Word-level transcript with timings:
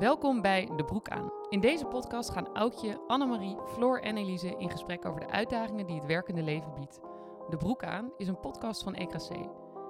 Welkom 0.00 0.40
bij 0.40 0.68
De 0.76 0.84
Broek 0.84 1.08
aan. 1.08 1.32
In 1.48 1.60
deze 1.60 1.84
podcast 1.84 2.30
gaan 2.30 2.54
Aukje, 2.54 3.00
Annemarie, 3.06 3.56
Floor 3.74 4.00
en 4.00 4.16
Elise 4.16 4.54
in 4.58 4.70
gesprek 4.70 5.04
over 5.04 5.20
de 5.20 5.28
uitdagingen 5.28 5.86
die 5.86 5.96
het 5.96 6.06
werkende 6.06 6.42
leven 6.42 6.74
biedt. 6.74 7.00
De 7.48 7.56
Broek 7.56 7.84
aan 7.84 8.12
is 8.16 8.28
een 8.28 8.40
podcast 8.40 8.82
van 8.82 8.94
EKC. 8.94 9.30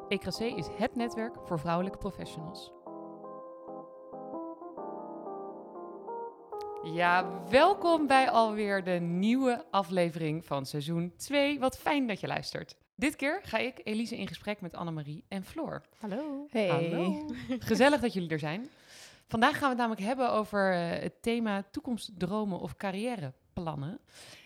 EKC 0.09 0.39
is 0.39 0.67
het 0.77 0.95
netwerk 0.95 1.37
voor 1.45 1.59
vrouwelijke 1.59 1.99
professionals. 1.99 2.73
Ja, 6.83 7.43
welkom 7.49 8.07
bij 8.07 8.31
alweer 8.31 8.85
de 8.85 9.01
nieuwe 9.01 9.65
aflevering 9.71 10.45
van 10.45 10.67
seizoen 10.67 11.13
2. 11.17 11.61
Wat 11.61 11.79
fijn 11.79 12.07
dat 12.07 12.21
je 12.21 12.27
luistert. 12.27 12.77
Dit 12.95 13.17
keer 13.17 13.41
ga 13.43 13.59
ik, 13.59 13.81
Elise, 13.85 14.17
in 14.17 14.29
gesprek 14.29 14.61
met 14.61 14.75
Annemarie 14.75 15.25
en 15.29 15.45
Floor. 15.45 15.83
Hallo. 15.99 16.47
Hey. 16.51 16.69
Hallo. 16.69 17.27
Gezellig 17.59 18.01
dat 18.01 18.13
jullie 18.13 18.31
er 18.31 18.39
zijn. 18.39 18.71
Vandaag 19.31 19.53
gaan 19.53 19.61
we 19.63 19.69
het 19.69 19.77
namelijk 19.77 20.01
hebben 20.07 20.31
over 20.33 20.73
eh, 20.73 21.03
het 21.03 21.23
thema 21.23 21.63
toekomstdromen 21.71 22.59
of 22.61 22.77
carrièreplannen. 22.77 24.01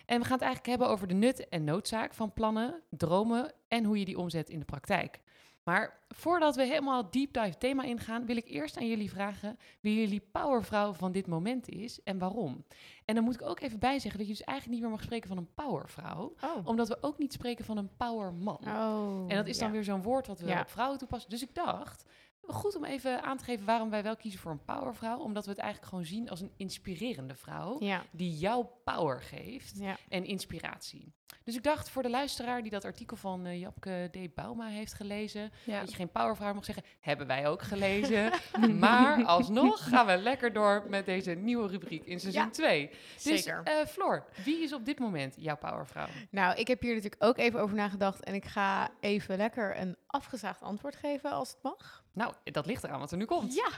En 0.05 0.17
we 0.19 0.23
gaan 0.25 0.33
het 0.37 0.41
eigenlijk 0.41 0.65
hebben 0.65 0.87
over 0.87 1.07
de 1.07 1.13
nut 1.13 1.49
en 1.49 1.63
noodzaak 1.63 2.13
van 2.13 2.33
plannen, 2.33 2.81
dromen 2.89 3.51
en 3.67 3.83
hoe 3.83 3.99
je 3.99 4.05
die 4.05 4.17
omzet 4.17 4.49
in 4.49 4.59
de 4.59 4.65
praktijk. 4.65 5.21
Maar 5.63 5.99
voordat 6.07 6.55
we 6.55 6.63
helemaal 6.65 7.09
deep 7.11 7.33
dive 7.33 7.57
thema 7.57 7.83
ingaan, 7.83 8.25
wil 8.25 8.37
ik 8.37 8.47
eerst 8.49 8.77
aan 8.77 8.87
jullie 8.87 9.09
vragen 9.09 9.57
wie 9.79 9.99
jullie 9.99 10.27
powervrouw 10.31 10.93
van 10.93 11.11
dit 11.11 11.27
moment 11.27 11.69
is 11.69 12.03
en 12.03 12.17
waarom. 12.17 12.65
En 13.05 13.15
dan 13.15 13.23
moet 13.23 13.33
ik 13.33 13.41
ook 13.41 13.59
even 13.59 13.79
bijzeggen 13.79 14.19
dat 14.19 14.27
je 14.29 14.35
dus 14.35 14.43
eigenlijk 14.43 14.77
niet 14.79 14.87
meer 14.89 14.97
mag 14.97 15.05
spreken 15.05 15.27
van 15.27 15.37
een 15.37 15.53
powervrouw, 15.53 16.33
Oh. 16.43 16.67
omdat 16.67 16.87
we 16.87 16.97
ook 17.01 17.17
niet 17.17 17.33
spreken 17.33 17.65
van 17.65 17.77
een 17.77 17.89
powerman. 17.97 18.59
oh. 18.67 19.25
En 19.27 19.35
dat 19.35 19.47
is 19.47 19.57
dan 19.57 19.67
ja. 19.67 19.73
weer 19.73 19.83
zo'n 19.83 20.01
woord 20.01 20.27
wat 20.27 20.39
we 20.39 20.47
Ja. 20.47 20.61
op 20.61 20.69
vrouwen 20.69 20.97
toepassen. 20.97 21.29
Dus 21.29 21.41
ik 21.41 21.55
dacht, 21.55 22.05
goed 22.47 22.75
om 22.75 22.85
even 22.85 23.23
aan 23.23 23.37
te 23.37 23.43
geven 23.43 23.65
waarom 23.65 23.89
wij 23.89 24.03
wel 24.03 24.15
kiezen 24.15 24.39
voor 24.39 24.51
een 24.51 24.63
powervrouw. 24.65 25.17
Omdat 25.19 25.43
we 25.45 25.49
het 25.51 25.59
eigenlijk 25.59 25.89
gewoon 25.89 26.05
zien 26.05 26.29
als 26.29 26.41
een 26.41 26.51
inspirerende 26.57 27.35
vrouw. 27.35 27.75
Ja. 27.79 28.03
Die 28.11 28.37
jou 28.37 28.65
power 28.83 29.21
geeft 29.21 29.77
Ja. 29.79 29.97
en 30.09 30.25
inspiratie. 30.25 31.13
Dus 31.43 31.55
ik 31.55 31.63
dacht 31.63 31.89
voor 31.89 32.03
de 32.03 32.09
luisteraar 32.09 32.61
die 32.61 32.71
dat 32.71 32.85
artikel 32.85 33.17
van 33.17 33.45
eh, 33.45 33.59
Japke 33.59 34.09
D. 34.11 34.33
Bauma 34.35 34.67
heeft 34.67 34.93
gelezen. 34.93 35.51
Ja. 35.63 35.79
Dat 35.79 35.89
je 35.89 35.95
geen 35.95 36.11
powervrouw 36.11 36.53
mag 36.53 36.65
zeggen. 36.65 36.83
Hebben 36.99 37.27
wij 37.27 37.47
ook 37.47 37.61
gelezen. 37.61 38.31
maar 38.79 39.23
alsnog 39.25 39.89
gaan 39.89 40.05
we 40.05 40.17
lekker 40.17 40.53
door 40.53 40.85
met 40.89 41.05
deze 41.05 41.31
nieuwe 41.31 41.67
rubriek 41.67 42.05
in 42.05 42.19
seizoen 42.19 42.43
Ja, 42.43 42.49
2. 42.49 42.89
Dus 42.89 43.21
Zeker. 43.21 43.61
eh, 43.63 43.85
Floor, 43.85 44.25
wie 44.43 44.63
is 44.63 44.73
op 44.73 44.85
dit 44.85 44.99
moment 44.99 45.35
jouw 45.37 45.57
powervrouw? 45.57 46.07
Nou, 46.29 46.55
ik 46.55 46.67
heb 46.67 46.81
hier 46.81 46.93
natuurlijk 46.95 47.23
ook 47.23 47.37
even 47.37 47.59
over 47.59 47.75
nagedacht 47.75 48.23
en 48.23 48.33
ik 48.33 48.45
ga 48.45 48.89
even 48.99 49.37
lekker 49.37 49.79
een 49.79 49.97
afgezaagd 50.07 50.61
antwoord 50.61 50.95
geven 50.95 51.31
als 51.31 51.49
het 51.49 51.63
mag. 51.63 52.03
Nou, 52.15 52.33
dat 52.43 52.65
ligt 52.65 52.83
eraan 52.83 52.99
wat 52.99 53.11
er 53.11 53.17
nu 53.17 53.25
komt. 53.25 53.53
Ja, 53.55 53.69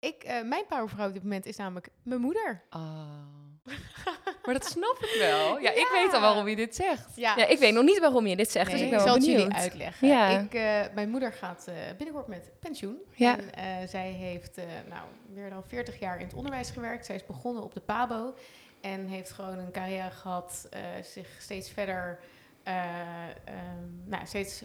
ik, 0.00 0.22
eh, 0.22 0.42
mijn 0.42 0.66
powervrouw 0.68 1.06
op 1.06 1.12
dit 1.12 1.22
moment 1.22 1.46
is 1.46 1.56
namelijk 1.56 1.88
mijn 2.02 2.20
moeder. 2.20 2.62
Ah. 2.68 2.80
maar 4.44 4.54
dat 4.54 4.64
snap 4.64 4.96
ik 5.00 5.16
wel. 5.18 5.58
Ja, 5.58 5.70
ik 5.70 5.88
weet 5.92 6.12
al 6.14 6.20
waarom 6.20 6.48
je 6.48 6.56
dit 6.56 6.74
zegt. 6.74 7.16
Ja, 7.16 7.36
Ja, 7.36 7.46
ik 7.46 7.58
weet 7.58 7.74
nog 7.74 7.84
niet 7.84 7.98
waarom 7.98 8.26
je 8.26 8.36
dit 8.36 8.50
zegt, 8.50 8.66
Nee, 8.66 8.76
dus 8.76 8.86
ik 8.86 8.90
ik 8.92 8.96
ben 8.96 9.06
zal 9.06 9.18
wel 9.18 9.26
het 9.28 9.38
jullie 9.38 9.54
uitleggen. 9.54 10.08
Ja. 10.08 10.28
Ik, 10.28 10.54
eh, 10.54 10.94
mijn 10.94 11.10
moeder 11.10 11.32
gaat 11.32 11.64
eh, 11.66 11.74
binnenkort 11.96 12.26
met 12.26 12.50
pensioen. 12.60 12.98
Ja. 13.14 13.38
En 13.38 13.54
eh, 13.54 13.88
zij 13.88 14.10
heeft 14.10 14.56
eh, 14.56 14.64
nou, 14.88 15.02
meer 15.28 15.50
dan 15.50 15.62
40 15.66 15.98
jaar 15.98 16.18
in 16.18 16.24
het 16.26 16.34
onderwijs 16.34 16.70
gewerkt. 16.70 17.06
Zij 17.06 17.14
is 17.14 17.26
begonnen 17.26 17.62
op 17.62 17.74
de 17.74 17.80
PABO 17.80 18.34
en 18.80 19.06
heeft 19.06 19.30
gewoon 19.30 19.58
een 19.58 19.72
carrière 19.72 20.10
gehad, 20.10 20.66
eh, 20.70 20.80
zich 21.02 21.28
steeds 21.38 21.70
verder, 21.70 22.18
eh, 22.62 22.74
ehm, 23.44 23.86
nou, 24.04 24.26
steeds, 24.26 24.62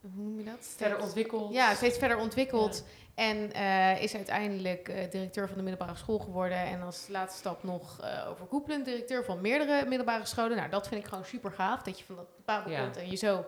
hoe 0.00 0.10
noem 0.14 0.38
je 0.38 0.44
dat? 0.44 0.74
Verder 0.76 1.00
ontwikkeld. 1.02 1.54
Ja, 1.54 1.74
steeds 1.74 1.98
verder 1.98 2.18
ontwikkeld. 2.18 2.84
En 3.14 3.52
eh, 3.52 4.02
is 4.02 4.14
uiteindelijk 4.14 4.88
eh, 4.88 5.10
directeur 5.10 5.46
van 5.48 5.56
de 5.56 5.62
middelbare 5.62 5.96
school 5.98 6.18
geworden. 6.18 6.58
En 6.58 6.82
als 6.82 7.06
laatste 7.08 7.38
stap 7.38 7.62
nog 7.62 8.00
eh 8.00 8.28
overkoepelend 8.30 8.84
directeur 8.84 9.24
van 9.24 9.40
meerdere 9.40 9.86
middelbare 9.88 10.26
scholen. 10.26 10.56
Nou, 10.56 10.70
dat 10.70 10.88
vind 10.88 11.00
ik 11.02 11.08
gewoon 11.08 11.24
super 11.24 11.50
gaaf. 11.52 11.82
Dat 11.82 11.98
je 11.98 12.04
van 12.04 12.16
dat 12.16 12.36
bepaalde 12.36 12.70
Ja. 12.70 12.82
punt 12.82 12.96
en 12.96 13.10
je 13.10 13.16
zo, 13.16 13.44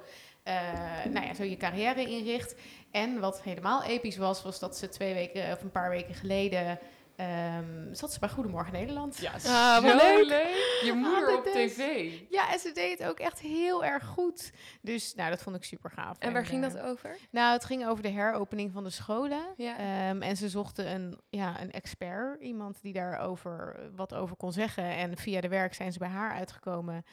nou 1.11 1.27
ja, 1.27 1.35
zo 1.35 1.43
je 1.43 1.57
carrière 1.57 2.05
inricht. 2.07 2.55
En 2.91 3.21
wat 3.21 3.43
helemaal 3.43 3.83
episch 3.85 4.17
was, 4.17 4.43
was 4.43 4.59
dat 4.59 4.77
ze 4.77 4.89
twee 4.89 5.15
weken 5.15 5.53
of 5.53 5.63
een 5.63 5.71
paar 5.71 5.91
weken 5.91 6.15
geleden 6.15 6.79
ehm, 7.19 7.93
zat 7.95 8.13
ze 8.13 8.19
bij 8.19 8.29
Goedemorgen 8.29 8.73
Nederland. 8.73 9.17
Ja, 9.19 9.33
Ah, 9.47 9.77
zo 9.77 9.83
wat 9.83 10.03
leuk. 10.03 10.27
leuk. 10.27 10.81
Je 10.85 10.93
moeder 10.95 11.29
Ah, 11.29 11.35
op 11.37 11.47
is- 11.47 11.75
tv. 11.75 12.11
Ja, 12.31 12.53
en 12.53 12.59
ze 12.59 12.73
deed 12.73 12.99
het 12.99 13.09
ook 13.09 13.19
echt 13.19 13.41
heel 13.41 13.85
erg 13.85 14.05
goed. 14.07 14.51
Dus 14.83 15.15
nou, 15.15 15.31
dat 15.31 15.43
vond 15.43 15.57
ik 15.57 15.65
super 15.65 15.91
gaaf. 15.91 16.19
En 16.19 16.33
waar 16.33 16.47
ging 16.47 16.65
eh, 16.65 16.73
dat 16.73 16.83
over? 16.83 17.17
Nou, 17.31 17.53
het 17.53 17.65
ging 17.65 17.87
over 17.87 18.03
de 18.03 18.09
heropening 18.11 18.73
van 18.73 18.85
de 18.85 18.91
scholen. 18.91 19.43
Ja. 19.57 19.77
Ehm, 19.79 20.23
en 20.23 20.37
ze 20.37 20.49
zochten 20.49 20.91
een, 20.95 21.19
ja, 21.31 21.61
een 21.61 21.71
expert, 21.71 22.41
iemand 22.41 22.83
die 22.83 22.93
daarover 22.93 23.75
eh, 23.79 23.85
wat 23.97 24.15
over 24.15 24.37
kon 24.37 24.53
zeggen. 24.53 24.85
En 24.85 25.17
via 25.17 25.41
de 25.41 25.49
werk 25.49 25.75
zijn 25.75 25.93
ze 25.93 25.99
bij 25.99 26.09
haar 26.09 26.33
uitgekomen. 26.33 27.05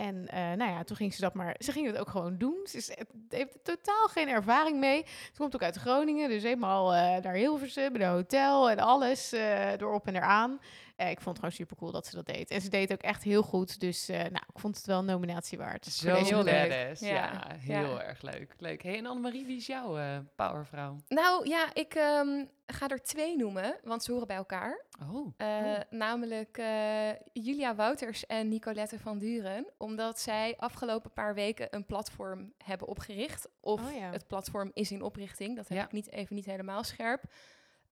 En 0.00 0.28
eh, 0.28 0.40
nou 0.40 0.70
ja, 0.70 0.84
toen 0.84 0.96
ging 0.96 1.14
ze 1.14 1.20
dat 1.20 1.34
maar. 1.34 1.54
Ze 1.58 1.72
ging 1.72 1.86
het 1.86 1.98
ook 1.98 2.08
gewoon 2.08 2.38
doen. 2.38 2.56
Ze 2.64 2.76
is, 2.76 2.88
het 2.88 3.08
heeft 3.28 3.58
totaal 3.62 4.06
geen 4.06 4.28
ervaring 4.28 4.78
mee. 4.78 5.04
Ze 5.06 5.38
komt 5.38 5.54
ook 5.54 5.62
uit 5.62 5.76
Groningen, 5.76 6.28
dus 6.28 6.42
helemaal 6.42 6.94
eh 6.94 7.22
naar 7.22 7.34
Hilversum, 7.34 7.92
bij 7.92 8.00
de 8.00 8.06
hotel 8.06 8.70
en 8.70 8.78
alles 8.78 9.32
eh 9.32 9.72
erop 9.72 10.06
en 10.06 10.16
eraan. 10.16 10.60
Eh, 11.00 11.10
ik 11.10 11.20
vond 11.20 11.28
het 11.28 11.38
gewoon 11.38 11.52
super 11.52 11.76
cool 11.76 11.90
dat 11.92 12.06
ze 12.06 12.14
dat 12.14 12.26
deed. 12.26 12.50
En 12.50 12.60
ze 12.60 12.68
deed 12.68 12.88
het 12.88 12.92
ook 12.98 13.04
echt 13.10 13.22
heel 13.22 13.42
goed. 13.42 13.80
Dus 13.80 14.08
eh, 14.08 14.18
nou, 14.18 14.44
ik 14.54 14.58
vond 14.58 14.76
het 14.76 14.86
wel 14.86 14.98
een 14.98 15.04
nominatie 15.04 15.58
waard. 15.58 15.84
Zo 15.84 16.14
badass. 16.44 17.00
Ja, 17.00 17.08
Ja, 17.08 17.46
heel 17.58 17.94
ja. 17.96 18.02
erg 18.02 18.22
leuk. 18.22 18.54
leuk. 18.58 18.82
Hey, 18.82 18.96
en 18.98 19.06
Annemarie, 19.06 19.46
wie 19.46 19.56
is 19.56 19.66
jouw 19.66 19.98
eh, 19.98 20.18
powervrouw? 20.36 20.96
Nou 21.08 21.48
ja, 21.48 21.74
ik 21.74 21.94
ehm, 21.94 22.44
ga 22.66 22.88
er 22.88 23.02
twee 23.02 23.36
noemen, 23.36 23.76
want 23.84 24.02
ze 24.02 24.10
horen 24.12 24.26
bij 24.26 24.36
elkaar. 24.36 24.84
Oh. 25.12 25.32
Eh, 25.36 25.78
Namelijk 25.90 26.58
eh, 26.58 27.08
Julia 27.32 27.74
Wouters 27.74 28.26
en 28.26 28.48
Nicolette 28.48 28.98
van 28.98 29.18
Duren. 29.18 29.66
Omdat 29.78 30.20
zij 30.20 30.54
afgelopen 30.58 31.12
paar 31.12 31.34
weken 31.34 31.66
een 31.70 31.86
platform 31.86 32.52
hebben 32.64 32.86
opgericht. 32.88 33.48
Of 33.60 33.80
Oh 33.88 33.94
ja. 33.96 34.10
het 34.10 34.26
platform 34.26 34.70
is 34.74 34.90
in 34.90 35.02
oprichting, 35.02 35.56
dat 35.56 35.68
heb 35.68 35.78
Ja. 35.78 35.84
ik 35.84 35.92
niet, 35.92 36.10
even 36.12 36.34
niet 36.34 36.46
helemaal 36.46 36.84
scherp. 36.84 37.22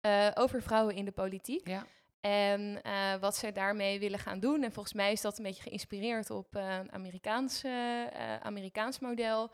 eh, 0.01 0.27
over 0.33 0.61
vrouwen 0.61 0.95
in 0.95 1.05
de 1.05 1.11
politiek. 1.11 1.67
Ja. 1.67 1.85
En 2.21 2.81
eh, 2.83 3.15
wat 3.19 3.35
zij 3.35 3.51
daarmee 3.51 3.99
willen 3.99 4.19
gaan 4.19 4.39
doen. 4.39 4.63
En 4.63 4.71
volgens 4.71 4.93
mij 4.93 5.11
is 5.11 5.21
dat 5.21 5.37
een 5.37 5.43
beetje 5.43 5.61
geïnspireerd 5.63 6.29
op 6.29 6.55
eh, 6.55 6.77
een 6.77 6.91
Amerikaans, 6.91 7.63
eh, 7.63 8.35
Amerikaans 8.41 8.99
model. 8.99 9.51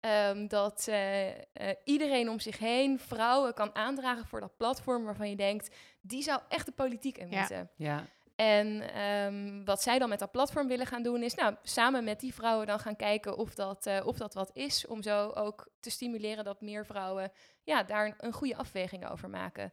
Ehm, 0.00 0.46
dat 0.46 0.86
eh, 0.88 1.28
eh, 1.28 1.36
iedereen 1.84 2.28
om 2.30 2.40
zich 2.40 2.58
heen 2.58 2.98
vrouwen 2.98 3.54
kan 3.54 3.74
aandragen 3.74 4.26
voor 4.26 4.40
dat 4.40 4.56
platform 4.56 5.04
waarvan 5.04 5.30
je 5.30 5.36
denkt, 5.36 5.76
die 6.00 6.22
zou 6.22 6.40
echt 6.48 6.66
de 6.66 6.72
politiek 6.72 7.18
in 7.18 7.30
Ja. 7.30 7.38
moeten. 7.38 7.70
Ja. 7.76 8.04
En 8.36 8.92
ehm, 8.94 9.64
wat 9.64 9.82
zij 9.82 9.98
dan 9.98 10.08
met 10.08 10.18
dat 10.18 10.30
platform 10.30 10.68
willen 10.68 10.86
gaan 10.86 11.02
doen, 11.02 11.22
is 11.22 11.34
nou, 11.34 11.54
samen 11.62 12.04
met 12.04 12.20
die 12.20 12.34
vrouwen 12.34 12.66
dan 12.66 12.78
gaan 12.78 12.96
kijken 12.96 13.36
of 13.36 13.54
dat, 13.54 13.86
eh, 13.86 14.06
of 14.06 14.16
dat 14.16 14.34
wat 14.34 14.50
is. 14.52 14.86
Om 14.86 15.02
zo 15.02 15.28
ook 15.28 15.68
te 15.80 15.90
stimuleren 15.90 16.44
dat 16.44 16.60
meer 16.60 16.86
vrouwen 16.86 17.32
ja, 17.62 17.82
daar 17.82 18.06
een, 18.06 18.14
een 18.18 18.32
goede 18.32 18.56
afweging 18.56 19.10
over 19.10 19.30
maken. 19.30 19.72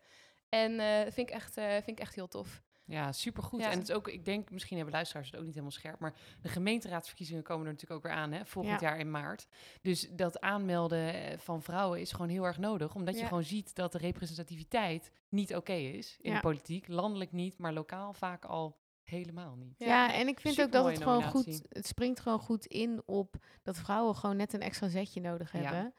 En 0.54 0.80
eh, 0.80 1.02
vind, 1.12 1.30
ik 1.30 1.36
echt, 1.36 1.58
eh, 1.58 1.68
vind 1.72 1.90
ik 1.90 2.00
echt 2.00 2.16
heel 2.16 2.28
tof. 2.28 2.62
Ja, 2.86 3.12
supergoed. 3.12 3.60
Ja. 3.62 3.72
En 3.72 3.80
het 3.80 3.90
is 3.90 3.96
ook, 3.96 4.08
ik 4.08 4.26
denk, 4.26 4.52
misschien 4.52 4.76
hebben 4.76 4.94
luisteraars 4.96 5.28
het 5.28 5.36
ook 5.36 5.42
niet 5.44 5.52
helemaal 5.54 5.72
scherp, 5.76 6.00
maar 6.00 6.14
de 6.42 6.50
gemeenteraadsverkiezingen 6.50 7.44
komen 7.44 7.66
er 7.66 7.72
natuurlijk 7.72 8.00
ook 8.06 8.12
weer 8.12 8.22
aan, 8.22 8.32
hè, 8.32 8.46
volgend 8.46 8.80
Ja. 8.82 8.88
jaar 8.88 9.00
in 9.00 9.12
maart. 9.12 9.48
Dus 9.82 10.08
dat 10.12 10.40
aanmelden 10.42 11.14
eh, 11.14 11.38
van 11.38 11.62
vrouwen 11.62 12.00
is 12.00 12.12
gewoon 12.12 12.30
heel 12.30 12.44
erg 12.44 12.58
nodig, 12.58 12.96
omdat 12.96 13.20
je 13.20 13.26
gewoon 13.26 13.44
ziet 13.44 13.76
dat 13.76 13.92
de 13.92 13.98
representativiteit 13.98 15.12
niet 15.30 15.56
oké 15.56 15.74
is 15.74 16.18
in 16.22 16.30
Ja. 16.30 16.36
de 16.36 16.42
politiek. 16.42 16.88
Landelijk 16.88 17.32
niet, 17.32 17.58
maar 17.58 17.74
lokaal 17.74 18.14
vaak 18.14 18.46
al 18.46 18.78
helemaal 19.04 19.56
niet. 19.56 19.76
Ja, 19.78 20.14
en 20.14 20.28
ik 20.28 20.40
vind 20.40 20.62
ook 20.62 20.72
dat 20.72 20.86
het 20.86 20.98
gewoon 21.02 21.24
goed, 21.24 21.46
nominatie. 21.46 21.66
het 21.70 21.88
springt 21.88 22.20
gewoon 22.20 22.40
goed 22.40 22.66
in 22.66 23.02
op 23.06 23.36
dat 23.64 23.78
vrouwen 23.78 24.16
gewoon 24.16 24.36
net 24.38 24.54
een 24.54 24.62
extra 24.62 24.88
zetje 24.88 25.22
nodig 25.22 25.52
Ja. 25.52 25.60
hebben. 25.60 25.94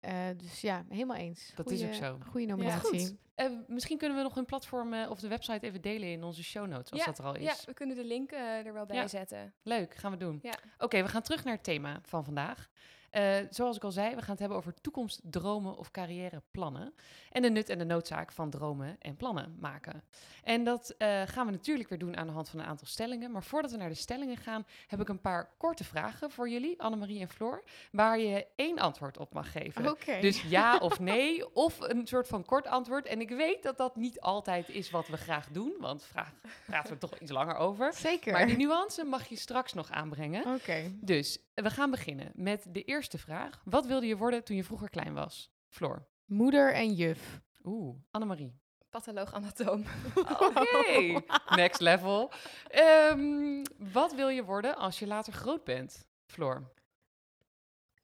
Eh, 0.00 0.26
dus 0.36 0.60
ja, 0.60 0.84
helemaal 0.88 1.16
eens. 1.16 1.52
Dat 1.54 1.70
is 1.70 1.84
ook 1.84 1.94
zo. 1.94 2.18
Goede 2.30 2.46
Ja. 2.46 2.52
nominatie. 2.54 3.00
Goed. 3.06 3.14
Eh, 3.34 3.50
misschien 3.66 3.98
kunnen 3.98 4.16
we 4.16 4.22
nog 4.22 4.34
hun 4.34 4.44
platform 4.44 4.92
eh, 4.92 5.10
of 5.10 5.20
de 5.20 5.28
website 5.28 5.66
even 5.66 5.80
delen 5.80 6.08
in 6.08 6.22
onze 6.24 6.42
show 6.44 6.66
notes, 6.66 6.90
als 6.90 7.00
Ja, 7.00 7.06
dat 7.06 7.18
er 7.18 7.24
al 7.24 7.34
is. 7.34 7.42
Ja, 7.42 7.54
we 7.64 7.74
kunnen 7.74 7.96
de 7.96 8.04
link 8.04 8.32
er 8.32 8.72
wel 8.72 8.86
bij 8.86 8.96
Ja. 8.96 9.08
zetten. 9.08 9.54
Leuk, 9.62 9.94
gaan 9.94 10.10
we 10.10 10.16
doen. 10.16 10.38
Ja. 10.42 10.54
Oké, 10.78 11.02
we 11.02 11.08
gaan 11.08 11.22
terug 11.22 11.44
naar 11.44 11.54
het 11.54 11.64
thema 11.64 11.98
van 12.02 12.24
vandaag. 12.24 12.68
Eh, 13.10 13.36
zoals 13.50 13.76
ik 13.76 13.84
al 13.84 13.90
zei, 13.90 14.14
we 14.14 14.20
gaan 14.20 14.30
het 14.30 14.38
hebben 14.38 14.58
over 14.58 14.74
toekomstdromen 14.80 15.76
of 15.76 15.90
carrièreplannen. 15.90 16.94
En 17.30 17.42
de 17.42 17.50
nut 17.50 17.68
en 17.68 17.78
de 17.78 17.84
noodzaak 17.84 18.32
van 18.32 18.50
dromen 18.50 18.96
en 18.98 19.16
plannen 19.16 19.56
maken. 19.60 20.02
En 20.42 20.64
dat 20.64 20.94
eh, 20.98 21.22
gaan 21.24 21.46
we 21.46 21.52
natuurlijk 21.52 21.88
weer 21.88 21.98
doen 21.98 22.16
aan 22.16 22.26
de 22.26 22.32
hand 22.32 22.48
van 22.48 22.60
een 22.60 22.66
aantal 22.66 22.86
stellingen. 22.86 23.30
Maar 23.30 23.42
voordat 23.42 23.70
we 23.70 23.76
naar 23.76 23.88
de 23.88 23.94
stellingen 23.94 24.36
gaan, 24.36 24.66
heb 24.86 25.00
ik 25.00 25.08
een 25.08 25.20
paar 25.20 25.50
korte 25.58 25.84
vragen 25.84 26.30
voor 26.30 26.48
jullie, 26.48 26.82
Annemarie 26.82 27.20
en 27.20 27.28
Floor. 27.28 27.64
Waar 27.92 28.18
je 28.18 28.46
één 28.56 28.78
antwoord 28.78 29.18
op 29.18 29.34
mag 29.34 29.52
geven. 29.52 29.96
Dus 30.20 30.42
ja 30.42 30.76
of 30.88 31.00
nee, 31.00 31.54
of 31.54 31.80
een 31.80 32.06
soort 32.06 32.28
van 32.28 32.44
kort 32.44 32.66
antwoord. 32.66 33.06
En 33.06 33.20
ik 33.20 33.30
weet 33.30 33.62
dat 33.62 33.76
dat 33.76 33.96
niet 33.96 34.20
altijd 34.20 34.68
is 34.68 34.90
wat 34.90 35.08
we 35.08 35.16
graag 35.16 35.48
doen, 35.48 35.72
want 35.78 36.04
vraag 36.04 36.32
praten 36.66 36.92
we 36.92 36.98
toch 36.98 37.18
iets 37.18 37.30
langer 37.30 37.56
over. 37.56 37.92
Zeker. 37.92 38.32
Maar 38.32 38.46
die 38.46 38.56
nuance 38.56 39.04
mag 39.04 39.28
je 39.28 39.36
straks 39.36 39.72
nog 39.72 39.90
aanbrengen. 39.90 40.54
Oké. 40.54 40.92
Dus 41.00 41.38
we 41.62 41.70
gaan 41.70 41.90
beginnen 41.90 42.32
met 42.34 42.66
de 42.68 42.84
eerste 42.84 43.18
vraag. 43.18 43.62
Wat 43.64 43.86
wilde 43.86 44.06
je 44.06 44.16
worden 44.16 44.44
toen 44.44 44.56
je 44.56 44.64
vroeger 44.64 44.88
klein 44.90 45.14
was? 45.14 45.50
Floor. 45.68 46.08
Moeder 46.24 46.74
en 46.74 46.94
juf. 46.94 47.40
Oeh, 47.64 47.96
Annemarie. 48.10 48.60
Patholoog-anatoom. 48.90 49.84
Oké, 50.44 51.22
next 51.54 51.80
level. 51.80 52.32
Ehm, 52.68 53.64
wat 53.92 54.14
wil 54.14 54.28
je 54.28 54.44
worden 54.44 54.76
als 54.76 54.98
je 54.98 55.06
later 55.06 55.32
groot 55.32 55.64
bent? 55.64 56.06
Floor, 56.24 56.72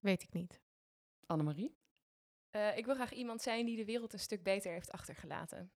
Weet 0.00 0.22
ik 0.22 0.32
niet. 0.32 0.60
Annemarie? 1.26 1.76
Eh, 2.50 2.76
ik 2.76 2.84
wil 2.86 2.94
graag 2.94 3.12
iemand 3.12 3.42
zijn 3.42 3.66
die 3.66 3.76
de 3.76 3.84
wereld 3.84 4.12
een 4.12 4.18
stuk 4.18 4.42
beter 4.42 4.72
heeft 4.72 4.90
achtergelaten. 4.92 5.72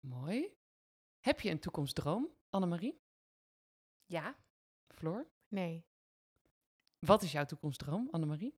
Mooi. 0.00 0.56
Heb 1.20 1.40
je 1.40 1.50
een 1.50 1.60
toekomstdroom, 1.60 2.28
Annemarie? 2.50 3.00
Ja, 4.04 4.36
Floor? 4.88 5.26
Nee. 5.48 5.84
Wat 7.06 7.22
is 7.22 7.32
jouw 7.32 7.44
toekomstdroom, 7.44 8.08
Annemarie? 8.10 8.54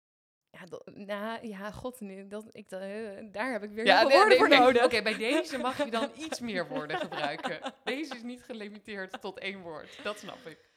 ja, 0.51 0.65
dat, 0.67 0.91
nou, 0.95 1.47
ja 1.47 1.71
god, 1.71 2.01
nu, 2.01 2.27
dat, 2.27 2.45
ik, 2.51 2.69
dat, 2.69 2.81
eh, 2.81 2.89
daar 3.33 3.53
heb 3.53 3.63
ik 3.63 3.71
weer 3.71 3.87
Ja, 3.87 4.09
woorden 4.09 4.39
voor 4.39 4.49
nodig. 4.49 4.85
Oké, 4.85 5.03
bij 5.03 5.17
deze 5.17 5.59
mag 5.59 5.85
je 5.85 5.91
dan 5.91 6.11
iets 6.17 6.41
meer 6.41 6.69
woorden 6.69 6.99
gebruiken. 6.99 7.75
Deze 7.85 8.15
is 8.15 8.23
niet 8.23 8.43
gelimiteerd 8.43 9.21
tot 9.21 9.39
één 9.39 9.61
woord. 9.61 10.01
Dat 10.03 10.19
snap 10.19 10.47
ik. 10.47 10.71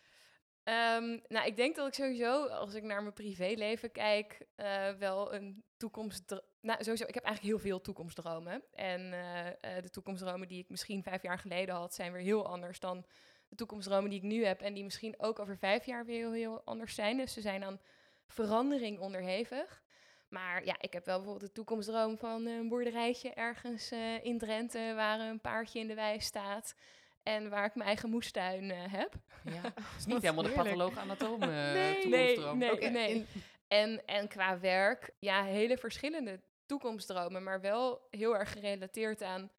Ehm, 0.64 1.20
nou, 1.28 1.46
ik 1.46 1.56
denk 1.56 1.76
dat 1.76 1.88
ik 1.88 1.94
sowieso, 1.94 2.48
als 2.48 2.74
ik 2.74 2.84
naar 2.84 3.02
mijn 3.02 3.14
privéleven 3.14 3.92
kijk, 3.92 4.46
eh, 4.56 4.90
wel 4.90 5.34
een 5.34 5.64
toekomst. 5.78 6.42
Nou, 6.62 6.84
sowieso, 6.84 7.06
ik 7.06 7.14
heb 7.14 7.24
eigenlijk 7.24 7.56
heel 7.56 7.70
veel 7.70 7.82
toekomstdromen. 7.82 8.64
En 8.72 9.14
eh, 9.14 9.82
de 9.82 9.90
toekomstdromen 9.90 10.48
die 10.48 10.60
ik 10.60 10.70
misschien 10.70 11.04
vijf 11.04 11.22
jaar 11.22 11.40
geleden 11.40 11.76
had, 11.76 11.94
zijn 11.94 12.12
weer 12.12 12.22
heel 12.22 12.48
anders 12.48 12.80
dan 12.80 13.06
de 13.52 13.58
toekomstdromen 13.58 14.10
die 14.10 14.20
ik 14.20 14.26
nu 14.26 14.46
heb. 14.46 14.62
En 14.62 14.74
die 14.74 14.84
misschien 14.84 15.16
ook 15.18 15.40
over 15.40 15.58
vijf 15.58 15.86
jaar 15.86 16.06
weer 16.06 16.18
heel, 16.18 16.32
heel 16.32 16.62
anders 16.66 16.96
zijn. 16.96 17.18
Dus 17.18 17.34
ze 17.34 17.42
zijn 17.42 17.64
aan 17.64 17.80
verandering 18.28 19.00
onderhevig. 19.00 19.82
Maar 20.30 20.66
ja, 20.66 20.76
ik 20.80 20.94
heb 20.94 21.06
wel 21.06 21.16
bijvoorbeeld 21.18 21.48
de 21.48 21.56
toekomstdroom 21.56 22.18
van 22.18 22.46
een 22.46 22.68
boerderijtje 22.70 23.34
ergens 23.34 23.92
eh, 23.92 24.24
in 24.24 24.38
Drenthe, 24.38 24.94
waar 24.96 25.20
een 25.20 25.40
paardje 25.42 25.80
in 25.80 25.88
de 25.88 25.94
wei 25.96 26.20
staat. 26.22 26.76
En 27.24 27.50
waar 27.50 27.66
ik 27.66 27.76
mijn 27.76 27.88
eigen 27.88 28.10
moestuin 28.10 28.72
eh, 28.72 28.78
heb. 28.88 29.14
Ja, 29.44 29.62
het 29.76 29.84
is 29.98 30.06
niet 30.06 30.22
helemaal 30.22 30.44
de 30.44 30.50
heerlijk. 30.50 30.70
patholoog-anatoom 30.70 31.42
eh 31.42 31.48
Nee, 31.74 32.02
toekomstdroom. 32.02 32.58
nee, 32.58 32.90
nee. 32.90 33.14
in- 33.16 33.26
En, 33.68 34.06
en 34.06 34.28
qua 34.28 34.60
werk, 34.60 35.10
ja, 35.20 35.44
hele 35.44 35.78
verschillende 35.78 36.40
toekomstdromen, 36.66 37.44
maar 37.44 37.62
wel 37.62 38.08
heel 38.10 38.38
erg 38.38 38.52
gerelateerd 38.52 39.22
aan 39.22 39.52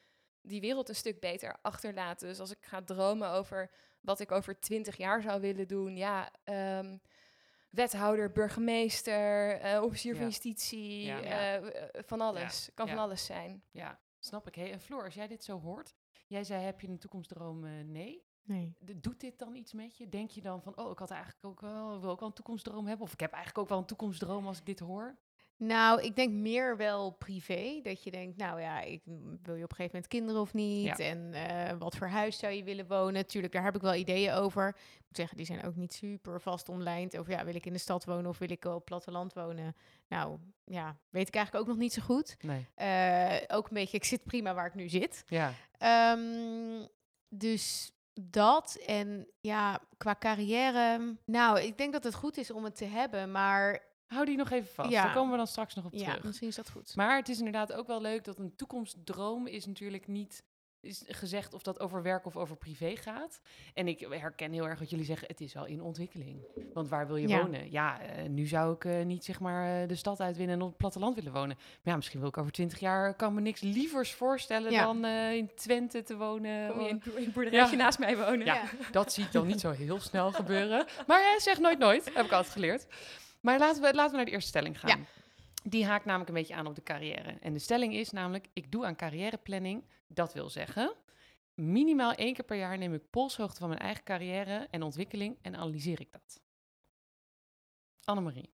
die 0.43 0.61
wereld 0.61 0.89
een 0.89 0.95
stuk 0.95 1.21
beter 1.21 1.57
achterlaten. 1.63 2.29
Dus 2.29 2.41
als 2.41 2.51
ik 2.51 2.65
ga 2.67 2.83
dromen 2.83 3.31
over 3.31 3.71
wat 4.01 4.21
ik 4.21 4.33
over 4.33 4.61
twintig 4.61 4.97
jaar 4.97 5.23
zou 5.23 5.41
willen 5.41 5.69
doen, 5.69 5.97
ja, 5.97 6.31
ehm, 6.45 6.97
wethouder, 7.71 8.33
burgemeester, 8.33 9.59
eh, 9.61 9.83
officier 9.83 10.17
van 10.17 10.25
justitie, 10.25 11.03
Ja. 11.05 11.21
eh, 11.23 11.57
eh, 11.57 11.89
van 11.93 12.21
alles. 12.21 12.71
Kan 12.75 12.87
Ja. 12.87 12.93
van 12.95 13.03
alles 13.03 13.25
zijn. 13.25 13.63
Ja, 13.71 14.01
snap 14.19 14.47
ik. 14.47 14.55
Hey, 14.55 14.73
en 14.73 14.81
Floor, 14.81 15.05
als 15.05 15.15
jij 15.15 15.27
dit 15.29 15.45
zo 15.45 15.61
hoort, 15.61 15.95
jij 16.27 16.45
zei 16.45 16.63
heb 16.65 16.81
je 16.81 16.89
een 16.89 16.99
toekomstdroom? 16.99 17.91
Nee. 17.91 18.25
Nee. 18.45 18.77
Doet 18.79 19.21
dit 19.21 19.39
dan 19.39 19.55
iets 19.55 19.73
met 19.73 19.97
je? 19.97 20.09
Denk 20.09 20.31
je 20.31 20.41
dan 20.41 20.63
van, 20.63 20.77
oh, 20.77 20.91
ik 20.91 20.99
had 20.99 21.11
eigenlijk 21.11 21.45
ook 21.45 21.61
wel, 21.61 22.01
wil 22.01 22.11
ook 22.11 22.19
wel 22.21 22.29
een 22.29 22.35
toekomstdroom 22.35 22.87
hebben? 22.87 23.07
Of 23.07 23.13
ik 23.13 23.21
heb 23.21 23.33
eigenlijk 23.33 23.63
ook 23.63 23.69
wel 23.69 23.79
een 23.79 23.85
toekomstdroom 23.87 24.47
als 24.47 24.59
ik 24.59 24.67
dit 24.67 24.79
hoor? 24.79 25.17
Nou, 25.63 26.03
ik 26.03 26.17
denk 26.17 26.33
meer 26.33 26.77
wel 26.77 27.11
privé. 27.11 27.81
Dat 27.83 28.03
je 28.03 28.11
denkt, 28.11 28.37
nou 28.37 28.61
ja, 28.61 28.81
ik, 28.81 29.01
mm, 29.05 29.39
wil 29.43 29.55
je 29.55 29.65
op 29.65 29.71
een 29.71 29.77
gegeven 29.77 29.91
moment 29.93 30.07
kinderen 30.07 30.41
of 30.41 30.53
niet? 30.55 30.99
Ja. 30.99 31.05
En 31.05 31.33
eh, 31.33 31.77
wat 31.79 31.97
voor 31.97 32.07
huis 32.07 32.39
zou 32.39 32.53
je 32.53 32.65
willen 32.65 32.87
wonen? 32.87 33.27
Tuurlijk, 33.27 33.53
daar 33.53 33.65
heb 33.65 33.75
ik 33.75 33.81
wel 33.81 33.95
ideeën 33.95 34.33
over. 34.33 34.69
Ik 34.69 35.05
moet 35.07 35.17
zeggen, 35.17 35.37
die 35.37 35.47
zijn 35.47 35.65
ook 35.65 35.77
niet 35.77 35.93
super 35.93 36.41
vast 36.41 36.69
online. 36.69 37.19
Over 37.19 37.33
ja, 37.33 37.45
wil 37.45 37.55
ik 37.55 37.67
in 37.67 37.73
de 37.73 37.79
stad 37.79 38.05
wonen 38.05 38.27
of 38.27 38.39
wil 38.39 38.51
ik 38.51 38.65
op 38.65 38.75
het 38.75 38.85
platteland 38.85 39.33
wonen? 39.33 39.77
Nou, 40.09 40.39
ja, 40.65 40.97
weet 41.11 41.29
ik 41.29 41.35
eigenlijk 41.35 41.65
ook 41.65 41.71
nog 41.73 41.83
niet 41.83 41.93
zo 41.93 42.03
goed. 42.03 42.37
Nee. 42.41 42.69
Eh, 42.75 43.57
ook 43.57 43.69
een 43.69 43.75
beetje, 43.75 43.97
ik 43.97 44.05
zit 44.05 44.25
prima 44.25 44.55
waar 44.55 44.67
ik 44.67 44.75
nu 44.75 44.89
zit. 44.89 45.25
Ja, 45.27 45.53
Ehm, 45.79 46.87
dus 47.29 47.93
dat 48.15 48.75
en 48.87 49.27
ja, 49.41 49.81
qua 49.97 50.17
carrière. 50.19 51.17
Nou, 51.25 51.61
ik 51.61 51.79
denk 51.79 51.93
dat 51.93 52.05
het 52.05 52.15
goed 52.15 52.37
is 52.37 52.51
om 52.51 52.65
het 52.65 52.77
te 52.77 52.85
hebben, 52.85 53.31
maar 53.31 53.92
hou 54.13 54.25
die 54.27 54.37
nog 54.37 54.51
even 54.51 54.75
vast. 54.75 54.91
Ja. 54.91 55.05
Daar 55.05 55.15
komen 55.15 55.31
we 55.31 55.37
dan 55.37 55.47
straks 55.47 55.75
nog 55.75 55.85
op 55.85 55.93
ja, 55.95 56.05
terug. 56.09 56.25
misschien 56.25 56.49
is 56.49 56.55
dat 56.57 56.71
goed. 56.71 56.97
Maar 56.97 57.17
het 57.17 57.29
is 57.29 57.39
inderdaad 57.39 57.73
ook 57.73 57.87
wel 57.87 58.01
leuk 58.01 58.25
dat 58.25 58.39
een 58.39 58.57
toekomstdroom 58.57 59.47
is 59.47 59.67
natuurlijk 59.67 60.07
niet 60.09 60.45
is 60.81 61.03
gezegd 61.07 61.55
of 61.55 61.63
dat 61.63 61.81
over 61.81 62.03
werk 62.03 62.27
of 62.27 62.37
over 62.37 62.57
privé 62.57 62.97
gaat. 62.97 63.41
En 63.75 63.89
ik 63.89 64.01
herken 64.11 64.53
heel 64.53 64.69
erg 64.69 64.79
wat 64.79 64.91
jullie 64.91 65.05
zeggen, 65.05 65.29
het 65.29 65.41
is 65.41 65.53
wel 65.53 65.65
in 65.67 65.83
ontwikkeling. 65.83 66.41
Want 66.75 66.89
waar 66.89 67.07
wil 67.07 67.17
je 67.17 67.29
Ja. 67.29 67.41
wonen? 67.43 67.71
Ja, 67.71 68.01
eh, 68.01 68.29
nu 68.29 68.47
zou 68.47 68.75
ik 68.75 68.85
eh, 68.85 69.05
niet 69.05 69.25
zeg 69.25 69.41
maar 69.41 69.83
eh, 69.83 69.89
de 69.89 69.95
stad 69.95 70.21
uitwinnen 70.21 70.57
en 70.57 70.63
op 70.63 70.69
het 70.69 70.77
platteland 70.77 71.15
willen 71.15 71.33
wonen. 71.33 71.57
Maar 71.57 71.79
ja, 71.83 71.97
misschien 71.97 72.19
wil 72.21 72.29
ik 72.29 72.37
over 72.39 72.53
twintig 72.53 72.79
jaar, 72.79 73.15
kan 73.15 73.35
me 73.35 73.41
niks 73.41 73.61
lievers 73.61 74.13
voorstellen 74.13 74.73
Ja. 74.73 74.85
dan 74.85 75.05
eh, 75.05 75.33
in 75.33 75.51
Twente 75.55 76.03
te 76.03 76.17
wonen. 76.17 76.71
Kom 76.71 76.81
je 76.81 76.89
in, 76.89 77.03
Oh, 77.09 77.19
in 77.19 77.25
het 77.25 77.33
boerderijtje 77.35 77.77
Ja. 77.77 77.83
naast 77.83 77.99
mij 77.99 78.17
wonen? 78.17 78.47
Ja. 78.47 78.63
Dat 78.91 79.13
zie 79.13 79.25
ik 79.25 79.33
dan 79.33 79.47
niet 79.47 79.61
zo 79.61 79.71
heel 79.71 80.01
snel 80.01 80.33
gebeuren. 80.33 80.87
Maar 81.07 81.21
ja, 81.21 81.41
zeg 81.41 81.59
nooit 81.59 81.79
nooit, 81.79 82.05
heb 82.15 82.25
ik 82.25 82.33
altijd 82.33 82.53
geleerd. 82.53 82.87
Maar 83.43 83.59
laten 83.59 83.83
we, 83.83 83.95
laten 83.95 84.11
we 84.11 84.17
naar 84.17 84.25
de 84.25 84.31
eerste 84.31 84.49
stelling 84.49 84.81
gaan. 84.81 84.99
Ja. 84.99 85.07
Die 85.65 85.87
haakt 85.87 86.05
namelijk 86.05 86.29
een 86.29 86.37
beetje 86.37 86.55
aan 86.55 86.67
op 86.67 86.75
de 86.75 86.83
carrière. 86.83 87.39
En 87.41 87.53
de 87.53 87.59
stelling 87.59 87.95
is 87.95 88.11
namelijk, 88.11 88.47
ik 88.53 88.73
doe 88.73 88.85
aan 88.87 88.97
carrièreplanning. 88.97 89.85
Dat 90.07 90.33
wil 90.33 90.51
zeggen, 90.51 90.95
minimaal 91.55 92.13
één 92.13 92.35
keer 92.35 92.45
per 92.45 92.57
jaar 92.57 92.79
neem 92.79 92.95
ik 92.95 93.11
polshoogte 93.11 93.59
van 93.59 93.69
mijn 93.69 93.81
eigen 93.81 94.05
carrière 94.05 94.69
en 94.71 94.83
ontwikkeling 94.83 95.39
en 95.43 95.57
analyseer 95.57 96.01
ik 96.01 96.13
dat. 96.13 96.43
Annemarie. 98.05 98.51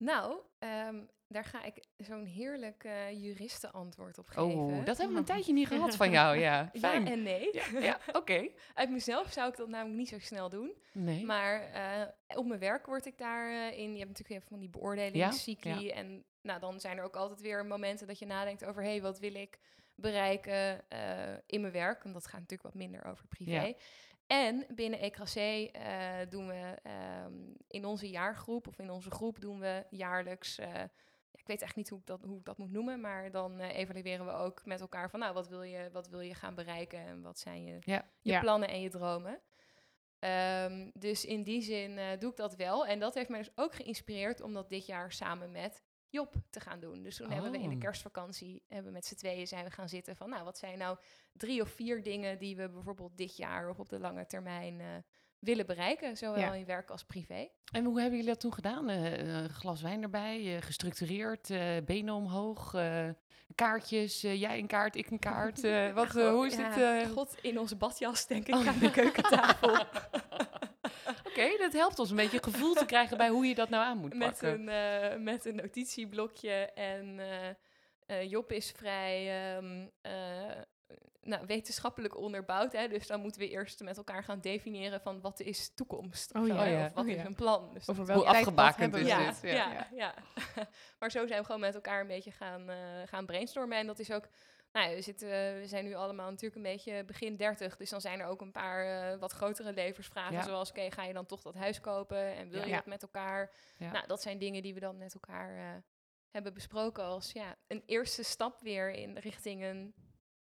Nou, 0.00 0.36
ehm, 0.58 0.96
daar 1.28 1.44
ga 1.44 1.64
ik 1.64 1.84
zo'n 1.96 2.24
heerlijk 2.24 2.84
eh 2.84 3.22
juristenantwoord 3.22 4.18
op 4.18 4.28
geven. 4.28 4.44
Oh, 4.44 4.84
dat 4.84 4.96
hebben 4.96 5.14
we 5.14 5.20
een 5.20 5.26
tijdje 5.34 5.52
niet 5.52 5.66
gehad 5.66 5.96
van 5.96 6.10
jou. 6.10 6.38
Ja, 6.38 6.70
fijn. 6.78 7.04
Ja 7.04 7.10
en 7.10 7.22
nee. 7.22 7.48
Ja, 7.52 7.80
ja, 7.80 8.00
oké. 8.12 8.48
Uit 8.74 8.90
mezelf 8.90 9.32
zou 9.32 9.48
ik 9.50 9.56
dat 9.56 9.68
namelijk 9.68 9.98
niet 9.98 10.08
zo 10.08 10.18
snel 10.18 10.48
doen. 10.48 10.72
Nee. 10.92 11.24
Maar 11.24 11.72
eh, 11.72 12.38
op 12.38 12.46
mijn 12.46 12.60
werk 12.60 12.86
word 12.86 13.06
ik 13.06 13.18
daarin. 13.18 13.76
in. 13.76 13.92
Je 13.92 13.98
hebt 13.98 14.08
natuurlijk 14.08 14.36
even 14.36 14.48
van 14.48 14.58
die 14.58 14.68
beoordelingscycli. 14.68 15.90
En 15.90 16.24
nou, 16.42 16.60
dan 16.60 16.80
zijn 16.80 16.98
er 16.98 17.04
ook 17.04 17.16
altijd 17.16 17.40
weer 17.40 17.66
momenten 17.66 18.06
dat 18.06 18.18
je 18.18 18.26
nadenkt 18.26 18.64
over... 18.64 18.82
hé, 18.82 18.88
hey, 18.88 19.02
wat 19.02 19.18
wil 19.18 19.34
ik 19.34 19.58
bereiken 19.94 20.88
eh, 20.88 21.00
in 21.46 21.60
mijn 21.60 21.72
werk? 21.72 22.04
En 22.04 22.12
dat 22.12 22.24
gaat 22.26 22.40
natuurlijk 22.40 22.62
wat 22.62 22.74
minder 22.74 23.04
over 23.04 23.26
privé. 23.26 23.74
En 24.30 24.66
binnen 24.74 25.00
EKC 25.00 25.34
eh, 25.34 26.12
doen 26.28 26.46
we 26.46 26.76
ehm, 26.82 27.34
in 27.66 27.84
onze 27.84 28.10
jaargroep... 28.10 28.66
of 28.66 28.78
in 28.78 28.90
onze 28.90 29.10
groep 29.10 29.40
doen 29.40 29.58
we 29.60 29.86
jaarlijks... 29.90 30.58
eh, 30.58 30.82
ik 31.32 31.46
weet 31.46 31.62
echt 31.62 31.76
niet 31.76 31.88
hoe 31.88 31.98
ik 31.98 32.06
dat, 32.06 32.22
hoe 32.24 32.38
ik 32.38 32.44
dat 32.44 32.58
moet 32.58 32.70
noemen, 32.70 33.00
maar 33.00 33.30
dan 33.30 33.60
eh, 33.60 33.76
evalueren 33.78 34.26
we 34.26 34.32
ook 34.32 34.64
met 34.64 34.80
elkaar 34.80 35.10
van, 35.10 35.20
nou, 35.20 35.34
wat 35.34 35.48
wil 35.48 35.62
je, 35.62 35.88
wat 35.92 36.08
wil 36.08 36.20
je 36.20 36.34
gaan 36.34 36.54
bereiken 36.54 36.98
en 36.98 37.22
wat 37.22 37.38
zijn 37.38 37.64
je, 37.64 37.76
Ja. 37.80 38.08
je 38.20 38.30
Ja. 38.32 38.40
plannen 38.40 38.68
en 38.68 38.80
je 38.80 38.88
dromen. 38.90 39.40
Ehm, 40.18 40.90
dus 40.94 41.24
in 41.24 41.42
die 41.42 41.62
zin 41.62 42.18
doe 42.18 42.30
ik 42.30 42.36
dat 42.36 42.56
wel. 42.56 42.86
En 42.86 42.98
dat 42.98 43.14
heeft 43.14 43.28
mij 43.28 43.38
dus 43.38 43.52
ook 43.54 43.74
geïnspireerd 43.74 44.40
om 44.40 44.52
dat 44.52 44.68
dit 44.68 44.86
jaar 44.86 45.12
samen 45.12 45.50
met 45.50 45.82
Job 46.10 46.34
te 46.50 46.60
gaan 46.60 46.80
doen. 46.80 47.02
Dus 47.02 47.16
toen 47.16 47.30
hebben 47.30 47.50
we 47.50 47.58
in 47.58 47.68
de 47.68 47.74
Oh. 47.74 47.80
kerstvakantie, 47.80 48.62
hebben 48.68 48.86
we 48.86 48.92
met 48.92 49.06
z'n 49.06 49.14
tweeën 49.14 49.46
zijn 49.46 49.64
we 49.64 49.70
gaan 49.70 49.88
zitten 49.88 50.16
van, 50.16 50.28
nou, 50.30 50.44
wat 50.44 50.58
zijn 50.58 50.78
nou 50.78 50.96
drie 51.32 51.60
of 51.62 51.68
vier 51.70 52.02
dingen 52.02 52.38
die 52.38 52.56
we 52.56 52.68
bijvoorbeeld 52.68 53.16
dit 53.16 53.36
jaar 53.36 53.68
of 53.68 53.78
op 53.78 53.88
de 53.88 53.98
lange 54.00 54.26
termijn 54.26 54.80
eh, 54.80 54.86
willen 55.38 55.66
bereiken, 55.66 56.16
zowel 56.16 56.38
Ja. 56.38 56.54
in 56.54 56.64
werk 56.64 56.90
als 56.90 57.04
privé. 57.04 57.48
En 57.72 57.84
hoe 57.84 58.00
hebben 58.00 58.18
jullie 58.18 58.32
dat 58.32 58.40
toen 58.40 58.52
gedaan? 58.54 58.88
Een 58.88 59.48
glas 59.50 59.82
wijn 59.82 60.02
erbij, 60.02 60.60
gestructureerd, 60.62 61.48
benen 61.84 62.14
omhoog, 62.14 62.74
kaartjes, 63.54 64.20
jij 64.20 64.58
een 64.58 64.66
kaart, 64.66 64.96
ik 64.96 65.10
een 65.10 65.18
kaart. 65.18 65.60
wat, 65.94 66.08
hoe 66.34 66.46
is 66.46 66.54
Ja, 66.56 66.74
dit? 66.74 67.06
eh? 67.06 67.10
God 67.12 67.34
in 67.42 67.58
onze 67.58 67.76
badjas, 67.76 68.26
denk 68.26 68.46
ik, 68.48 68.54
Oh. 68.54 68.66
aan 68.68 68.78
de 68.78 68.90
keukentafel. 68.90 69.76
Oké, 71.28 71.56
dat 71.58 71.72
helpt 71.72 71.98
ons 71.98 72.10
een 72.10 72.16
beetje 72.16 72.36
een 72.36 72.52
gevoel 72.52 72.74
te 72.74 72.86
krijgen 72.86 73.16
bij 73.16 73.28
hoe 73.28 73.46
je 73.46 73.54
dat 73.54 73.68
nou 73.68 73.84
aan 73.84 73.98
moet 73.98 74.14
met, 74.14 74.30
pakken. 74.30 74.68
een, 74.68 74.68
eh, 75.12 75.18
met 75.18 75.44
een 75.44 75.54
notitieblokje. 75.56 76.52
En 76.74 77.18
eh, 77.20 77.48
eh, 78.06 78.30
Job 78.30 78.52
is 78.52 78.72
vrij 78.76 79.44
ehm, 79.56 79.86
eh, 80.00 80.12
nou, 81.22 81.46
wetenschappelijk 81.46 82.16
onderbouwd. 82.16 82.72
Hè? 82.72 82.88
Dus 82.88 83.06
dan 83.06 83.20
moeten 83.20 83.40
we 83.40 83.48
eerst 83.48 83.80
met 83.80 83.96
elkaar 83.96 84.24
gaan 84.24 84.40
definiëren 84.40 85.00
van 85.00 85.20
wat 85.20 85.40
is 85.40 85.74
toekomst. 85.74 86.34
Oh 86.34 86.46
zo, 86.46 86.54
ja. 86.54 86.62
Oh 86.62 86.68
ja. 86.68 86.86
Of 86.86 86.92
wat 86.94 87.04
Oh 87.04 87.10
is 87.10 87.16
ja. 87.16 87.24
een 87.24 87.34
plan. 87.34 87.70
Dus 87.72 87.88
Over 87.88 88.12
Hoe 88.12 88.24
afgebakend 88.24 88.94
is 88.94 89.06
ja, 89.06 89.26
dit? 89.26 89.38
ja, 89.42 89.72
Ja. 89.72 89.88
ja, 89.94 90.14
maar 90.98 91.10
zo 91.10 91.26
zijn 91.26 91.38
we 91.40 91.46
gewoon 91.46 91.60
met 91.60 91.74
elkaar 91.74 92.00
een 92.00 92.06
beetje 92.06 92.32
gaan, 92.32 92.70
eh, 92.70 92.76
gaan 93.06 93.26
brainstormen. 93.26 93.78
En 93.78 93.86
dat 93.86 93.98
is 93.98 94.10
ook... 94.12 94.28
Nou 94.72 94.94
we, 94.94 95.00
zitten, 95.02 95.28
we 95.60 95.62
zijn 95.66 95.84
nu 95.84 95.94
allemaal 95.94 96.28
natuurlijk 96.28 96.56
een 96.56 96.62
beetje 96.72 97.04
begin 97.04 97.36
30. 97.36 97.76
Dus 97.76 97.90
dan 97.90 98.00
zijn 98.00 98.20
er 98.20 98.26
ook 98.26 98.40
een 98.40 98.52
paar 98.52 99.10
eh, 99.12 99.18
wat 99.18 99.32
grotere 99.32 99.72
levensvragen. 99.72 100.32
Ja. 100.32 100.42
Zoals, 100.42 100.70
oké, 100.70 100.90
ga 100.90 101.04
je 101.04 101.12
dan 101.12 101.26
toch 101.26 101.42
dat 101.42 101.54
huis 101.54 101.80
kopen? 101.80 102.34
En 102.36 102.48
wil 102.48 102.60
Ja. 102.60 102.66
je 102.66 102.72
dat 102.74 102.86
met 102.86 103.02
elkaar? 103.02 103.50
Ja. 103.78 103.92
Nou, 103.92 104.06
dat 104.06 104.22
zijn 104.22 104.38
dingen 104.38 104.62
die 104.62 104.74
we 104.74 104.80
dan 104.80 104.98
met 104.98 105.14
elkaar 105.14 105.56
eh, 105.56 105.82
hebben 106.30 106.54
besproken 106.54 107.04
als 107.04 107.32
ja, 107.32 107.56
een 107.66 107.82
eerste 107.86 108.22
stap 108.22 108.60
weer 108.60 108.90
in 108.90 109.16
richting 109.18 109.62
een 109.64 109.94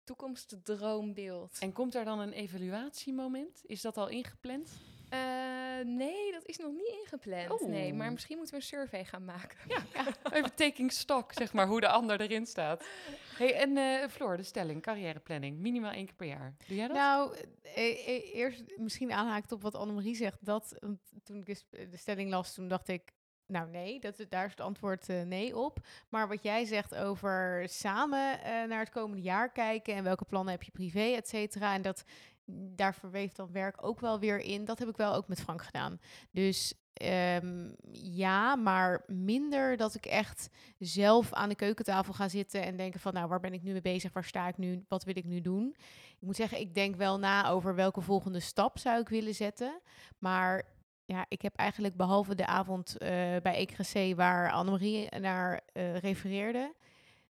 toekomstdroombeeld. 0.04 1.58
En 1.60 1.72
komt 1.72 1.94
er 1.94 2.04
dan 2.04 2.18
een 2.18 2.32
evaluatiemoment? 2.32 3.60
Is 3.66 3.80
dat 3.80 3.96
al 3.96 4.08
ingepland? 4.08 4.70
Eh, 5.08 5.45
nee, 5.84 6.32
dat 6.32 6.44
is 6.46 6.56
nog 6.58 6.72
niet 6.72 6.96
ingepland, 7.02 7.60
nee. 7.66 7.92
Maar 7.94 8.12
misschien 8.12 8.36
moeten 8.36 8.54
we 8.54 8.60
een 8.60 8.66
survey 8.66 9.04
gaan 9.04 9.24
maken. 9.24 9.58
Even 10.32 10.54
taking 10.54 10.92
stock, 10.92 11.32
zeg 11.32 11.52
maar, 11.52 11.66
hoe 11.66 11.80
de 11.80 11.88
ander 11.88 12.20
erin 12.20 12.46
staat. 12.46 12.84
hey, 13.36 13.54
en 13.54 13.76
eh 13.76 14.08
Floor, 14.08 14.36
de 14.36 14.42
stelling, 14.42 14.82
carrièreplanning, 14.82 15.58
minimaal 15.58 15.92
één 15.92 16.04
keer 16.06 16.14
per 16.14 16.26
jaar. 16.26 16.54
Doe 16.66 16.76
jij 16.76 16.86
dat? 16.86 16.96
Nou, 16.96 17.34
eh, 17.62 18.08
eh, 18.08 18.34
eerst 18.34 18.62
misschien 18.76 19.12
aanhaakt 19.12 19.52
op 19.52 19.62
wat 19.62 19.74
Annemarie 19.74 20.14
zegt. 20.16 20.44
Dat, 20.44 20.74
toen 21.24 21.36
ik 21.36 21.46
de 21.46 21.54
sp- 21.54 21.90
de 21.90 21.96
stelling 21.96 22.30
las, 22.30 22.54
toen 22.54 22.68
dacht 22.68 22.88
ik, 22.88 23.12
nou 23.46 23.70
nee, 23.70 24.00
dat, 24.00 24.18
is- 24.18 24.28
daar 24.28 24.44
is 24.44 24.50
het 24.50 24.60
antwoord 24.60 25.08
eh, 25.08 25.22
nee 25.22 25.56
op. 25.56 25.78
Maar 26.08 26.28
wat 26.28 26.42
jij 26.42 26.64
zegt 26.64 26.94
over 26.94 27.62
samen 27.68 28.42
eh, 28.42 28.62
naar 28.64 28.78
het 28.80 28.90
komende 28.90 29.22
jaar 29.22 29.52
kijken 29.52 29.94
en 29.94 30.04
welke 30.04 30.24
plannen 30.24 30.52
heb 30.52 30.62
je 30.62 30.70
privé, 30.70 31.00
et 31.14 31.28
cetera. 31.28 31.74
En 31.74 31.82
dat 31.82 32.04
daar 32.48 32.94
verweeft 32.94 33.36
dan 33.36 33.52
werk 33.52 33.84
ook 33.86 34.00
wel 34.00 34.18
weer 34.18 34.38
in. 34.38 34.64
Dat 34.64 34.78
heb 34.78 34.88
ik 34.88 34.96
wel 34.96 35.14
ook 35.14 35.28
met 35.28 35.40
Frank 35.40 35.62
gedaan. 35.62 36.00
Dus 36.30 36.74
ehm, 36.92 37.68
ja, 37.92 38.56
maar 38.56 39.04
minder 39.06 39.76
dat 39.76 39.94
ik 39.94 40.06
echt 40.06 40.48
zelf 40.78 41.32
aan 41.32 41.48
de 41.48 41.54
keukentafel 41.54 42.12
ga 42.12 42.28
zitten 42.28 42.62
en 42.62 42.76
denken 42.76 43.00
van, 43.00 43.12
nou, 43.12 43.28
waar 43.28 43.40
ben 43.40 43.52
ik 43.52 43.62
nu 43.62 43.72
mee 43.72 43.80
bezig? 43.80 44.12
Waar 44.12 44.24
sta 44.24 44.48
ik 44.48 44.56
nu? 44.56 44.84
Wat 44.88 45.04
wil 45.04 45.16
ik 45.16 45.24
nu 45.24 45.40
doen? 45.40 45.76
Ik 46.18 46.26
moet 46.26 46.36
zeggen, 46.36 46.60
ik 46.60 46.74
denk 46.74 46.96
wel 46.96 47.18
na 47.18 47.48
over 47.48 47.74
welke 47.74 48.00
volgende 48.00 48.40
stap 48.40 48.78
zou 48.78 49.00
ik 49.00 49.08
willen 49.08 49.34
zetten. 49.34 49.80
Maar 50.18 50.62
ja, 51.06 51.26
ik 51.28 51.42
heb 51.42 51.56
eigenlijk 51.56 51.96
behalve 51.96 52.34
de 52.34 52.46
avond 52.46 52.98
eh, 52.98 53.08
bij 53.42 53.54
ECRC 53.54 54.16
waar 54.16 54.50
Annemarie 54.50 55.18
naar 55.18 55.60
eh, 55.72 55.96
refereerde, 55.96 56.74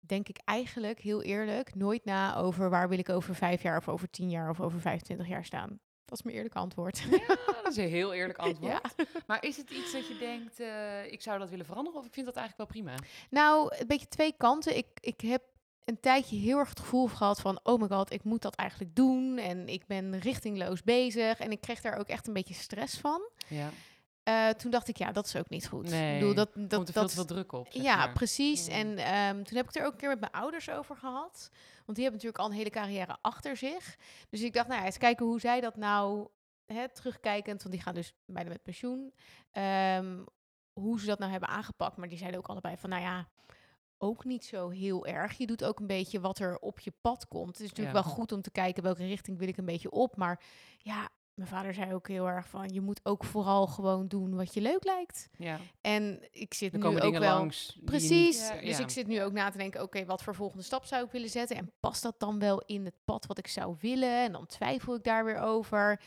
denk 0.07 0.29
ik 0.29 0.37
eigenlijk 0.45 0.99
heel 0.99 1.21
eerlijk 1.21 1.75
nooit 1.75 2.05
na 2.05 2.35
over 2.35 2.69
waar 2.69 2.89
wil 2.89 2.99
ik 2.99 3.09
over 3.09 3.35
vijf 3.35 3.61
jaar 3.61 3.77
of 3.77 3.89
over 3.89 4.09
tien 4.09 4.29
jaar 4.29 4.49
of 4.49 4.61
over 4.61 4.81
25 4.81 5.27
jaar 5.27 5.45
staan. 5.45 5.79
Dat 6.05 6.17
is 6.17 6.23
mijn 6.23 6.35
eerlijke 6.35 6.59
antwoord. 6.59 6.97
Ja, 6.97 7.37
dat 7.63 7.71
is 7.71 7.77
een 7.77 7.89
heel 7.89 8.13
eerlijk 8.13 8.37
antwoord. 8.47 8.71
Ja. 8.97 9.05
Maar 9.27 9.43
is 9.43 9.57
het 9.57 9.69
iets 9.69 9.91
dat 9.91 10.07
je 10.07 10.17
denkt, 10.17 10.59
eh, 10.59 11.11
ik 11.11 11.21
zou 11.21 11.39
dat 11.39 11.49
willen 11.49 11.65
veranderen 11.65 11.99
of 11.99 12.05
ik 12.05 12.13
vind 12.13 12.25
dat 12.25 12.35
eigenlijk 12.35 12.71
wel 12.71 12.81
prima? 12.81 12.95
Nou, 13.29 13.75
een 13.77 13.87
beetje 13.87 14.07
twee 14.07 14.33
kanten. 14.37 14.77
Ik, 14.77 14.87
ik 14.99 15.21
heb 15.21 15.41
een 15.85 15.99
tijdje 15.99 16.37
heel 16.37 16.57
erg 16.57 16.69
het 16.69 16.79
gevoel 16.79 17.07
gehad 17.07 17.41
van, 17.41 17.59
oh 17.63 17.81
my 17.81 17.87
god, 17.87 18.11
ik 18.11 18.23
moet 18.23 18.41
dat 18.41 18.55
eigenlijk 18.55 18.95
doen. 18.95 19.37
En 19.37 19.67
ik 19.67 19.87
ben 19.87 20.19
richtingloos 20.19 20.83
bezig. 20.83 21.39
En 21.39 21.51
ik 21.51 21.61
kreeg 21.61 21.81
daar 21.81 21.97
ook 21.97 22.07
echt 22.07 22.27
een 22.27 22.33
beetje 22.33 22.53
stress 22.53 22.97
van. 22.97 23.29
Ja, 23.47 23.69
Eh, 24.27 24.49
toen 24.49 24.71
dacht 24.71 24.87
ik, 24.87 24.97
ja, 24.97 25.11
dat 25.11 25.25
is 25.25 25.35
ook 25.35 25.49
niet 25.49 25.67
goed. 25.67 25.89
Nee, 25.89 26.13
ik 26.13 26.19
bedoel, 26.19 26.35
dat, 26.35 26.49
dat, 26.53 26.69
dat, 26.69 26.77
komt 26.77 26.87
er 26.87 26.93
veel 26.93 27.01
dat, 27.01 27.11
te 27.11 27.15
veel 27.17 27.25
druk 27.25 27.51
op. 27.51 27.67
zeg 27.71 27.83
ja, 27.83 27.95
maar. 27.95 28.13
precies. 28.13 28.65
Ja. 28.65 28.73
En 28.73 28.97
ehm, 28.97 29.43
toen 29.43 29.55
heb 29.57 29.65
ik 29.67 29.73
het 29.73 29.75
er 29.75 29.85
ook 29.85 29.91
een 29.91 29.97
keer 29.97 30.09
met 30.09 30.19
mijn 30.19 30.31
ouders 30.31 30.69
over 30.69 30.95
gehad. 30.95 31.49
Want 31.85 31.97
die 31.97 32.03
hebben 32.07 32.13
natuurlijk 32.13 32.37
al 32.37 32.45
een 32.45 32.57
hele 32.57 32.69
carrière 32.69 33.17
achter 33.21 33.57
zich. 33.57 33.97
Dus 34.29 34.41
ik 34.41 34.53
dacht, 34.53 34.67
nou 34.67 34.79
ja, 34.79 34.85
eens 34.85 34.97
kijken 34.97 35.25
hoe 35.25 35.39
zij 35.39 35.61
dat 35.61 35.75
nou, 35.75 36.27
hè, 36.65 36.89
terugkijkend, 36.89 37.61
want 37.61 37.73
die 37.73 37.83
gaan 37.83 37.93
dus 37.93 38.13
bijna 38.25 38.49
met 38.49 38.63
pensioen, 38.63 39.13
ehm, 39.51 40.17
hoe 40.73 40.99
ze 40.99 41.05
dat 41.05 41.19
nou 41.19 41.31
hebben 41.31 41.49
aangepakt. 41.49 41.97
Maar 41.97 42.09
die 42.09 42.17
zeiden 42.17 42.39
ook 42.39 42.47
allebei 42.47 42.77
van, 42.77 42.89
nou 42.89 43.01
ja, 43.01 43.27
ook 43.97 44.25
niet 44.25 44.45
zo 44.45 44.69
heel 44.69 45.05
erg. 45.05 45.37
Je 45.37 45.47
doet 45.47 45.63
ook 45.63 45.79
een 45.79 45.87
beetje 45.87 46.19
wat 46.19 46.39
er 46.39 46.59
op 46.59 46.79
je 46.79 46.93
pad 47.01 47.27
komt. 47.27 47.47
Het 47.47 47.59
is 47.59 47.69
natuurlijk 47.69 47.97
Ja. 47.97 48.03
wel 48.03 48.13
goed 48.13 48.31
om 48.31 48.41
te 48.41 48.51
kijken 48.51 48.83
welke 48.83 49.05
richting 49.05 49.37
wil 49.37 49.47
ik 49.47 49.57
een 49.57 49.65
beetje 49.65 49.91
op. 49.91 50.15
Maar 50.15 50.43
ja, 50.77 51.09
mijn 51.37 51.49
vader 51.49 51.73
zei 51.73 51.93
ook 51.93 52.07
heel 52.07 52.27
erg 52.29 52.47
van, 52.47 52.69
je 52.69 52.81
moet 52.81 52.99
ook 53.03 53.23
vooral 53.23 53.67
gewoon 53.67 54.07
doen 54.07 54.35
wat 54.35 54.53
je 54.53 54.61
leuk 54.61 54.83
lijkt. 54.83 55.29
Ja, 55.37 55.59
En 55.81 56.27
ik 56.31 56.53
zit 56.53 56.73
er 56.73 56.79
nu 56.79 56.85
ook 57.01 57.11
wel... 57.17 57.21
langs. 57.21 57.79
Precies. 57.85 58.51
niet- 58.51 58.61
Dus 58.61 58.77
ja. 58.77 58.83
ik 58.83 58.89
zit 58.89 59.07
nu 59.07 59.21
ook 59.23 59.31
na 59.31 59.49
te 59.49 59.57
denken, 59.57 59.81
oké, 59.81 60.05
wat 60.05 60.23
voor 60.23 60.35
volgende 60.35 60.63
stap 60.63 60.85
zou 60.85 61.05
ik 61.05 61.11
willen 61.11 61.29
zetten? 61.29 61.57
En 61.57 61.71
past 61.79 62.03
dat 62.03 62.19
dan 62.19 62.39
wel 62.39 62.61
in 62.65 62.85
het 62.85 62.95
pad 63.05 63.25
wat 63.25 63.37
ik 63.37 63.47
zou 63.47 63.75
willen? 63.79 64.23
En 64.23 64.31
dan 64.31 64.45
twijfel 64.45 64.95
ik 64.95 65.03
daar 65.03 65.25
weer 65.25 65.39
over. 65.39 66.01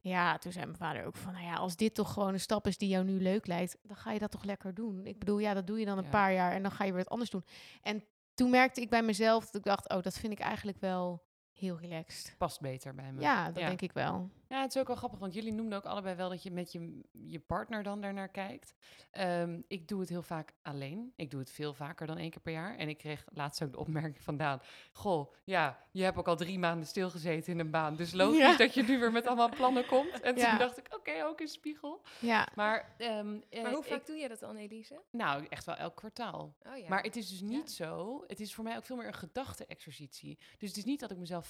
Ja, 0.00 0.38
toen 0.38 0.52
zei 0.52 0.64
mijn 0.64 0.76
vader 0.78 1.04
ook 1.06 1.16
van, 1.16 1.32
nou 1.32 1.44
ja, 1.44 1.54
als 1.54 1.76
dit 1.76 1.94
toch 1.94 2.12
gewoon 2.12 2.32
een 2.32 2.40
stap 2.40 2.66
is 2.66 2.78
die 2.78 2.88
jou 2.88 3.04
nu 3.04 3.20
leuk 3.22 3.46
lijkt, 3.46 3.76
dan 3.82 3.96
ga 3.96 4.12
je 4.12 4.18
dat 4.18 4.30
toch 4.30 4.44
lekker 4.44 4.74
doen. 4.74 5.06
Ik 5.06 5.18
bedoel, 5.18 5.38
ja, 5.38 5.54
dat 5.54 5.66
doe 5.66 5.78
je 5.78 5.84
dan 5.84 5.98
een 5.98 6.04
Ja. 6.04 6.10
paar 6.10 6.32
jaar 6.32 6.52
en 6.52 6.62
dan 6.62 6.70
ga 6.72 6.84
je 6.84 6.92
weer 6.92 7.02
wat 7.02 7.10
anders 7.12 7.30
doen. 7.30 7.44
En 7.82 8.04
toen 8.34 8.50
merkte 8.50 8.80
ik 8.80 8.90
bij 8.90 9.02
mezelf 9.02 9.44
dat 9.44 9.54
ik 9.54 9.62
dacht, 9.64 9.88
oh, 9.88 10.02
dat 10.02 10.18
vind 10.18 10.32
ik 10.32 10.38
eigenlijk 10.38 10.78
wel 10.80 11.22
heel 11.52 11.78
relaxed. 11.78 12.34
Past 12.38 12.60
beter 12.60 12.94
bij 12.94 13.12
me. 13.12 13.20
Ja, 13.20 13.44
dat 13.44 13.54
denk 13.54 13.80
ik 13.80 13.92
wel. 13.92 14.30
Ja, 14.52 14.60
het 14.60 14.74
is 14.74 14.80
ook 14.80 14.86
wel 14.86 14.96
grappig, 14.96 15.18
want 15.18 15.34
jullie 15.34 15.52
noemden 15.52 15.78
ook 15.78 15.84
allebei 15.84 16.14
wel 16.16 16.28
dat 16.28 16.42
je 16.42 16.50
met 16.50 16.72
je, 16.72 17.00
je 17.12 17.40
partner 17.40 17.82
dan 17.82 18.00
daarnaar 18.00 18.28
kijkt. 18.28 18.74
Ehm, 19.10 19.60
ik 19.68 19.88
doe 19.88 20.00
het 20.00 20.08
heel 20.08 20.22
vaak 20.22 20.52
alleen. 20.62 21.12
Ik 21.16 21.30
doe 21.30 21.40
het 21.40 21.50
veel 21.50 21.74
vaker 21.74 22.06
dan 22.06 22.18
één 22.18 22.30
keer 22.30 22.40
per 22.40 22.52
jaar. 22.52 22.76
En 22.76 22.88
ik 22.88 22.98
kreeg 22.98 23.24
laatst 23.32 23.62
ook 23.62 23.72
de 23.72 23.78
opmerking 23.78 24.20
vandaan. 24.22 24.60
Goh, 24.92 25.32
ja, 25.44 25.78
je 25.90 26.02
hebt 26.02 26.16
ook 26.18 26.28
al 26.28 26.36
drie 26.36 26.58
maanden 26.58 26.86
stilgezeten 26.86 27.52
in 27.52 27.58
een 27.58 27.70
baan. 27.70 27.96
Dus 27.96 28.12
logisch 28.12 28.38
Ja. 28.38 28.56
dat 28.56 28.74
je 28.74 28.82
nu 28.82 28.98
weer 28.98 29.12
met 29.12 29.26
allemaal 29.26 29.48
plannen 29.50 29.86
komt. 29.86 30.20
En 30.20 30.36
Ja. 30.36 30.48
toen 30.48 30.58
dacht 30.58 30.78
ik, 30.78 30.94
oké, 30.94 31.24
ook 31.24 31.40
een 31.40 31.48
spiegel. 31.48 32.02
Ja, 32.18 32.48
Maar, 32.54 32.94
ehm, 32.98 33.36
eh, 33.50 33.62
Maar 33.62 33.70
hoe 33.72 33.80
ik- 33.84 33.88
vaak 33.90 34.06
doe 34.06 34.16
je 34.16 34.28
dat 34.28 34.40
dan, 34.40 34.56
Elise? 34.56 35.00
nou, 35.10 35.46
echt 35.48 35.64
wel 35.64 35.76
elk 35.76 35.96
kwartaal. 35.96 36.54
Oh 36.66 36.76
ja. 36.76 36.88
Maar 36.88 37.02
het 37.02 37.16
is 37.16 37.28
dus 37.28 37.40
niet 37.40 37.70
zo. 37.70 38.24
Het 38.26 38.40
is 38.40 38.54
voor 38.54 38.64
mij 38.64 38.76
ook 38.76 38.84
veel 38.84 38.96
meer 38.96 39.06
een 39.06 39.14
gedachte-exercitie. 39.14 40.38
Dus 40.58 40.68
het 40.68 40.78
is 40.78 40.84
niet 40.84 41.00
dat 41.00 41.10
ik 41.10 41.16
mezelf 41.18 41.46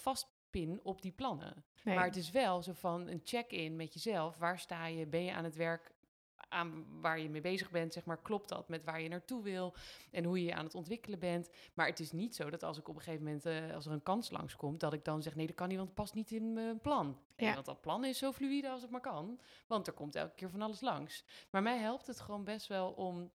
vastpin 0.53 0.81
op 0.83 1.03
die 1.03 1.13
plannen. 1.13 1.65
nee. 1.83 1.95
Maar 1.95 2.05
het 2.05 2.17
is 2.17 2.31
wel 2.31 2.63
zo 2.63 2.73
van 2.73 3.09
een 3.09 3.21
check-in 3.25 3.77
met 3.77 3.95
jezelf. 3.95 4.37
Waar 4.37 4.59
sta 4.59 4.87
je? 4.87 5.07
Ben 5.07 5.25
je 5.25 5.33
aan 5.33 5.45
het 5.45 5.57
werk 5.57 5.91
aan 6.49 7.01
waar 7.01 7.19
je 7.19 7.31
mee 7.31 7.41
bezig 7.41 7.71
bent? 7.71 7.93
Zeg 7.93 8.05
maar, 8.05 8.23
klopt 8.23 8.49
dat 8.49 8.69
met 8.69 8.85
waar 8.85 9.01
je 9.01 9.09
naartoe 9.09 9.43
wil 9.43 9.75
en 10.11 10.25
hoe 10.25 10.39
je 10.39 10.45
je 10.45 10.55
aan 10.55 10.65
het 10.65 10.75
ontwikkelen 10.75 11.19
bent? 11.19 11.51
Maar 11.75 11.87
het 11.87 12.01
is 12.01 12.13
niet 12.13 12.35
zo 12.35 12.51
dat 12.51 12.63
als 12.63 12.79
ik 12.79 12.89
op 12.89 12.95
een 12.95 13.03
gegeven 13.03 13.25
moment, 13.25 13.47
eh, 13.47 13.75
als 13.75 13.87
er 13.87 13.93
een 13.93 14.03
kans 14.03 14.31
langskomt, 14.31 14.81
dat 14.81 14.93
ik 14.93 15.05
dan 15.05 15.23
zeg: 15.23 15.35
nee, 15.35 15.47
dat 15.47 15.57
kan 15.57 15.69
niet, 15.69 15.77
want 15.77 15.89
het 15.89 15.99
past 15.99 16.15
niet 16.15 16.31
in 16.31 16.53
mijn 16.53 16.81
plan. 16.81 17.19
Ja. 17.37 17.49
En 17.49 17.55
want 17.55 17.67
dat 17.67 17.81
plan 17.81 18.05
is 18.05 18.19
zo 18.19 18.33
fluïde 18.33 18.71
als 18.71 18.83
het 18.83 18.91
maar 18.91 19.01
kan, 19.01 19.41
want 19.67 19.87
er 19.87 19.93
komt 19.93 20.15
elke 20.15 20.35
keer 20.35 20.51
van 20.51 20.63
alles 20.63 20.81
langs. 20.81 21.25
Maar 21.51 21.63
mij 21.63 21.79
helpt 21.79 22.07
het 22.07 22.21
gewoon 22.21 22.45
best 22.45 22.67
wel 22.67 22.91
om 22.91 23.31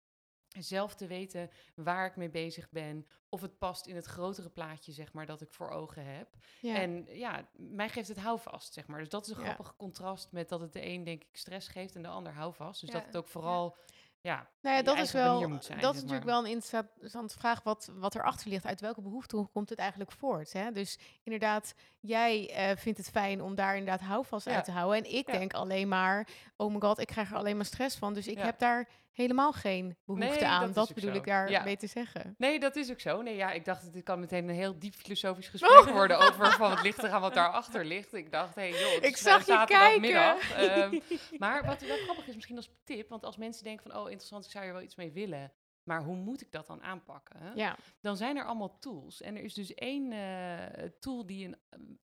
zelf 0.63 0.95
te 0.95 1.07
weten 1.07 1.49
waar 1.75 2.05
ik 2.05 2.15
mee 2.15 2.29
bezig 2.29 2.69
ben. 2.69 3.07
Of 3.29 3.41
het 3.41 3.57
past 3.57 3.85
in 3.85 3.95
het 3.95 4.05
grotere 4.05 4.49
plaatje, 4.49 4.91
zeg 4.91 5.13
maar, 5.13 5.25
dat 5.25 5.41
ik 5.41 5.51
voor 5.53 5.69
ogen 5.69 6.05
heb. 6.15 6.27
ja. 6.59 6.75
En 6.75 7.05
ja, 7.09 7.47
mij 7.53 7.89
geeft 7.89 8.07
het 8.07 8.19
houvast, 8.19 8.73
zeg 8.73 8.87
maar. 8.87 8.99
Dus 8.99 9.09
dat 9.09 9.25
is 9.27 9.31
een 9.31 9.39
Ja. 9.39 9.43
grappig 9.45 9.75
contrast 9.75 10.31
met 10.31 10.49
dat 10.49 10.59
het 10.59 10.73
de 10.73 10.85
een, 10.85 11.03
denk 11.03 11.23
ik, 11.23 11.37
stress 11.37 11.67
geeft 11.67 11.95
en 11.95 12.01
de 12.01 12.07
ander 12.07 12.33
houvast. 12.33 12.81
Dus 12.81 12.89
Ja, 12.89 12.95
dat 12.97 13.05
het 13.05 13.17
ook 13.17 13.27
vooral, 13.27 13.77
ja, 14.21 14.49
Nou 14.61 14.75
ja, 14.75 14.81
dat 14.81 14.97
is 14.97 15.11
wel. 15.11 15.39
zijn, 15.61 15.79
dat 15.79 15.93
is 15.95 15.99
natuurlijk 16.01 16.25
wel 16.29 16.39
een 16.45 16.51
interessante 16.51 17.37
vraag 17.37 17.63
wat, 17.63 17.91
wat 17.95 18.15
erachter 18.15 18.49
ligt. 18.49 18.65
Uit 18.65 18.81
welke 18.81 19.01
behoefte 19.01 19.47
komt 19.53 19.69
het 19.69 19.79
eigenlijk 19.79 20.11
voort? 20.11 20.53
Hè? 20.53 20.71
Dus 20.71 20.99
inderdaad, 21.23 21.75
jij 21.99 22.49
eh, 22.49 22.77
vindt 22.77 22.97
het 22.97 23.09
fijn 23.09 23.41
om 23.41 23.55
daar 23.55 23.77
inderdaad 23.77 24.07
houvast 24.07 24.45
Ja. 24.45 24.55
uit 24.55 24.65
te 24.65 24.71
houden. 24.71 25.03
En 25.03 25.13
ik 25.13 25.27
Ja. 25.31 25.37
denk 25.37 25.53
alleen 25.53 25.87
maar, 25.87 26.27
oh 26.57 26.73
my 26.73 26.79
god, 26.79 26.99
ik 26.99 27.07
krijg 27.07 27.31
er 27.31 27.37
alleen 27.37 27.55
maar 27.55 27.65
stress 27.65 27.97
van. 27.97 28.13
Dus 28.13 28.27
ik 28.27 28.37
heb 28.37 28.59
daar 28.59 28.89
helemaal 29.15 29.51
geen 29.51 29.97
behoefte 30.05 30.29
Nee, 30.29 30.45
aan. 30.45 30.71
dat 30.73 30.93
bedoel 30.93 31.11
zo. 31.11 31.15
ik 31.17 31.25
daar 31.25 31.49
Ja. 31.49 31.63
mee 31.63 31.77
te 31.77 31.87
zeggen. 31.87 32.35
Nee, 32.37 32.59
dat 32.59 32.75
is 32.75 32.91
ook 32.91 32.99
zo. 32.99 33.21
Nee, 33.21 33.35
ja, 33.35 33.51
ik 33.51 33.65
dacht, 33.65 33.93
dit 33.93 34.03
kan 34.03 34.19
meteen 34.19 34.49
een 34.49 34.55
heel 34.55 34.79
diep 34.79 34.93
filosofisch 34.95 35.45
Oh. 35.45 35.51
gesprek 35.51 35.93
worden 35.93 36.17
over 36.19 36.51
van 36.51 36.71
het 36.71 36.81
ligt 36.81 37.03
eraan 37.03 37.21
wat 37.21 37.33
daarachter 37.33 37.85
ligt. 37.85 38.13
Ik 38.13 38.31
dacht, 38.31 38.55
hé 38.55 38.69
hey, 38.69 38.79
joh, 38.79 39.03
Ik 39.03 39.17
zag 39.17 39.47
eh, 39.47 39.59
je 39.59 39.65
kijken. 39.65 40.37
Ehm, 40.57 40.99
maar 41.37 41.65
wat 41.65 41.81
wel 41.81 41.97
grappig 41.97 42.27
is, 42.27 42.35
misschien 42.35 42.55
als 42.55 42.69
tip, 42.83 43.09
want 43.09 43.23
als 43.25 43.37
mensen 43.37 43.63
denken 43.63 43.91
van, 43.91 43.99
oh, 44.01 44.05
interessant, 44.09 44.45
ik 44.45 44.51
zou 44.51 44.63
hier 44.63 44.73
wel 44.73 44.81
iets 44.83 44.95
mee 44.95 45.11
willen. 45.11 45.51
Maar 45.85 46.03
hoe 46.03 46.15
moet 46.15 46.41
ik 46.41 46.51
dat 46.51 46.67
dan 46.67 46.83
aanpakken? 46.83 47.37
Ja, 47.55 47.77
dan 48.01 48.17
zijn 48.17 48.37
er 48.37 48.45
allemaal 48.45 48.79
tools. 48.79 49.21
En 49.21 49.35
er 49.35 49.43
is 49.43 49.53
dus 49.53 49.73
één 49.73 50.11
eh, 50.11 50.89
tool 50.99 51.25
die 51.25 51.45
een, 51.47 51.57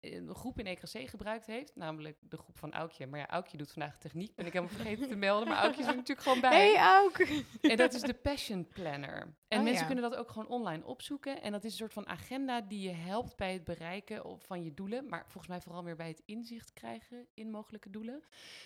een 0.01 0.35
groep 0.35 0.59
in 0.59 0.67
EKC 0.67 1.09
gebruikt 1.09 1.47
heeft, 1.47 1.77
namelijk 1.77 2.17
de 2.21 2.37
groep 2.37 2.59
van 2.59 2.73
Aukje. 2.73 3.07
Maar 3.07 3.19
ja, 3.21 3.29
Aukje 3.29 3.57
doet 3.57 3.73
vandaag 3.73 3.99
techniek, 3.99 4.35
ben 4.35 4.47
ik 4.47 4.53
helemaal 4.53 4.75
vergeten 4.81 5.09
te 5.09 5.17
melden, 5.17 5.49
maar 5.49 5.59
Aukje 5.59 5.81
is 5.81 5.87
er 5.87 5.95
natuurlijk 5.95 6.21
gewoon 6.21 6.41
bij. 6.41 6.71
hey 6.73 7.03
ook. 7.05 7.19
En 7.61 7.77
dat 7.77 7.95
is 7.95 8.01
de 8.01 8.15
Passion 8.15 8.69
Planner. 8.69 9.37
En 9.49 9.59
Oh, 9.59 9.65
mensen 9.65 9.87
ja. 9.87 9.93
kunnen 9.93 10.11
dat 10.11 10.19
ook 10.21 10.31
gewoon 10.31 10.49
online 10.49 10.85
opzoeken. 10.85 11.43
En 11.43 11.53
dat 11.53 11.65
is 11.65 11.71
een 11.71 11.79
soort 11.79 11.93
van 11.93 12.09
agenda 12.09 12.61
die 12.61 12.81
je 12.81 12.95
helpt 12.95 13.37
bij 13.37 13.53
het 13.53 13.65
bereiken 13.65 14.39
van 14.39 14.65
je 14.65 14.75
doelen. 14.75 15.09
Maar 15.09 15.23
volgens 15.23 15.47
mij 15.47 15.61
vooral 15.61 15.83
meer 15.83 15.97
bij 15.97 16.09
het 16.09 16.23
inzicht 16.25 16.73
krijgen 16.73 17.27
in 17.35 17.51
mogelijke 17.51 17.91
doelen. 17.91 18.23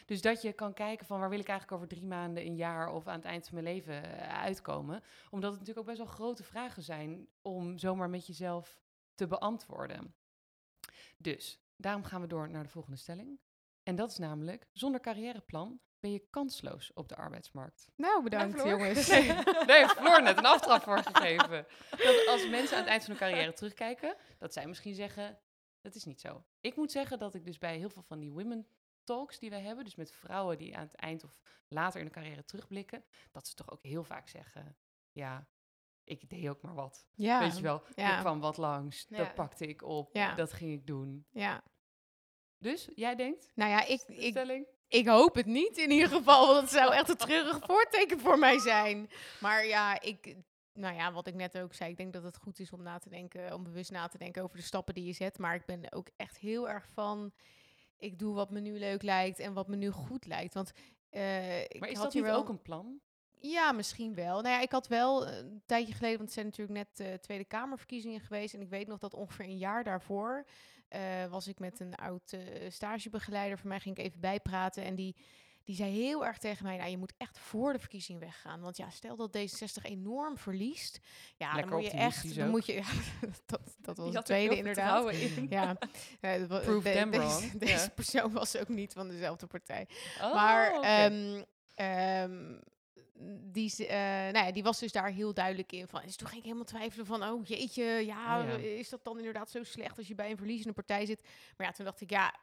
Dus 0.06 0.20
dat 0.22 0.42
je 0.42 0.52
kan 0.52 0.72
kijken 0.74 1.06
van 1.06 1.18
waar 1.20 1.30
wil 1.30 1.38
ik 1.38 1.48
eigenlijk 1.48 1.76
over 1.82 1.96
drie 1.96 2.06
maanden, 2.06 2.46
een 2.46 2.56
jaar 2.56 2.92
of 2.92 3.06
aan 3.06 3.16
het 3.16 3.24
eind 3.24 3.48
van 3.48 3.62
mijn 3.62 3.74
leven 3.74 4.18
eh, 4.18 4.42
uitkomen. 4.42 5.01
Omdat 5.30 5.50
het 5.50 5.60
natuurlijk 5.60 5.88
ook 5.88 5.94
best 5.94 6.06
wel 6.06 6.16
grote 6.16 6.44
vragen 6.44 6.82
zijn 6.82 7.28
om 7.42 7.78
zomaar 7.78 8.10
met 8.10 8.26
jezelf 8.26 8.80
te 9.14 9.26
beantwoorden. 9.26 10.14
Dus 11.18 11.60
daarom 11.76 12.04
gaan 12.04 12.20
we 12.20 12.26
door 12.26 12.50
naar 12.50 12.62
de 12.62 12.68
volgende 12.68 12.98
stelling. 12.98 13.40
En 13.82 13.96
dat 13.96 14.10
is 14.10 14.18
namelijk, 14.18 14.66
zonder 14.72 15.00
carrièreplan 15.00 15.80
ben 16.00 16.12
je 16.12 16.26
kansloos 16.30 16.92
op 16.92 17.08
de 17.08 17.16
arbeidsmarkt. 17.16 17.88
Nou, 17.96 18.22
bedankt 18.22 18.62
jongens. 18.62 19.06
Daar 19.66 19.76
heeft 19.78 19.92
Floor 19.92 20.22
net 20.22 20.38
een 20.38 20.46
aftrap 20.46 20.82
voor 20.82 20.98
gegeven. 20.98 21.66
Dat 21.90 22.26
als 22.28 22.48
mensen 22.48 22.76
aan 22.76 22.82
het 22.82 22.90
eind 22.90 23.04
van 23.04 23.16
hun 23.16 23.28
carrière 23.28 23.52
terugkijken, 23.52 24.16
dat 24.38 24.52
zij 24.52 24.66
misschien 24.66 24.94
zeggen, 24.94 25.38
dat 25.80 25.94
is 25.94 26.04
niet 26.04 26.20
zo. 26.20 26.44
Ik 26.60 26.76
moet 26.76 26.92
zeggen 26.92 27.18
dat 27.18 27.34
ik 27.34 27.44
dus 27.44 27.58
bij 27.58 27.76
heel 27.76 27.90
veel 27.90 28.02
van 28.02 28.18
die 28.18 28.30
women 28.30 28.66
talks 29.04 29.38
die 29.38 29.50
wij 29.50 29.60
hebben, 29.60 29.84
dus 29.84 29.94
met 29.94 30.12
vrouwen 30.12 30.58
die 30.58 30.76
aan 30.76 30.86
het 30.86 30.94
eind 30.94 31.24
of 31.24 31.40
later 31.68 32.00
in 32.00 32.06
hun 32.06 32.14
carrière 32.14 32.44
terugblikken, 32.44 33.04
dat 33.32 33.48
ze 33.48 33.54
toch 33.54 33.70
ook 33.70 33.82
heel 33.82 34.04
vaak 34.04 34.28
zeggen, 34.28 34.76
ja, 35.12 35.46
ik 36.04 36.28
deed 36.30 36.48
ook 36.48 36.62
maar 36.62 36.74
wat. 36.74 37.06
ja, 37.14 37.40
Weet 37.40 37.56
je 37.56 37.62
wel, 37.62 37.82
ja. 37.94 38.14
er 38.14 38.20
kwam 38.20 38.40
wat 38.40 38.56
langs, 38.56 39.06
Ja. 39.08 39.16
dat 39.16 39.34
pakte 39.34 39.66
ik 39.66 39.82
op, 39.82 40.14
dat 40.36 40.52
ging 40.52 40.72
ik 40.72 40.86
doen. 40.86 41.26
ja. 41.30 41.62
Dus, 42.58 42.88
jij 42.94 43.14
denkt, 43.14 43.50
Nou 43.54 43.70
ja, 43.70 43.84
ik, 43.86 44.02
ik, 44.06 44.30
stelling? 44.30 44.66
Ik 44.88 45.06
hoop 45.06 45.34
het 45.34 45.46
niet 45.46 45.76
in 45.76 45.90
ieder 45.90 46.08
geval, 46.08 46.46
want 46.46 46.60
het 46.60 46.70
zou 46.70 46.94
echt 46.94 47.08
een 47.08 47.16
treurig 47.16 47.58
voorteken 47.62 48.20
voor 48.20 48.38
mij 48.38 48.58
zijn. 48.58 49.10
Maar 49.40 49.66
ja, 49.66 50.00
ik, 50.00 50.36
nou 50.72 50.94
ja, 50.94 51.12
wat 51.12 51.26
ik 51.26 51.34
net 51.34 51.58
ook 51.58 51.74
zei, 51.74 51.90
ik 51.90 51.96
denk 51.96 52.12
dat 52.12 52.22
het 52.22 52.36
goed 52.36 52.58
is 52.58 52.72
om 52.72 52.82
na 52.82 52.98
te 52.98 53.08
denken, 53.08 53.54
om 53.54 53.62
bewust 53.62 53.90
na 53.90 54.06
te 54.08 54.18
denken 54.18 54.42
over 54.42 54.56
de 54.56 54.62
stappen 54.62 54.94
die 54.94 55.04
je 55.04 55.12
zet. 55.12 55.38
Maar 55.38 55.54
ik 55.54 55.66
ben 55.66 55.92
ook 55.92 56.08
echt 56.16 56.38
heel 56.38 56.68
erg 56.68 56.88
van, 56.88 57.32
ik 57.96 58.18
doe 58.18 58.34
wat 58.34 58.50
me 58.50 58.60
nu 58.60 58.78
leuk 58.78 59.02
lijkt 59.02 59.38
en 59.38 59.52
wat 59.52 59.68
me 59.68 59.76
nu 59.76 59.90
goed 59.90 60.26
lijkt. 60.26 60.54
Want 60.54 60.72
eh, 61.10 61.60
ik 61.62 61.80
Maar 61.80 61.88
is 61.88 61.94
had 61.94 62.04
dat 62.04 62.12
hier 62.12 62.22
wel... 62.22 62.38
ook 62.38 62.48
een 62.48 62.62
plan? 62.62 63.00
Ja, 63.42 63.72
misschien 63.72 64.14
wel. 64.14 64.40
Nou 64.40 64.54
ja, 64.54 64.60
ik 64.60 64.72
had 64.72 64.88
wel 64.88 65.26
eh, 65.26 65.36
een 65.36 65.62
tijdje 65.66 65.92
geleden, 65.94 66.16
want 66.16 66.28
het 66.28 66.32
zijn 66.32 66.46
natuurlijk 66.46 66.78
net 66.78 67.00
eh, 67.08 67.14
Tweede 67.14 67.44
Kamerverkiezingen 67.44 68.20
geweest. 68.20 68.54
En 68.54 68.60
ik 68.60 68.68
weet 68.68 68.86
nog 68.86 68.98
dat 68.98 69.14
ongeveer 69.14 69.44
een 69.44 69.58
jaar 69.58 69.84
daarvoor 69.84 70.44
eh, 70.88 71.00
was 71.30 71.46
ik 71.48 71.58
met 71.58 71.80
een 71.80 71.94
oud 71.94 72.36
stagebegeleider 72.68 73.58
van 73.58 73.68
mij, 73.68 73.80
ging 73.80 73.96
ik 73.98 74.04
even 74.04 74.20
bijpraten. 74.20 74.84
En 74.84 74.94
die, 74.94 75.16
die 75.64 75.76
zei 75.76 75.90
heel 75.90 76.26
erg 76.26 76.38
tegen 76.38 76.64
mij, 76.64 76.76
nou, 76.76 76.90
je 76.90 76.98
moet 76.98 77.12
echt 77.16 77.38
voor 77.38 77.72
de 77.72 77.78
verkiezing 77.78 78.18
weggaan. 78.20 78.60
Want 78.60 78.76
ja, 78.76 78.90
stel 78.90 79.16
dat 79.16 79.36
D66 79.38 79.82
enorm 79.82 80.38
verliest. 80.38 80.98
Ja, 81.36 81.52
Lekker 81.54 81.70
dan 81.70 81.80
moet 81.80 81.90
je 81.90 81.96
echt, 81.98 82.34
dan 82.36 82.44
ook. 82.46 82.50
moet 82.50 82.66
je, 82.66 82.72
ja, 82.82 82.84
dat, 83.46 83.60
dat 83.78 83.96
was 83.96 84.14
het 84.14 84.24
tweede 84.24 84.56
inderdaad. 84.56 85.10
in. 85.12 85.46
Ja, 85.50 85.76
wa- 86.48 86.58
Prove 86.60 86.82
de- 86.88 86.92
them 86.94 87.10
deze, 87.10 87.22
wrong. 87.26 87.52
deze 87.58 87.72
Ja. 87.84 87.88
persoon 87.94 88.32
was 88.32 88.56
ook 88.56 88.68
niet 88.68 88.92
van 88.92 89.08
dezelfde 89.08 89.46
partij. 89.46 89.88
Oh, 90.20 90.34
Maar 90.34 90.76
oké. 90.76 90.86
ehm, 90.86 91.42
ehm, 91.74 92.58
die, 93.52 93.86
eh, 93.86 93.96
nou 94.32 94.46
ja, 94.46 94.52
die 94.52 94.62
was 94.62 94.78
dus 94.78 94.92
daar 94.92 95.10
heel 95.10 95.34
duidelijk 95.34 95.72
in. 95.72 95.88
Van. 95.88 96.02
Dus 96.04 96.16
toen 96.16 96.26
ging 96.26 96.38
ik 96.38 96.44
helemaal 96.44 96.66
twijfelen 96.66 97.06
van, 97.06 97.22
oh 97.24 97.46
jeetje, 97.46 97.84
ja, 97.84 98.40
Oh 98.40 98.46
ja. 98.48 98.56
is 98.56 98.88
dat 98.88 99.04
dan 99.04 99.18
inderdaad 99.18 99.50
zo 99.50 99.62
slecht 99.62 99.98
als 99.98 100.08
je 100.08 100.14
bij 100.14 100.30
een 100.30 100.36
verliezende 100.36 100.72
partij 100.72 101.06
zit? 101.06 101.22
Maar 101.56 101.66
ja, 101.66 101.72
toen 101.72 101.84
dacht 101.84 102.00
ik, 102.00 102.10
ja, 102.10 102.34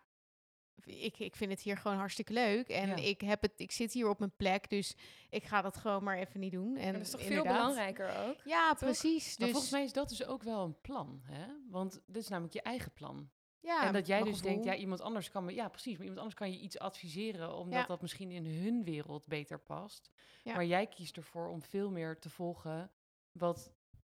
ik, 0.85 1.19
ik 1.19 1.35
vind 1.35 1.51
het 1.51 1.61
hier 1.61 1.77
gewoon 1.77 1.97
hartstikke 1.97 2.33
leuk. 2.33 2.67
En 2.67 2.87
Ja. 2.87 2.95
ik, 2.95 3.21
heb 3.21 3.41
het, 3.41 3.53
ik 3.59 3.71
zit 3.71 3.93
hier 3.93 4.09
op 4.09 4.19
mijn 4.19 4.35
plek, 4.37 4.69
dus 4.69 4.95
ik 5.29 5.43
ga 5.43 5.61
dat 5.61 5.77
gewoon 5.77 6.03
maar 6.03 6.17
even 6.17 6.39
niet 6.39 6.51
doen. 6.51 6.75
En 6.77 6.93
dat 6.93 7.01
is 7.01 7.09
toch 7.09 7.21
veel 7.21 7.43
belangrijker 7.43 8.17
ook? 8.27 8.35
Ja, 8.45 8.73
precies. 8.73 9.37
Maar 9.37 9.47
Dus, 9.47 9.51
volgens 9.51 9.71
mij 9.71 9.83
is 9.83 9.93
dat 9.93 10.09
dus 10.09 10.25
ook 10.25 10.43
wel 10.43 10.63
een 10.63 10.81
plan, 10.81 11.21
hè? 11.23 11.45
Want 11.69 12.01
dit 12.05 12.21
is 12.23 12.27
namelijk 12.29 12.53
je 12.53 12.61
eigen 12.61 12.91
plan. 12.91 13.29
Ja, 13.61 13.85
en 13.85 13.93
dat 13.93 14.07
jij 14.07 14.23
dus 14.23 14.41
denkt, 14.41 14.63
ja, 14.65 14.75
iemand 14.75 15.01
anders 15.01 15.31
kan 15.31 15.45
me, 15.45 15.53
ja, 15.53 15.67
precies, 15.69 15.93
maar 15.93 16.01
iemand 16.01 16.19
anders 16.19 16.37
kan 16.39 16.51
je 16.51 16.59
iets 16.59 16.79
adviseren, 16.79 17.55
omdat 17.55 17.79
Ja. 17.79 17.85
dat 17.85 18.01
misschien 18.01 18.31
in 18.31 18.45
hun 18.45 18.83
wereld 18.83 19.27
beter 19.27 19.59
past. 19.59 20.09
Ja. 20.43 20.53
Maar 20.53 20.65
jij 20.65 20.87
kiest 20.87 21.17
ervoor 21.17 21.47
om 21.47 21.61
veel 21.61 21.91
meer 21.91 22.19
te 22.19 22.29
volgen 22.29 22.91
wat 23.31 23.71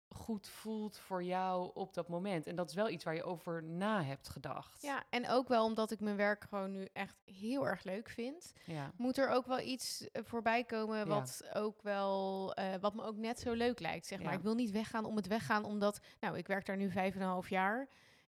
goed 0.09 0.47
voelt 0.47 0.97
voor 0.97 1.23
jou 1.23 1.71
op 1.73 1.93
dat 1.93 2.07
moment. 2.07 2.47
En 2.47 2.55
dat 2.55 2.69
is 2.69 2.75
wel 2.75 2.89
iets 2.89 3.03
waar 3.03 3.15
je 3.15 3.23
over 3.23 3.63
na 3.63 4.03
hebt 4.03 4.29
gedacht. 4.29 4.81
Ja, 4.81 5.03
en 5.09 5.29
ook 5.29 5.47
wel 5.47 5.65
omdat 5.65 5.91
ik 5.91 5.99
mijn 5.99 6.15
werk 6.15 6.43
gewoon 6.49 6.71
nu 6.71 6.87
echt 6.93 7.21
heel 7.25 7.67
erg 7.67 7.83
leuk 7.83 8.09
vind. 8.09 8.53
ja. 8.65 8.91
moet 8.97 9.17
er 9.17 9.29
ook 9.29 9.45
wel 9.45 9.59
iets 9.59 10.11
eh, 10.11 10.23
voorbij 10.25 10.63
komen 10.63 10.97
Ja. 10.97 11.05
wat 11.05 11.49
ook 11.53 11.81
wel 11.81 12.53
eh, 12.53 12.73
wat 12.81 12.93
me 12.95 13.03
ook 13.03 13.17
net 13.17 13.39
zo 13.39 13.53
leuk 13.53 13.79
lijkt. 13.79 14.05
Zeg 14.05 14.19
maar. 14.21 14.31
Ja. 14.31 14.37
Ik 14.37 14.43
wil 14.43 14.55
niet 14.55 14.71
weggaan 14.71 15.05
om 15.05 15.15
het 15.15 15.27
weggaan, 15.27 15.63
omdat 15.65 15.99
nou, 16.19 16.37
ik 16.37 16.47
werk 16.47 16.65
daar 16.65 16.77
nu 16.77 16.89
vijf 16.91 17.15
en 17.15 17.21
een 17.21 17.27
half 17.27 17.49
jaar. 17.49 17.87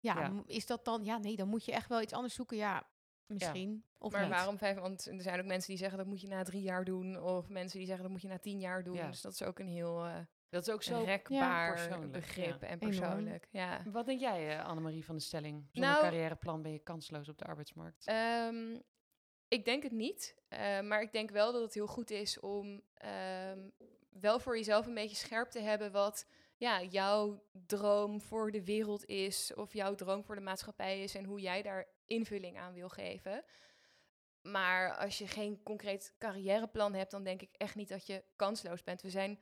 Ja, 0.05 0.19
Ja. 0.19 0.43
is 0.45 0.65
dat 0.65 0.85
dan? 0.85 1.03
Ja, 1.03 1.17
nee, 1.17 1.35
dan 1.35 1.47
moet 1.47 1.65
je 1.65 1.71
echt 1.71 1.89
wel 1.89 2.01
iets 2.01 2.13
anders 2.13 2.33
zoeken. 2.33 2.57
Ja, 2.57 2.87
misschien. 3.25 3.83
Of 3.97 4.11
maar 4.11 4.21
niet. 4.21 4.29
waarom 4.29 4.57
vijf? 4.57 4.77
Want 4.79 5.05
er 5.05 5.21
zijn 5.21 5.39
ook 5.39 5.45
mensen 5.45 5.69
die 5.69 5.77
zeggen 5.77 5.97
dat 5.97 6.07
moet 6.07 6.21
je 6.21 6.27
na 6.27 6.43
drie 6.43 6.61
jaar 6.61 6.83
doen. 6.85 7.21
Of 7.21 7.49
mensen 7.49 7.77
die 7.77 7.87
zeggen 7.87 8.03
dat 8.03 8.11
moet 8.13 8.21
je 8.21 8.27
na 8.27 8.37
tien 8.39 8.59
jaar 8.59 8.83
doen. 8.83 8.95
Ja. 8.95 9.07
Dus 9.07 9.21
dat 9.21 9.31
is 9.33 9.43
ook 9.43 9.59
een 9.59 9.67
heel 9.67 10.05
eh 10.05 10.15
Dat 10.49 10.67
is 10.67 10.73
ook 10.73 10.83
zo. 10.83 11.03
rekbaar 11.03 11.73
persoonlijk, 11.73 12.11
begrip 12.11 12.61
ja. 12.61 12.67
en 12.67 12.79
persoonlijk. 12.79 13.47
Ja. 13.51 13.81
Wat 13.85 14.05
denk 14.05 14.19
jij, 14.19 14.57
eh, 14.57 14.65
Annemarie 14.65 15.05
van 15.05 15.15
de 15.15 15.21
stelling? 15.21 15.67
Zonder 15.71 15.91
Nou- 15.91 16.03
carrièreplan 16.03 16.61
ben 16.61 16.71
je 16.71 16.79
kansloos 16.79 17.29
op 17.29 17.37
de 17.37 17.45
arbeidsmarkt. 17.45 18.05
Ehm, 18.05 18.79
ik 19.47 19.65
denk 19.65 19.83
het 19.83 19.91
niet. 19.91 20.35
eh, 20.47 20.81
maar 20.81 21.01
ik 21.01 21.11
denk 21.11 21.29
wel 21.29 21.51
dat 21.51 21.61
het 21.61 21.73
heel 21.73 21.87
goed 21.87 22.09
is 22.11 22.39
om 22.39 22.81
ehm, 22.93 23.59
wel 24.09 24.39
voor 24.39 24.57
jezelf 24.57 24.85
een 24.87 24.93
beetje 24.93 25.15
scherp 25.15 25.49
te 25.49 25.59
hebben 25.59 25.91
wat 25.91 26.27
ja, 26.57 26.81
jouw 26.83 27.43
droom 27.51 28.21
voor 28.21 28.51
de 28.51 28.63
wereld 28.63 29.05
is. 29.05 29.53
Of 29.53 29.73
jouw 29.73 29.95
droom 29.95 30.23
voor 30.23 30.35
de 30.35 30.41
maatschappij 30.41 31.03
is. 31.03 31.15
En 31.15 31.25
hoe 31.25 31.39
jij 31.39 31.61
daar 31.61 31.87
invulling 32.05 32.57
aan 32.57 32.73
wil 32.73 32.89
geven. 32.89 33.43
Maar 34.41 34.97
als 34.97 35.17
je 35.17 35.27
geen 35.27 35.63
concreet 35.63 36.13
carrièreplan 36.19 36.93
hebt, 36.93 37.11
dan 37.11 37.23
denk 37.23 37.41
ik 37.41 37.55
echt 37.57 37.75
niet 37.75 37.89
dat 37.89 38.07
je 38.07 38.23
kansloos 38.35 38.83
bent. 38.83 39.01
We 39.01 39.09
zijn 39.09 39.39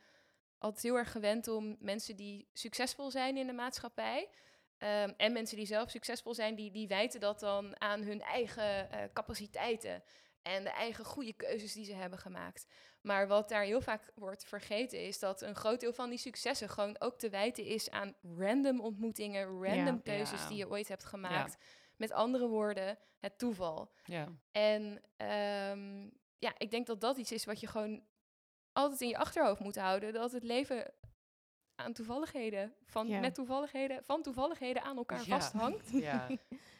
altijd 0.57 0.83
heel 0.83 0.97
erg 0.97 1.11
gewend 1.11 1.47
om 1.47 1.75
mensen 1.79 2.15
die 2.15 2.49
succesvol 2.53 3.11
zijn 3.11 3.37
in 3.37 3.47
de 3.47 3.53
maatschappij. 3.53 4.29
ehm, 4.77 5.13
en 5.17 5.33
mensen 5.33 5.57
die 5.57 5.65
zelf 5.65 5.89
succesvol 5.89 6.33
zijn, 6.33 6.55
die, 6.55 6.71
die 6.71 6.87
wijten 6.87 7.19
dat 7.19 7.39
dan 7.39 7.81
aan 7.81 8.01
hun 8.01 8.21
eigen 8.21 8.91
eh, 8.91 9.03
capaciteiten. 9.13 10.03
En 10.43 10.63
de 10.63 10.69
eigen 10.69 11.05
goede 11.05 11.33
keuzes 11.33 11.73
die 11.73 11.85
ze 11.85 11.93
hebben 11.93 12.19
gemaakt. 12.19 12.65
Maar 13.01 13.27
wat 13.27 13.49
daar 13.49 13.63
heel 13.63 13.81
vaak 13.81 14.11
wordt 14.15 14.45
vergeten 14.45 14.99
is 15.05 15.19
dat 15.19 15.41
een 15.41 15.55
groot 15.55 15.79
deel 15.79 15.93
van 15.93 16.09
die 16.09 16.17
successen 16.19 16.69
gewoon 16.69 16.95
ook 16.99 17.17
te 17.19 17.29
wijten 17.29 17.65
is 17.65 17.89
aan 17.89 18.15
random 18.37 18.79
ontmoetingen, 18.81 19.45
random 19.45 19.95
Ja. 19.95 20.01
keuzes 20.03 20.41
Ja. 20.41 20.47
die 20.47 20.57
je 20.57 20.69
ooit 20.69 20.87
hebt 20.87 21.03
gemaakt. 21.03 21.57
Met 21.97 22.11
andere 22.11 22.47
woorden, 22.47 22.97
het 23.19 23.37
toeval. 23.37 23.91
Ja. 24.03 24.27
En 24.51 25.01
ehm, 25.17 26.01
ja, 26.37 26.53
ik 26.57 26.71
denk 26.71 26.87
dat 26.87 27.01
dat 27.01 27.17
iets 27.17 27.31
is 27.31 27.45
wat 27.45 27.59
je 27.59 27.67
gewoon 27.67 28.03
altijd 28.73 29.01
in 29.01 29.07
je 29.07 29.17
achterhoofd 29.17 29.59
moet 29.59 29.75
houden. 29.77 30.13
Dat 30.13 30.31
het 30.31 30.43
leven 30.43 30.93
aan 31.75 31.93
toevalligheden, 31.93 32.73
van, 32.85 33.07
Ja. 33.07 33.19
met 33.19 33.35
toevalligheden, 33.35 34.03
van 34.03 34.21
toevalligheden 34.21 34.81
aan 34.83 34.97
elkaar 34.97 35.17
Ja. 35.25 35.39
vasthangt. 35.39 35.91
ja. 36.09 36.27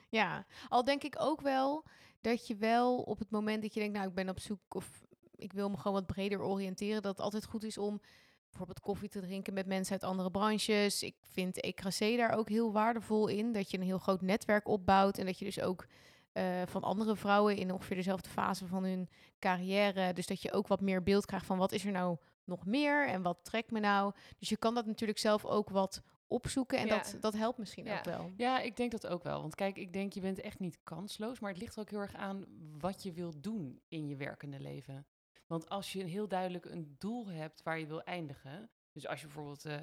Ja, 0.10 0.46
al 0.70 0.84
denk 0.84 1.04
ik 1.04 1.16
ook 1.18 1.42
wel 1.42 1.86
dat 2.24 2.48
je 2.48 2.56
wel 2.56 2.98
op 2.98 3.20
het 3.20 3.30
moment 3.30 3.62
dat 3.62 3.74
je 3.74 3.80
denkt, 3.80 3.96
nou, 3.96 4.08
ik 4.08 4.16
ben 4.16 4.30
op 4.30 4.40
zoek 4.40 4.76
of 4.76 5.04
ik 5.36 5.54
wil 5.54 5.70
me 5.70 5.78
gewoon 5.78 5.94
wat 5.94 6.06
breder 6.06 6.42
oriënteren, 6.42 7.02
dat 7.02 7.12
het 7.12 7.26
altijd 7.26 7.46
goed 7.46 7.64
is 7.64 7.78
om 7.78 8.02
bijvoorbeeld 8.50 8.80
koffie 8.80 9.10
te 9.10 9.20
drinken 9.20 9.54
met 9.54 9.66
mensen 9.66 9.94
uit 9.94 10.04
andere 10.04 10.32
branches. 10.32 11.04
Ik 11.04 11.16
vind 11.22 11.60
Ecrasé 11.60 12.16
daar 12.16 12.38
ook 12.38 12.50
heel 12.50 12.72
waardevol 12.72 13.28
in, 13.28 13.52
dat 13.52 13.72
je 13.72 13.78
een 13.78 13.84
heel 13.84 13.98
groot 13.98 14.22
netwerk 14.22 14.68
opbouwt 14.68 15.18
en 15.18 15.26
dat 15.26 15.40
je 15.40 15.46
dus 15.46 15.62
ook 15.62 15.86
eh, 16.32 16.62
van 16.66 16.84
andere 16.84 17.16
vrouwen 17.16 17.56
in 17.56 17.72
ongeveer 17.72 17.96
dezelfde 17.96 18.30
fase 18.30 18.68
van 18.68 18.84
hun 18.84 19.10
carrière, 19.40 20.14
dus 20.14 20.28
dat 20.28 20.42
je 20.42 20.52
ook 20.52 20.68
wat 20.68 20.82
meer 20.82 21.04
beeld 21.04 21.26
krijgt 21.26 21.46
van 21.46 21.58
wat 21.58 21.72
is 21.72 21.86
er 21.86 21.92
nou 21.92 22.18
nog 22.44 22.66
meer 22.66 23.08
en 23.08 23.22
wat 23.22 23.40
trekt 23.42 23.72
me 23.72 23.80
nou. 23.80 24.14
Dus 24.40 24.50
je 24.50 24.58
kan 24.58 24.74
dat 24.74 24.86
natuurlijk 24.86 25.20
zelf 25.20 25.46
ook 25.46 25.70
wat 25.70 26.02
opzoeken 26.28 26.78
en 26.78 26.88
Ja. 26.88 26.96
dat, 26.98 27.18
dat 27.20 27.34
helpt 27.34 27.58
misschien 27.58 27.86
Ja. 27.86 27.98
ook 27.98 28.04
wel. 28.04 28.32
Ja, 28.38 28.60
ik 28.60 28.76
denk 28.76 28.92
dat 28.92 29.08
ook 29.08 29.24
wel. 29.24 29.42
Want 29.42 29.56
kijk, 29.56 29.78
ik 29.78 29.94
denk 29.94 30.14
je 30.14 30.22
bent 30.22 30.40
echt 30.42 30.60
niet 30.60 30.80
kansloos, 30.84 31.40
maar 31.40 31.52
het 31.52 31.60
ligt 31.60 31.76
er 31.76 31.82
ook 31.82 31.90
heel 31.90 32.00
erg 32.00 32.16
aan 32.16 32.46
wat 32.80 33.04
je 33.04 33.12
wilt 33.12 33.44
doen 33.44 33.82
in 33.88 34.08
je 34.08 34.16
werkende 34.16 34.60
leven. 34.60 35.08
Want 35.48 35.70
als 35.70 35.94
je 35.94 36.04
heel 36.04 36.28
duidelijk 36.28 36.66
een 36.66 36.96
doel 37.00 37.28
hebt 37.28 37.64
waar 37.64 37.80
je 37.80 37.88
wil 37.88 38.02
eindigen, 38.04 38.70
dus 38.92 39.08
als 39.08 39.20
je 39.20 39.26
bijvoorbeeld 39.26 39.66
eh, 39.66 39.78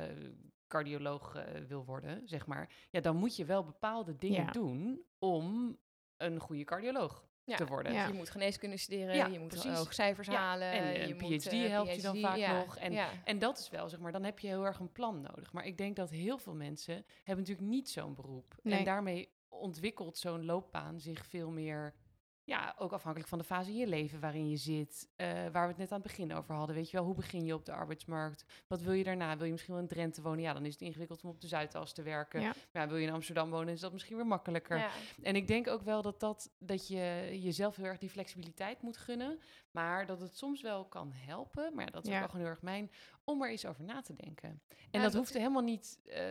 cardioloog 0.66 1.34
eh, 1.34 1.60
wil 1.64 1.84
worden, 1.84 2.28
zeg 2.28 2.46
maar, 2.46 2.72
ja, 2.90 3.00
dan 3.00 3.16
moet 3.16 3.36
je 3.36 3.44
wel 3.44 3.64
bepaalde 3.64 4.16
dingen 4.16 4.44
Ja. 4.44 4.50
doen 4.50 5.04
om 5.18 5.76
een 6.16 6.40
goede 6.40 6.64
cardioloog 6.64 7.28
Ja, 7.50 7.56
te 7.56 7.66
worden. 7.66 7.92
Ja. 7.92 8.06
Je 8.06 8.12
moet 8.12 8.30
geneeskunde 8.30 8.76
studeren, 8.76 9.14
Ja, 9.14 9.26
je 9.26 9.38
moet 9.38 9.48
precies. 9.48 9.70
hoge 9.76 9.94
cijfers 9.94 10.26
Ja, 10.26 10.34
halen. 10.34 10.72
en 10.72 10.92
je 10.92 11.14
een 11.14 11.16
moet, 11.20 11.42
PhD 11.42 11.52
eh, 11.52 11.68
helpt 11.68 11.94
je 11.94 12.02
dan 12.02 12.20
vaak 12.20 12.36
ja, 12.36 12.58
nog. 12.58 12.76
En, 12.76 12.92
ja. 12.92 13.08
en 13.24 13.38
dat 13.38 13.58
is 13.58 13.68
wel, 13.70 13.88
zeg 13.88 14.00
maar, 14.00 14.12
dan 14.12 14.24
heb 14.24 14.38
je 14.38 14.46
heel 14.46 14.64
erg 14.66 14.78
een 14.78 14.92
plan 14.92 15.20
nodig. 15.20 15.52
Maar 15.52 15.66
ik 15.66 15.78
denk 15.78 15.96
dat 15.96 16.10
heel 16.10 16.38
veel 16.38 16.54
mensen 16.54 16.94
hebben 17.24 17.44
natuurlijk 17.44 17.68
niet 17.68 17.90
zo'n 17.90 18.14
beroep. 18.14 18.54
Nee. 18.62 18.78
En 18.78 18.84
daarmee 18.84 19.28
ontwikkelt 19.48 20.18
zo'n 20.18 20.44
loopbaan 20.44 21.00
zich 21.00 21.26
veel 21.26 21.50
meer, 21.50 21.94
ja, 22.50 22.74
ook 22.78 22.92
afhankelijk 22.92 23.28
van 23.30 23.38
de 23.38 23.44
fase 23.44 23.70
in 23.70 23.76
je 23.76 23.86
leven 23.86 24.20
waarin 24.20 24.48
je 24.48 24.56
zit. 24.56 25.08
eh, 25.16 25.26
waar 25.28 25.62
we 25.62 25.68
het 25.68 25.76
net 25.76 25.92
aan 25.92 25.98
het 26.00 26.06
begin 26.06 26.34
over 26.34 26.54
hadden. 26.54 26.76
Weet 26.76 26.90
je 26.90 26.96
wel, 26.96 27.06
hoe 27.06 27.14
begin 27.14 27.44
je 27.44 27.54
op 27.54 27.64
de 27.64 27.72
arbeidsmarkt? 27.72 28.44
Wat 28.66 28.80
wil 28.80 28.92
je 28.92 29.04
daarna? 29.04 29.36
Wil 29.36 29.44
je 29.46 29.52
misschien 29.52 29.74
wel 29.74 29.82
in 29.82 29.88
Drenthe 29.88 30.22
wonen? 30.22 30.40
Ja, 30.40 30.52
dan 30.52 30.64
is 30.66 30.72
het 30.72 30.82
ingewikkeld 30.82 31.22
om 31.24 31.30
op 31.30 31.40
de 31.40 31.46
Zuidas 31.46 31.92
te 31.92 32.02
werken. 32.02 32.40
Ja. 32.40 32.54
Maar 32.72 32.82
ja, 32.82 32.88
wil 32.88 32.96
je 32.96 33.06
in 33.06 33.12
Amsterdam 33.12 33.50
wonen, 33.50 33.74
is 33.74 33.80
dat 33.80 33.92
misschien 33.92 34.16
weer 34.16 34.26
makkelijker. 34.26 34.76
Ja. 34.78 34.90
En 35.22 35.36
ik 35.36 35.46
denk 35.46 35.68
ook 35.68 35.82
wel 35.82 36.02
dat, 36.02 36.20
dat, 36.20 36.50
dat 36.58 36.88
je 36.88 37.28
jezelf 37.42 37.76
heel 37.76 37.84
erg 37.84 37.98
die 37.98 38.10
flexibiliteit 38.10 38.82
moet 38.82 38.96
gunnen. 38.96 39.40
Maar 39.70 40.06
dat 40.06 40.20
het 40.20 40.36
soms 40.36 40.62
wel 40.62 40.84
kan 40.84 41.12
helpen. 41.12 41.74
Maar 41.74 41.84
ja, 41.84 41.90
dat 41.90 42.02
is 42.04 42.08
Ja. 42.08 42.14
ook 42.14 42.20
wel 42.20 42.28
gewoon 42.30 42.44
heel 42.44 42.54
erg 42.54 42.62
mijn. 42.62 42.90
Om 43.24 43.42
er 43.42 43.50
eens 43.50 43.66
over 43.66 43.84
na 43.84 44.00
te 44.02 44.14
denken. 44.14 44.60
En 44.90 45.02
dat 45.02 45.14
hoeft 45.14 45.32
helemaal 45.32 45.62
niet 45.62 45.98
eh, 46.06 46.22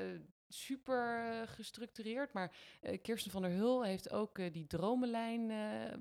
super 0.49 1.23
eh, 1.31 1.47
gestructureerd. 1.47 2.33
Maar 2.33 2.51
eh, 2.81 3.01
Kirsten 3.01 3.31
van 3.31 3.41
der 3.41 3.51
Hul 3.51 3.83
heeft 3.83 4.11
ook 4.11 4.37
eh, 4.37 4.53
die 4.53 4.67
dromenlijn 4.67 5.47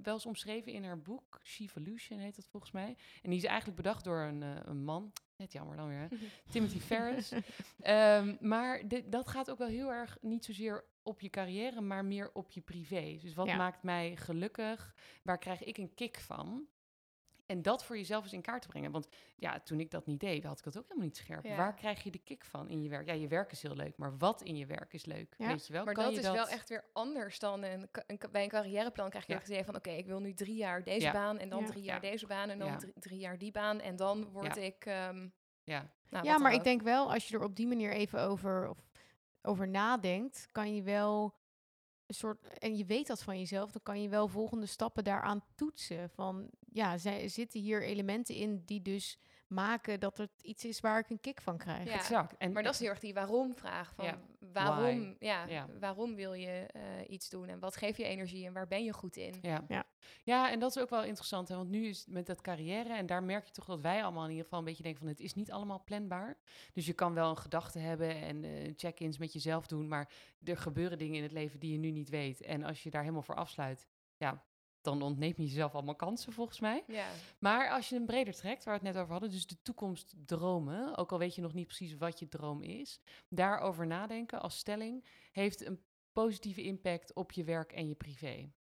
wel 0.03 0.15
eens 0.15 0.27
omschreven 0.27 0.73
in 0.73 0.85
haar 0.85 1.01
boek. 1.03 1.41
Shevolution 1.43 2.19
heet 2.19 2.37
dat 2.37 2.47
volgens 2.51 2.73
mij. 2.73 2.97
En 3.23 3.31
die 3.31 3.39
is 3.39 3.45
eigenlijk 3.45 3.77
bedacht 3.77 4.05
door 4.05 4.21
een, 4.21 4.41
een 4.69 4.85
man. 4.85 5.13
Net 5.37 5.53
jammer 5.53 5.77
dan 5.77 5.89
weer, 5.89 5.99
hè? 5.99 6.07
Timothy 6.53 6.79
Ferris. 6.81 7.33
Ehm, 7.81 8.37
maar 8.41 8.89
dit- 8.89 9.13
dat 9.13 9.29
gaat 9.29 9.51
ook 9.51 9.59
wel 9.59 9.69
heel 9.69 9.93
erg 9.93 10.19
niet 10.21 10.45
zozeer 10.45 10.85
op 11.03 11.21
je 11.21 11.31
carrière, 11.31 11.81
maar 11.81 12.05
meer 12.05 12.31
op 12.33 12.51
je 12.51 12.61
privé. 12.61 13.19
Dus 13.23 13.35
wat 13.35 13.47
Ja. 13.47 13.57
maakt 13.57 13.83
mij 13.83 14.17
gelukkig? 14.17 14.95
Waar 15.23 15.39
krijg 15.39 15.65
ik 15.65 15.79
een 15.79 15.95
kick 15.95 16.19
van? 16.19 16.67
En 17.49 17.63
dat 17.63 17.85
voor 17.85 17.97
jezelf 17.97 18.25
eens 18.25 18.33
in 18.33 18.43
kaart 18.43 18.63
te 18.63 18.69
brengen. 18.69 18.91
Want 18.91 19.09
ja, 19.37 19.61
toen 19.61 19.81
ik 19.81 19.91
dat 19.91 20.07
niet 20.07 20.21
deed, 20.21 20.45
had 20.45 20.59
ik 20.59 20.65
dat 20.65 20.77
ook 20.79 20.83
helemaal 20.83 21.05
niet 21.05 21.17
scherp. 21.17 21.45
Ja. 21.45 21.57
Waar 21.57 21.75
krijg 21.75 22.03
je 22.03 22.11
de 22.11 22.19
kick 22.19 22.45
van 22.45 22.69
in 22.69 22.83
je 22.83 22.89
werk? 22.89 23.07
Ja, 23.07 23.13
je 23.13 23.29
werk 23.29 23.53
is 23.53 23.63
heel 23.63 23.75
leuk, 23.75 23.97
maar 23.97 24.17
wat 24.19 24.43
in 24.43 24.57
je 24.57 24.67
werk 24.67 24.93
is 24.93 25.05
leuk? 25.05 25.35
Ja. 25.39 25.47
Weet 25.47 25.67
je 25.67 25.73
wel? 25.73 25.85
Maar 25.85 25.95
kan 25.95 26.05
dat 26.05 26.13
je 26.13 26.21
is 26.21 26.31
wel 26.31 26.49
echt 26.49 26.69
weer 26.69 26.85
anders 26.93 27.39
dan 27.39 27.63
een, 27.63 27.89
een, 28.07 28.19
bij 28.33 28.43
een 28.43 28.49
carrièreplan 28.49 29.09
krijg 29.11 29.27
je 29.27 29.33
Ja. 29.33 29.39
echt 29.39 29.47
het 29.47 29.55
idee 29.57 29.67
van 29.67 29.77
oké, 29.77 29.91
ik 29.91 30.07
wil 30.07 30.21
nu 30.21 30.35
drie 30.35 30.57
jaar 30.57 30.83
deze 30.83 31.07
Ja. 31.07 31.13
baan 31.13 31.39
en 31.39 31.49
dan 31.49 31.61
Ja. 31.61 31.67
drie 31.67 31.83
jaar 31.83 32.05
Ja. 32.05 32.11
deze 32.11 32.27
baan 32.27 32.49
en 32.51 32.59
dan 32.59 32.69
Ja. 32.69 32.77
drie, 32.77 32.93
drie 32.99 33.19
jaar 33.19 33.39
die 33.39 33.51
baan 33.53 33.81
en 33.81 33.97
dan 33.97 34.31
word 34.31 34.55
Ja. 34.57 34.63
ik. 34.63 34.85
ehm, 34.87 35.29
Ja, 35.65 35.91
nou, 36.11 36.25
ja, 36.25 36.39
maar 36.39 36.53
ik 36.53 36.65
denk 36.65 36.83
wel, 36.83 37.13
als 37.13 37.29
je 37.29 37.37
er 37.37 37.43
op 37.45 37.57
die 37.57 37.67
manier 37.67 37.93
even 37.93 38.21
over, 38.21 38.69
of, 38.69 38.79
over 39.43 39.69
nadenkt, 39.69 40.49
kan 40.53 40.75
je 40.75 40.83
wel 40.83 41.35
een 42.07 42.15
soort, 42.15 42.59
en 42.59 42.77
je 42.77 42.85
weet 42.85 43.07
dat 43.07 43.23
van 43.23 43.39
jezelf, 43.39 43.71
dan 43.73 43.83
kan 43.83 44.03
je 44.03 44.09
wel 44.09 44.29
volgende 44.29 44.67
stappen 44.67 45.05
daaraan 45.05 45.45
toetsen. 45.55 46.11
Van 46.11 46.51
ja, 46.73 46.99
zij, 46.99 47.29
zitten 47.29 47.61
hier 47.61 47.83
elementen 47.83 48.35
in 48.35 48.63
die 48.65 48.83
dus 48.83 49.19
maken 49.49 50.01
dat 50.01 50.17
het 50.17 50.31
iets 50.43 50.65
is 50.65 50.81
waar 50.81 50.99
ik 50.99 51.11
een 51.11 51.21
kick 51.21 51.41
van 51.41 51.59
krijg. 51.59 51.85
Ja. 51.85 51.93
exact. 51.95 52.37
En, 52.37 52.53
Maar 52.53 52.63
dat 52.63 52.75
is 52.75 52.81
heel 52.81 52.89
erg 52.89 52.99
die 52.99 53.15
waarom-vraag. 53.15 53.95
Van 53.95 54.05
Ja. 54.05 54.19
waarom, 54.53 55.17
ja, 55.19 55.47
Ja. 55.47 55.69
waarom 55.81 56.15
wil 56.15 56.33
je 56.33 56.67
eh, 56.73 56.83
iets 57.09 57.29
doen 57.29 57.49
en 57.49 57.59
wat 57.59 57.77
geeft 57.77 57.97
je 57.97 58.05
energie 58.05 58.47
en 58.47 58.53
waar 58.53 58.67
ben 58.67 58.85
je 58.85 58.93
goed 58.93 59.17
in? 59.17 59.39
Ja. 59.43 59.65
Ja. 59.69 59.85
ja, 60.23 60.51
en 60.51 60.59
dat 60.59 60.77
is 60.77 60.83
ook 60.83 60.91
wel 60.91 61.05
interessant. 61.05 61.49
Hè? 61.49 61.57
Want 61.57 61.69
nu 61.71 61.87
is 61.87 61.99
het 61.99 62.09
met 62.09 62.27
dat 62.27 62.41
carrière, 62.41 62.93
en 62.95 63.07
daar 63.07 63.23
merk 63.23 63.47
je 63.47 63.53
toch 63.53 63.65
dat 63.65 63.81
wij 63.81 64.03
allemaal 64.03 64.25
in 64.25 64.31
ieder 64.31 64.45
geval 64.45 64.59
een 64.59 64.65
beetje 64.65 64.83
denken 64.83 65.01
van 65.01 65.11
het 65.11 65.21
is 65.21 65.35
niet 65.35 65.51
allemaal 65.53 65.85
planbaar. 65.85 66.39
Dus 66.73 66.87
je 66.87 66.93
kan 66.93 67.15
wel 67.15 67.31
een 67.31 67.39
gedachte 67.39 67.79
hebben 67.79 68.17
en 68.17 68.45
eh, 68.45 68.73
check-ins 68.77 69.19
met 69.19 69.33
jezelf 69.33 69.67
doen, 69.67 69.89
maar 69.89 70.13
er 70.45 70.57
gebeuren 70.57 70.99
dingen 70.99 71.17
in 71.17 71.23
het 71.23 71.33
leven 71.33 71.61
die 71.61 71.73
je 71.73 71.79
nu 71.79 71.91
niet 71.91 72.09
weet. 72.09 72.41
En 72.43 72.65
als 72.65 72.83
je 72.83 72.91
daar 72.91 73.03
helemaal 73.03 73.23
voor 73.23 73.35
afsluit, 73.37 73.87
ja, 74.17 74.45
dan 74.81 75.03
ontneem 75.03 75.33
je 75.37 75.43
jezelf 75.43 75.75
allemaal 75.75 75.95
kansen 75.97 76.33
volgens 76.33 76.61
mij. 76.61 76.85
Ja, 76.87 77.07
Maar 77.39 77.71
als 77.71 77.89
je 77.89 77.95
hem 77.95 78.07
breder 78.07 78.35
trekt, 78.35 78.65
waar 78.65 78.79
we 78.79 78.85
het 78.87 78.95
net 78.95 79.03
over 79.03 79.13
hadden, 79.13 79.31
dus 79.31 79.47
de 79.47 79.63
toekomst 79.63 80.15
dromen, 80.27 80.97
ook 80.97 81.13
al 81.13 81.19
weet 81.19 81.35
je 81.35 81.43
nog 81.43 81.55
niet 81.55 81.67
precies 81.67 81.97
wat 81.97 82.19
je 82.19 82.29
droom 82.29 82.63
is, 82.63 83.01
daarover 83.29 83.87
nadenken 83.87 84.41
als 84.41 84.59
stelling 84.59 85.05
heeft 85.33 85.67
een 85.67 85.83
positieve 86.13 86.63
impact 86.63 87.15
op 87.15 87.33
je 87.33 87.45
werk 87.45 87.73
en 87.73 87.89
je 87.89 87.95
privé. 87.95 88.53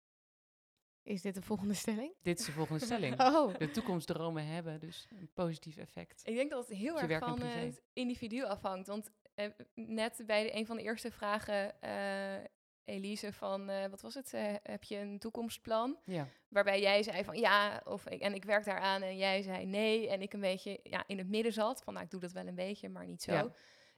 Is 1.04 1.22
dit 1.22 1.36
de 1.36 1.42
volgende 1.42 1.74
stelling? 1.74 2.14
Dit 2.22 2.40
is 2.40 2.46
de 2.46 2.52
volgende 2.52 2.86
stelling. 2.86 3.22
Oh, 3.22 3.58
De 3.58 3.72
toekomstdromen 3.72 4.46
hebben 4.46 4.80
dus 4.80 5.08
een 5.10 5.30
positief 5.34 5.78
effect. 5.78 6.22
ik 6.28 6.36
denk 6.36 6.50
dat 6.52 6.68
het 6.68 6.78
heel 6.78 7.00
erg 7.00 7.20
van 7.20 7.36
privé. 7.36 7.58
het 7.60 7.82
individu 7.94 8.44
afhangt. 8.44 8.88
Want 8.88 9.12
eh, 9.36 9.50
net 9.76 10.24
bij 10.26 10.44
de, 10.44 10.56
een 10.56 10.66
van 10.66 10.78
de 10.78 10.84
eerste 10.84 11.12
vragen, 11.12 11.82
eh, 11.82 12.44
Elise, 12.88 13.34
van 13.34 13.70
eh, 13.70 13.90
wat 13.90 14.02
was 14.02 14.14
het? 14.14 14.34
Eh, 14.34 14.54
heb 14.64 14.84
je 14.84 14.98
een 14.98 15.20
toekomstplan? 15.20 15.98
Ja, 16.04 16.28
Waarbij 16.48 16.82
jij 16.82 17.04
zei 17.04 17.24
van 17.24 17.38
ja, 17.38 17.82
of 17.86 18.08
ik, 18.08 18.22
en 18.22 18.34
ik 18.34 18.44
werk 18.44 18.66
daaraan 18.66 19.02
en 19.02 19.18
jij 19.18 19.42
zei 19.42 19.66
nee. 19.66 20.10
En 20.10 20.22
ik 20.22 20.34
een 20.34 20.40
beetje 20.40 20.80
ja, 20.84 21.04
in 21.08 21.18
het 21.18 21.30
midden 21.30 21.54
zat 21.54 21.82
van 21.84 21.94
nou, 21.94 22.06
ik 22.06 22.12
doe 22.12 22.20
dat 22.20 22.32
wel 22.32 22.48
een 22.48 22.56
beetje, 22.56 22.90
maar 22.90 23.06
niet 23.06 23.24
zo. 23.24 23.32
Ja. 23.32 23.52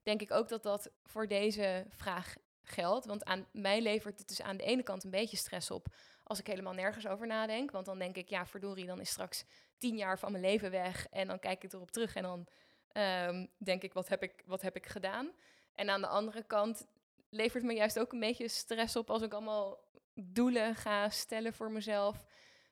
Denk 0.04 0.22
ik 0.22 0.32
ook 0.32 0.50
dat 0.50 0.64
dat 0.64 0.92
voor 1.04 1.28
deze 1.28 1.86
vraag 1.90 2.36
geldt. 2.64 3.06
Want 3.06 3.26
aan 3.26 3.48
mij 3.52 3.82
levert 3.82 4.20
het 4.20 4.28
dus 4.28 4.42
aan 4.42 4.58
de 4.58 4.64
ene 4.64 4.84
kant 4.84 5.04
een 5.04 5.10
beetje 5.10 5.38
stress 5.38 5.72
op 5.72 5.88
als 6.24 6.40
ik 6.40 6.48
helemaal 6.48 6.74
nergens 6.74 7.08
over 7.08 7.28
nadenk. 7.28 7.72
Want 7.72 7.86
dan 7.86 8.00
denk 8.00 8.16
ik, 8.16 8.30
ja, 8.30 8.46
verdorie, 8.46 8.86
dan 8.86 9.00
is 9.00 9.10
straks 9.10 9.46
tien 9.78 9.98
jaar 9.98 10.20
van 10.20 10.32
mijn 10.32 10.44
leven 10.44 10.72
weg. 10.72 11.08
En 11.08 11.28
dan 11.28 11.40
kijk 11.40 11.64
ik 11.64 11.74
erop 11.74 11.92
terug 11.92 12.16
en 12.16 12.24
dan 12.24 12.48
ehm, 12.92 13.46
denk 13.58 13.84
ik, 13.84 13.94
wat 13.94 14.10
heb 14.10 14.24
ik, 14.24 14.44
wat 14.46 14.62
heb 14.62 14.76
ik 14.76 14.86
gedaan? 14.86 15.32
En 15.76 15.90
aan 15.90 16.02
de 16.02 16.08
andere 16.08 16.44
kant 16.44 16.88
levert 17.30 17.64
me 17.64 17.74
juist 17.74 18.00
ook 18.00 18.14
een 18.14 18.20
beetje 18.20 18.48
stress 18.48 18.96
op 18.96 19.10
als 19.10 19.22
ik 19.22 19.34
allemaal 19.34 19.78
doelen 20.14 20.76
ga 20.76 21.10
stellen 21.10 21.54
voor 21.54 21.72
mezelf. 21.72 22.26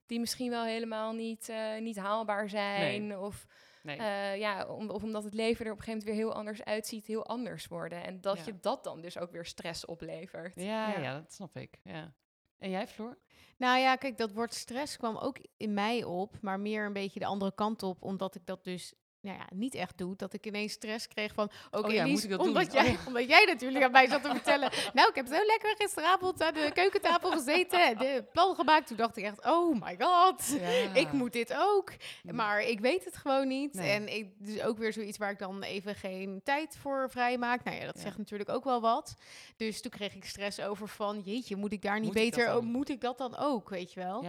Die 0.06 0.20
misschien 0.20 0.50
wel 0.50 0.64
helemaal 0.64 1.14
niet, 1.14 1.50
eh, 1.50 1.78
niet 1.80 1.98
haalbaar 1.98 2.50
zijn. 2.50 3.18
Of, 3.18 3.46
nee. 3.84 3.98
eh, 3.98 4.38
ja, 4.38 4.66
om, 4.66 4.90
of 4.90 5.04
omdat 5.04 5.24
het 5.24 5.34
leven 5.34 5.66
er 5.66 5.72
op 5.72 5.78
een 5.78 5.84
gegeven 5.84 6.08
moment 6.08 6.18
weer 6.18 6.28
heel 6.28 6.40
anders 6.40 6.64
uitziet, 6.64 7.06
heel 7.06 7.26
anders 7.26 7.68
worden. 7.68 8.04
En 8.04 8.22
dat 8.22 8.38
Ja. 8.38 8.44
je 8.46 8.60
dat 8.60 8.84
dan 8.84 9.02
dus 9.02 9.18
ook 9.18 9.32
weer 9.32 9.46
stress 9.46 9.86
oplevert. 9.86 10.56
ja, 10.56 10.90
ja. 10.90 11.00
ja. 11.00 11.20
dat 11.20 11.34
snap 11.34 11.58
ik. 11.58 11.80
Ja. 11.84 12.14
En 12.58 12.70
jij, 12.70 12.88
Floor? 12.88 13.18
Nou 13.58 13.80
ja, 13.80 13.96
kijk, 13.96 14.18
dat 14.18 14.32
woord 14.32 14.54
stress 14.54 14.98
kwam 14.98 15.18
ook 15.18 15.38
in 15.58 15.74
mij 15.74 16.04
op, 16.04 16.42
maar 16.42 16.60
meer 16.60 16.86
een 16.86 16.94
beetje 16.94 17.20
de 17.20 17.26
andere 17.26 17.54
kant 17.56 17.84
op, 17.84 18.04
omdat 18.04 18.36
ik 18.36 18.46
dat 18.46 18.64
dus 18.64 18.94
nou 19.28 19.40
ja, 19.40 19.48
niet 19.54 19.76
echt 19.76 19.98
doe. 19.98 20.16
Dat 20.16 20.34
ik 20.34 20.46
ineens 20.46 20.72
stress 20.72 21.08
kreeg 21.08 21.34
van, 21.34 21.50
oké 21.72 21.88
Oh 21.88 21.94
ja, 21.94 22.04
ik 22.04 22.30
dat 22.30 22.40
omdat, 22.40 22.64
doen? 22.64 22.74
jij, 22.74 22.92
Oh 22.92 22.92
ja. 22.92 23.08
omdat 23.08 23.28
jij 23.28 23.46
natuurlijk 23.46 23.84
aan 23.84 23.92
mij 23.92 24.08
zat 24.08 24.24
te 24.24 24.30
vertellen. 24.30 24.72
nou, 24.94 25.10
ik 25.10 25.16
heb 25.16 25.28
zo 25.28 25.46
lekker 25.46 25.76
gisteravond 25.78 26.42
aan 26.42 26.54
de 26.54 26.72
keukentafel 26.74 27.32
gezeten 27.32 27.86
en 27.86 27.98
de 27.98 28.24
plan 28.32 28.56
gemaakt. 28.56 28.88
Toen 28.88 28.98
dacht 28.98 29.18
ik 29.18 29.24
echt, 29.24 29.46
oh 29.46 29.82
my 29.82 29.98
god, 30.00 30.58
ik 30.94 31.12
moet 31.12 31.34
dit 31.34 31.54
ook. 31.58 31.92
Maar 32.24 32.62
ik 32.62 32.80
weet 32.80 33.06
het 33.06 33.18
gewoon 33.18 33.48
niet. 33.48 33.74
Nee. 33.74 33.92
En 33.92 34.16
ik, 34.16 34.30
dus 34.38 34.62
ook 34.62 34.78
weer 34.78 34.94
zoiets 34.94 35.18
waar 35.18 35.32
ik 35.32 35.40
dan 35.40 35.64
even 35.64 35.96
geen 35.96 36.42
tijd 36.44 36.78
voor 36.78 37.10
vrij 37.10 37.38
maak. 37.38 37.64
Nou 37.64 37.78
ja, 37.78 37.86
dat 37.86 38.00
zegt 38.00 38.18
natuurlijk 38.18 38.50
ook 38.50 38.64
wel 38.64 38.82
wat. 38.82 39.16
Dus 39.58 39.82
toen 39.82 39.92
kreeg 39.92 40.16
ik 40.16 40.26
stress 40.26 40.60
over 40.60 40.88
van, 40.88 41.22
jeetje, 41.22 41.56
moet 41.56 41.72
ik 41.72 41.82
daar 41.82 42.00
niet 42.00 42.08
Moet 42.08 42.18
ik 42.18 42.30
beter, 42.32 42.46
dan? 42.46 42.66
moet 42.66 42.90
ik 42.90 43.02
dat 43.02 43.18
dan 43.18 43.38
ook, 43.38 43.70
weet 43.70 43.94
je 43.94 44.00
wel? 44.00 44.26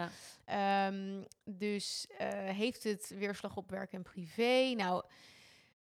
Ehm, 0.48 1.22
dus 1.44 2.06
eh, 2.18 2.28
heeft 2.32 2.82
het 2.84 3.08
weerslag 3.18 3.56
op 3.56 3.70
werk 3.70 3.92
en 3.92 4.02
privé? 4.02 4.72
Nou, 4.76 5.04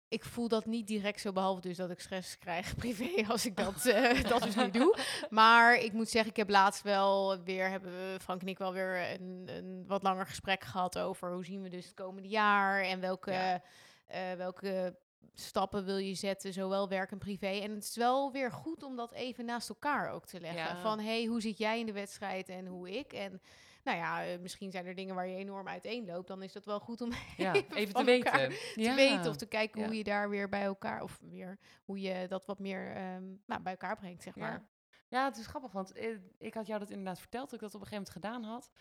ik 0.07 0.23
voel 0.25 0.47
dat 0.47 0.65
niet 0.65 0.87
direct 0.87 1.19
zo, 1.21 1.31
behalve 1.31 1.61
dus 1.61 1.77
dat 1.77 1.89
ik 1.89 1.99
stress 1.99 2.37
krijg 2.37 2.75
privé 2.85 3.27
als 3.27 3.45
ik 3.45 3.55
dat, 3.55 3.85
eh, 3.85 4.23
dat 4.29 4.43
dus 4.43 4.55
niet 4.55 4.73
doe. 4.73 4.97
Maar 5.29 5.75
ik 5.75 5.93
moet 5.93 6.09
zeggen, 6.09 6.31
ik 6.31 6.37
heb 6.37 6.49
laatst 6.49 6.81
wel 6.81 7.43
weer, 7.43 7.69
hebben 7.69 7.91
we, 7.91 8.17
Frank 8.21 8.41
en 8.41 8.47
ik 8.47 8.57
wel 8.57 8.73
weer 8.73 9.11
een, 9.19 9.43
een 9.47 9.83
wat 9.87 10.03
langer 10.03 10.25
gesprek 10.25 10.63
gehad 10.63 10.97
over 10.99 11.33
hoe 11.33 11.45
zien 11.45 11.61
we 11.61 11.69
dus 11.69 11.85
het 11.85 11.93
komende 11.93 12.29
jaar 12.29 12.81
en 12.81 12.99
welke, 12.99 13.31
Ja. 13.31 13.61
eh, 14.05 14.33
welke 14.37 14.97
stappen 15.33 15.85
wil 15.85 15.97
je 15.97 16.13
zetten, 16.13 16.53
zowel 16.53 16.89
werk 16.89 17.11
en 17.11 17.17
privé. 17.17 17.47
En 17.47 17.71
het 17.71 17.83
is 17.83 17.95
wel 17.95 18.31
weer 18.31 18.51
goed 18.51 18.83
om 18.83 18.95
dat 18.95 19.11
even 19.11 19.45
naast 19.45 19.69
elkaar 19.69 20.11
ook 20.11 20.25
te 20.25 20.39
leggen. 20.39 20.75
Ja. 20.75 20.81
Van, 20.81 20.99
hey, 20.99 21.25
hoe 21.25 21.41
zit 21.41 21.57
jij 21.57 21.79
in 21.79 21.85
de 21.85 21.91
wedstrijd 21.93 22.49
en 22.49 22.65
hoe 22.65 22.97
ik? 22.97 23.13
En 23.13 23.41
nou 23.85 23.97
ja, 23.97 24.25
eh, 24.25 24.39
misschien 24.39 24.71
zijn 24.71 24.85
er 24.85 24.95
dingen 24.95 25.15
waar 25.15 25.27
je 25.27 25.35
enorm 25.35 25.67
uiteen 25.67 26.05
loopt. 26.05 26.27
Dan 26.27 26.43
is 26.43 26.53
dat 26.53 26.65
wel 26.65 26.79
goed 26.79 27.01
om 27.01 27.11
Ja, 27.37 27.53
even 27.53 27.75
even 27.75 27.93
te 27.93 28.03
weten. 28.03 28.51
ja. 28.75 28.89
te 28.89 28.95
weten 28.95 29.29
of 29.29 29.35
te 29.35 29.45
kijken 29.45 29.85
hoe 29.85 29.97
je 29.97 30.03
daar 30.03 30.29
weer 30.29 30.49
bij 30.49 30.63
elkaar, 30.63 31.01
of 31.01 31.19
weer 31.21 31.57
hoe 31.85 32.01
je 32.01 32.25
dat 32.27 32.45
wat 32.45 32.59
meer 32.59 32.91
ehm, 32.95 33.23
nou, 33.45 33.61
bij 33.61 33.71
elkaar 33.71 33.95
brengt, 33.97 34.23
zeg 34.23 34.35
maar. 34.35 34.65
Ja, 35.07 35.25
het 35.25 35.37
is 35.37 35.47
grappig, 35.47 35.71
want 35.71 35.91
eh, 35.91 36.17
ik 36.37 36.53
had 36.53 36.67
jou 36.67 36.79
dat 36.79 36.89
inderdaad 36.89 37.19
verteld, 37.19 37.49
dat 37.49 37.53
ik 37.53 37.59
dat 37.59 37.75
op 37.75 37.81
een 37.81 37.87
gegeven 37.87 38.11
moment 38.13 38.41
gedaan 38.41 38.53
had. 38.53 38.71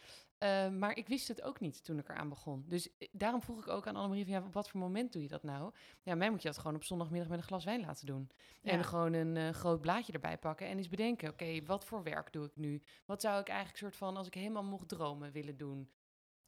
Eh, 0.44 0.68
maar 0.68 0.96
ik 0.96 1.08
wist 1.08 1.28
het 1.28 1.42
ook 1.42 1.60
niet 1.60 1.84
toen 1.84 1.98
ik 1.98 2.08
eraan 2.08 2.28
begon. 2.28 2.64
Dus 2.68 2.96
eh, 2.98 3.08
daarom 3.12 3.42
vroeg 3.42 3.58
ik 3.58 3.68
ook 3.68 3.86
aan 3.86 3.96
Annemarie 3.96 4.24
van, 4.24 4.32
ja, 4.32 4.42
op 4.46 4.52
wat 4.52 4.68
voor 4.68 4.80
moment 4.80 5.12
doe 5.12 5.22
je 5.22 5.28
dat 5.28 5.42
nou? 5.42 5.72
Ja, 6.02 6.14
mij 6.14 6.30
moet 6.30 6.42
je 6.42 6.48
dat 6.48 6.58
gewoon 6.58 6.76
op 6.76 6.84
zondagmiddag 6.84 7.28
met 7.28 7.38
een 7.38 7.44
glas 7.44 7.64
wijn 7.64 7.80
laten 7.80 8.06
doen. 8.06 8.30
Ja. 8.62 8.70
En 8.70 8.84
gewoon 8.84 9.12
een 9.12 9.36
eh, 9.36 9.50
groot 9.50 9.80
blaadje 9.80 10.12
erbij 10.12 10.38
pakken 10.38 10.66
en 10.66 10.76
eens 10.76 10.88
bedenken, 10.88 11.28
oké, 11.30 11.64
wat 11.64 11.84
voor 11.84 12.02
werk 12.02 12.32
doe 12.32 12.46
ik 12.46 12.56
nu? 12.56 12.82
Wat 13.04 13.20
zou 13.20 13.40
ik 13.40 13.48
eigenlijk 13.48 13.78
soort 13.78 13.96
van, 13.96 14.16
als 14.16 14.26
ik 14.26 14.34
helemaal 14.34 14.64
mocht 14.64 14.88
dromen, 14.88 15.32
willen 15.32 15.56
doen? 15.56 15.90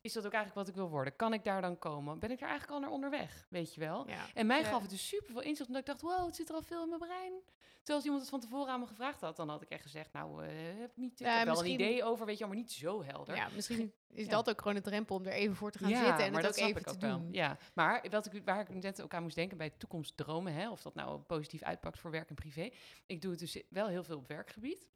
Is 0.07 0.13
dat 0.13 0.27
ook 0.27 0.33
eigenlijk 0.33 0.67
wat 0.67 0.69
ik 0.77 0.81
wil 0.81 0.91
worden? 0.91 1.17
Kan 1.17 1.33
ik 1.33 1.45
daar 1.45 1.61
dan 1.61 1.79
komen? 1.79 2.19
Ben 2.19 2.31
ik 2.31 2.41
er 2.41 2.49
eigenlijk 2.49 2.73
al 2.73 2.81
naar 2.81 2.91
onderweg, 2.91 3.47
weet 3.51 3.75
je 3.75 3.81
wel? 3.81 4.09
Ja. 4.09 4.25
En 4.35 4.47
mij 4.47 4.61
Ja. 4.61 4.65
gaf 4.69 4.81
het 4.81 4.91
dus 4.91 5.09
super 5.09 5.33
veel 5.33 5.43
inzicht, 5.43 5.67
omdat 5.69 5.81
ik 5.81 5.87
dacht, 5.87 6.01
wow, 6.01 6.27
het 6.27 6.37
zit 6.37 6.49
er 6.49 6.55
al 6.55 6.63
veel 6.63 6.83
in 6.83 6.89
mijn 6.89 7.01
brein. 7.01 7.33
Terwijl 7.77 7.97
als 7.99 8.05
iemand 8.05 8.21
het 8.21 8.31
van 8.31 8.41
tevoren 8.41 8.73
aan 8.73 8.81
me 8.81 8.87
gevraagd 8.87 9.21
had, 9.21 9.37
dan 9.37 9.49
had 9.49 9.63
ik 9.63 9.69
echt 9.69 9.83
gezegd, 9.83 10.13
nou, 10.13 10.45
eh, 10.45 10.51
heb 10.81 10.91
ik 10.91 10.97
niet, 10.97 11.19
heb 11.19 11.29
wel 11.45 11.55
misschien- 11.55 11.81
een 11.81 11.87
idee 11.87 12.05
over, 12.05 12.27
weet 12.27 12.39
je 12.39 12.47
maar 12.47 12.57
niet 12.57 12.73
zo 12.73 13.03
helder. 13.05 13.37
ja, 13.37 13.49
misschien 13.55 13.93
is 14.13 14.25
Ja. 14.25 14.31
dat 14.31 14.49
ook 14.51 14.61
gewoon 14.61 14.77
een 14.77 14.83
drempel 14.83 15.17
om 15.17 15.25
er 15.27 15.33
even 15.33 15.57
voor 15.57 15.71
te 15.71 15.79
gaan 15.79 15.89
Ja, 15.91 16.05
zitten 16.05 16.25
en 16.25 16.33
maar 16.33 16.43
het 16.43 16.43
dat 16.43 16.51
ook 16.51 16.57
snap 16.57 16.69
even 16.69 16.81
ik 16.81 16.87
te 16.87 16.93
ook 16.95 17.01
wel. 17.11 17.19
doen. 17.21 17.33
Ja, 17.33 17.57
maar 17.75 18.05
wat 18.11 18.27
ik, 18.35 18.45
waar 18.45 18.61
ik 18.61 18.69
net 18.83 19.03
ook 19.03 19.15
aan 19.15 19.23
moest 19.23 19.35
denken 19.37 19.57
bij 19.57 19.71
toekomstdromen, 19.71 20.53
hè, 20.53 20.71
of 20.71 20.83
dat 20.83 20.95
nou 20.95 21.21
positief 21.21 21.63
uitpakt 21.63 21.99
voor 21.99 22.11
werk 22.11 22.29
en 22.29 22.35
privé. 22.35 22.71
Ik 23.07 23.23
doe 23.23 23.31
het 23.31 23.41
dus 23.41 23.63
wel 23.69 23.87
heel 23.87 24.05
veel 24.05 24.17
op 24.17 24.29
werkgebied. 24.29 24.87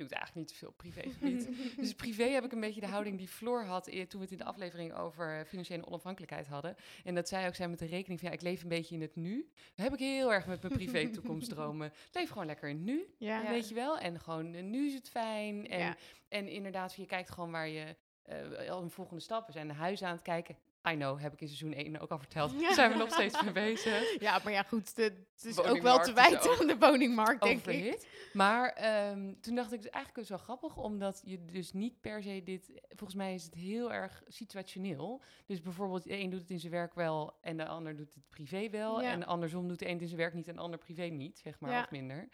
Ik 0.00 0.08
doe 0.08 0.18
het 0.18 0.26
eigenlijk 0.26 0.34
niet 0.34 0.58
te 0.58 0.64
veel 0.64 0.72
privégebied. 0.72 1.48
Dus 1.82 1.94
privé 1.94 2.24
heb 2.24 2.44
ik 2.44 2.52
een 2.52 2.60
beetje 2.60 2.80
de 2.80 2.86
houding 2.86 3.18
die 3.18 3.28
Floor 3.28 3.64
had 3.64 3.84
toen 3.84 4.06
we 4.10 4.18
het 4.20 4.30
in 4.30 4.36
de 4.38 4.44
aflevering 4.44 4.94
over 4.94 5.38
eh, 5.38 5.44
financiële 5.44 5.86
onafhankelijkheid 5.86 6.46
hadden. 6.46 6.76
En 7.04 7.14
dat 7.14 7.28
zij 7.28 7.46
ook 7.46 7.54
zei 7.54 7.68
met 7.68 7.78
de 7.78 7.86
rekening 7.86 8.20
van 8.20 8.28
ja, 8.28 8.34
ik 8.34 8.42
leef 8.42 8.62
een 8.62 8.68
beetje 8.68 8.94
in 8.94 9.00
het 9.00 9.16
nu. 9.16 9.50
Dat 9.74 9.84
heb 9.84 9.92
ik 9.92 9.98
heel 9.98 10.32
erg 10.32 10.46
met 10.46 10.62
mijn 10.62 10.74
privé 10.74 11.08
toekomstdromen. 11.14 11.92
Leef 12.12 12.28
gewoon 12.28 12.46
lekker 12.46 12.68
in 12.68 12.76
het 12.76 12.84
nu, 12.84 13.06
Ja. 13.18 13.42
Ja. 13.42 13.50
weet 13.50 13.68
je 13.68 13.74
wel. 13.74 13.98
En 13.98 14.20
gewoon 14.20 14.54
eh, 14.54 14.62
nu 14.62 14.86
is 14.86 14.94
het 14.94 15.08
fijn. 15.08 15.68
En, 15.68 15.78
Ja. 15.78 15.96
en 16.28 16.48
inderdaad, 16.48 16.94
je 16.94 17.06
kijkt 17.06 17.30
gewoon 17.30 17.50
waar 17.50 17.68
je 17.68 17.96
eh, 18.22 18.70
al 18.70 18.82
een 18.82 18.90
volgende 18.90 19.22
stap. 19.22 19.46
We 19.46 19.52
zijn 19.52 19.66
naar 19.66 19.76
huis 19.76 20.02
aan 20.02 20.12
het 20.14 20.22
kijken. 20.22 20.56
I 20.88 20.94
know, 20.94 21.20
heb 21.20 21.32
ik 21.32 21.40
in 21.40 21.46
seizoen 21.48 21.72
1 21.72 21.98
ook 22.00 22.10
al 22.10 22.18
verteld. 22.18 22.52
Ja. 22.52 22.58
Daar 22.60 22.74
zijn 22.74 22.90
we 22.90 22.96
nog 22.96 23.10
steeds 23.12 23.42
mee 23.42 23.52
bezig. 23.52 24.14
Ja, 24.20 24.40
maar 24.44 24.52
ja, 24.52 24.62
goed, 24.62 24.96
de- 24.96 25.02
het 25.34 25.44
is 25.44 25.58
ook 25.58 25.80
wel 25.82 25.98
te 25.98 26.12
wijten 26.12 26.58
aan 26.60 26.66
de 26.66 26.78
woningmarkt, 26.78 27.42
denk 27.42 27.58
ik. 27.60 27.66
Overhit. 27.68 28.06
Maar 28.32 28.68
ehm, 28.72 29.32
toen 29.40 29.54
dacht 29.54 29.72
ik, 29.72 29.82
dus 29.82 29.90
eigenlijk 29.90 30.24
is 30.24 30.28
wel 30.28 30.38
grappig, 30.38 30.76
omdat 30.76 31.20
je 31.24 31.44
dus 31.44 31.72
niet 31.72 32.00
per 32.00 32.22
se 32.22 32.40
dit... 32.44 32.72
Volgens 32.88 33.14
mij 33.14 33.34
is 33.34 33.44
het 33.44 33.54
heel 33.54 33.92
erg 33.92 34.22
situationeel. 34.26 35.22
Dus 35.46 35.60
bijvoorbeeld, 35.62 36.02
de 36.02 36.16
een 36.18 36.30
doet 36.30 36.40
het 36.40 36.50
in 36.50 36.60
zijn 36.60 36.72
werk 36.72 36.94
wel 36.94 37.38
en 37.40 37.56
de 37.56 37.66
ander 37.66 37.96
doet 37.96 38.14
het 38.14 38.28
privé 38.28 38.70
wel. 38.70 39.02
Ja. 39.02 39.10
En 39.10 39.26
andersom 39.26 39.68
doet 39.68 39.78
de 39.78 39.84
een 39.86 39.92
het 39.92 40.00
in 40.02 40.08
zijn 40.08 40.20
werk 40.20 40.34
niet 40.34 40.48
en 40.48 40.54
de 40.54 40.60
ander 40.60 40.78
privé 40.78 41.02
niet, 41.04 41.38
zeg 41.38 41.60
maar, 41.60 41.70
Ja. 41.70 41.80
of 41.82 41.90
minder. 41.90 42.28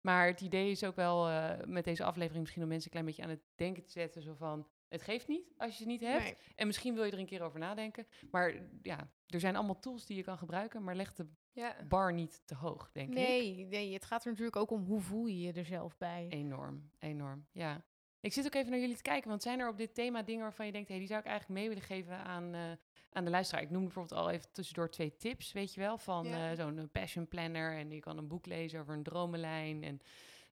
Maar 0.00 0.26
het 0.26 0.40
idee 0.40 0.70
is 0.70 0.84
ook 0.84 0.96
wel 0.96 1.28
eh, 1.28 1.50
met 1.66 1.84
deze 1.84 2.04
aflevering 2.04 2.40
misschien 2.40 2.62
om 2.62 2.68
mensen 2.68 2.86
een 2.86 2.92
klein 2.92 3.06
beetje 3.06 3.22
aan 3.22 3.30
het 3.30 3.42
denken 3.54 3.82
te 3.82 3.90
zetten. 3.90 4.22
Zo 4.22 4.34
van, 4.34 4.66
Het 4.90 5.02
geeft 5.02 5.28
niet 5.28 5.52
als 5.56 5.72
je 5.72 5.78
het 5.78 5.86
niet 5.92 6.00
hebt. 6.00 6.22
Nee. 6.22 6.34
En 6.54 6.66
misschien 6.66 6.94
wil 6.94 7.04
je 7.04 7.12
er 7.12 7.18
een 7.18 7.26
keer 7.26 7.42
over 7.42 7.58
nadenken. 7.58 8.06
Maar 8.30 8.54
ja, 8.82 9.10
er 9.26 9.40
zijn 9.40 9.56
allemaal 9.56 9.78
tools 9.80 10.06
die 10.06 10.16
je 10.16 10.22
kan 10.22 10.38
gebruiken, 10.38 10.84
maar 10.84 10.94
leg 10.94 11.12
de 11.14 11.26
Ja. 11.52 11.76
bar 11.88 12.12
niet 12.12 12.42
te 12.44 12.54
hoog, 12.54 12.90
denk 12.92 13.08
ik. 13.08 13.14
Nee, 13.14 13.64
nee, 13.66 13.92
het 13.92 14.04
gaat 14.04 14.24
er 14.24 14.30
natuurlijk 14.30 14.56
ook 14.56 14.70
om 14.70 14.84
hoe 14.84 15.00
voel 15.00 15.26
je 15.26 15.40
je 15.40 15.52
er 15.52 15.64
zelf 15.64 15.96
bij. 15.98 16.26
Enorm, 16.28 16.90
enorm, 16.98 17.46
ja. 17.52 17.84
Ik 18.20 18.32
zit 18.32 18.46
ook 18.46 18.54
even 18.54 18.70
naar 18.70 18.80
jullie 18.80 18.96
te 18.96 19.02
kijken, 19.02 19.28
want 19.28 19.42
zijn 19.42 19.60
er 19.60 19.68
op 19.68 19.76
dit 19.78 19.94
thema 19.94 20.22
dingen 20.22 20.42
waarvan 20.42 20.66
je 20.66 20.72
denkt, 20.72 20.88
hé, 20.88 20.98
die 20.98 21.06
zou 21.06 21.20
ik 21.20 21.26
eigenlijk 21.26 21.60
mee 21.60 21.68
willen 21.68 21.82
geven 21.84 22.16
aan, 22.16 22.54
eh, 22.54 22.70
aan 23.12 23.24
de 23.24 23.30
luisteraar? 23.30 23.62
Ik 23.62 23.70
noem 23.70 23.82
bijvoorbeeld 23.84 24.20
al 24.20 24.30
even 24.30 24.52
tussendoor 24.52 24.90
twee 24.90 25.16
tips, 25.16 25.52
weet 25.52 25.74
je 25.74 25.80
wel, 25.80 25.98
van 25.98 26.26
Ja. 26.26 26.50
eh, 26.50 26.56
zo'n 26.56 26.78
eh, 26.78 26.84
passion 26.92 27.28
planner 27.28 27.76
en 27.76 27.90
je 27.90 28.00
kan 28.00 28.18
een 28.18 28.28
boek 28.28 28.46
lezen 28.46 28.80
over 28.80 28.94
een 28.94 29.02
dromenlijn 29.02 29.82
en 29.84 30.00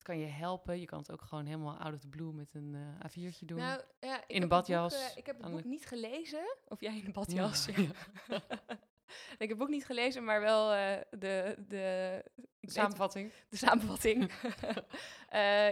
kan 0.05 0.19
je 0.19 0.27
helpen. 0.27 0.81
Je 0.81 0.87
kan 0.87 0.99
het 0.99 1.11
ook 1.13 1.23
gewoon 1.23 1.47
helemaal 1.47 1.77
out 1.77 1.95
of 1.95 2.01
the 2.01 2.09
blue 2.09 2.33
met 2.33 2.55
een 2.55 2.75
eh 2.75 3.11
A4'tje 3.11 3.45
doen. 3.45 3.59
Nou, 3.59 3.81
ja, 4.01 4.25
In 4.27 4.43
een 4.43 4.49
badjas, 4.49 4.93
boek, 4.95 5.11
eh, 5.11 5.17
ik 5.17 5.27
heb 5.27 5.43
het 5.43 5.51
boek 5.51 5.63
de- 5.63 5.69
niet 5.69 5.87
gelezen. 5.87 6.57
Of 6.69 6.81
jij 6.81 6.91
in 6.93 6.99
een 6.99 7.05
Ja, 7.07 7.13
badjas. 7.13 7.67
Ja. 7.67 7.73
ja. 8.29 8.41
ik 9.39 9.39
heb 9.39 9.49
het 9.49 9.59
boek 9.59 9.69
niet 9.69 9.85
gelezen, 9.87 10.25
maar 10.25 10.41
wel 10.41 10.73
eh, 10.73 11.01
de, 11.11 11.55
de, 11.69 12.25
Samenvatting. 12.61 13.33
de 13.49 13.57
samenvatting. 13.57 14.31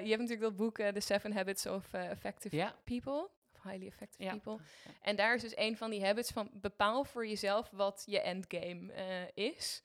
Je 0.05 0.09
hebt 0.09 0.21
natuurlijk 0.21 0.41
dat 0.41 0.57
boek 0.57 0.77
The 0.77 1.01
Seven 1.01 1.33
Habits 1.33 1.67
of 1.67 1.93
Effective. 1.93 2.73
People. 2.85 3.31
Of 3.55 3.63
Highly 3.63 3.87
Effective. 3.87 4.31
People. 4.31 4.59
En 5.03 5.17
daar 5.17 5.35
is 5.35 5.43
dus 5.43 5.57
een 5.57 5.77
van 5.77 5.91
die 5.91 6.05
habits 6.05 6.31
van 6.31 6.51
bepaal 6.53 7.05
voor 7.05 7.27
jezelf 7.27 7.71
wat 7.71 8.03
je 8.07 8.21
endgame 8.21 8.93
is. 9.35 9.83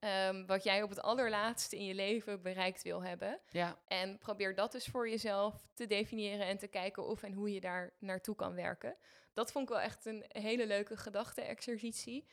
Ehm, 0.00 0.46
wat 0.46 0.62
jij 0.64 0.82
op 0.82 0.88
het 0.90 1.02
allerlaatste 1.02 1.76
in 1.76 1.84
je 1.84 1.94
leven 1.94 2.42
bereikt 2.42 2.82
wil 2.82 3.02
hebben. 3.02 3.40
Ja, 3.50 3.78
En 3.86 4.18
probeer 4.18 4.54
dat 4.54 4.72
dus 4.72 4.86
voor 4.86 5.08
jezelf 5.08 5.68
te 5.74 5.86
definiëren 5.86 6.46
en 6.46 6.58
te 6.58 6.66
kijken 6.68 7.06
of 7.06 7.22
en 7.22 7.32
hoe 7.32 7.52
je 7.52 7.60
daar 7.60 7.92
naartoe 7.98 8.34
kan 8.34 8.54
werken. 8.54 8.96
Dat 9.32 9.52
vond 9.52 9.68
ik 9.68 9.74
wel 9.74 9.82
echt 9.84 10.04
een 10.06 10.24
hele 10.28 10.66
leuke 10.66 10.96
gedachte-exercitie. 10.96 12.26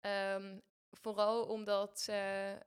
Ehm, 0.00 0.58
vooral 0.90 1.44
omdat, 1.44 2.06
eh, 2.08 2.52
eh, 2.52 2.58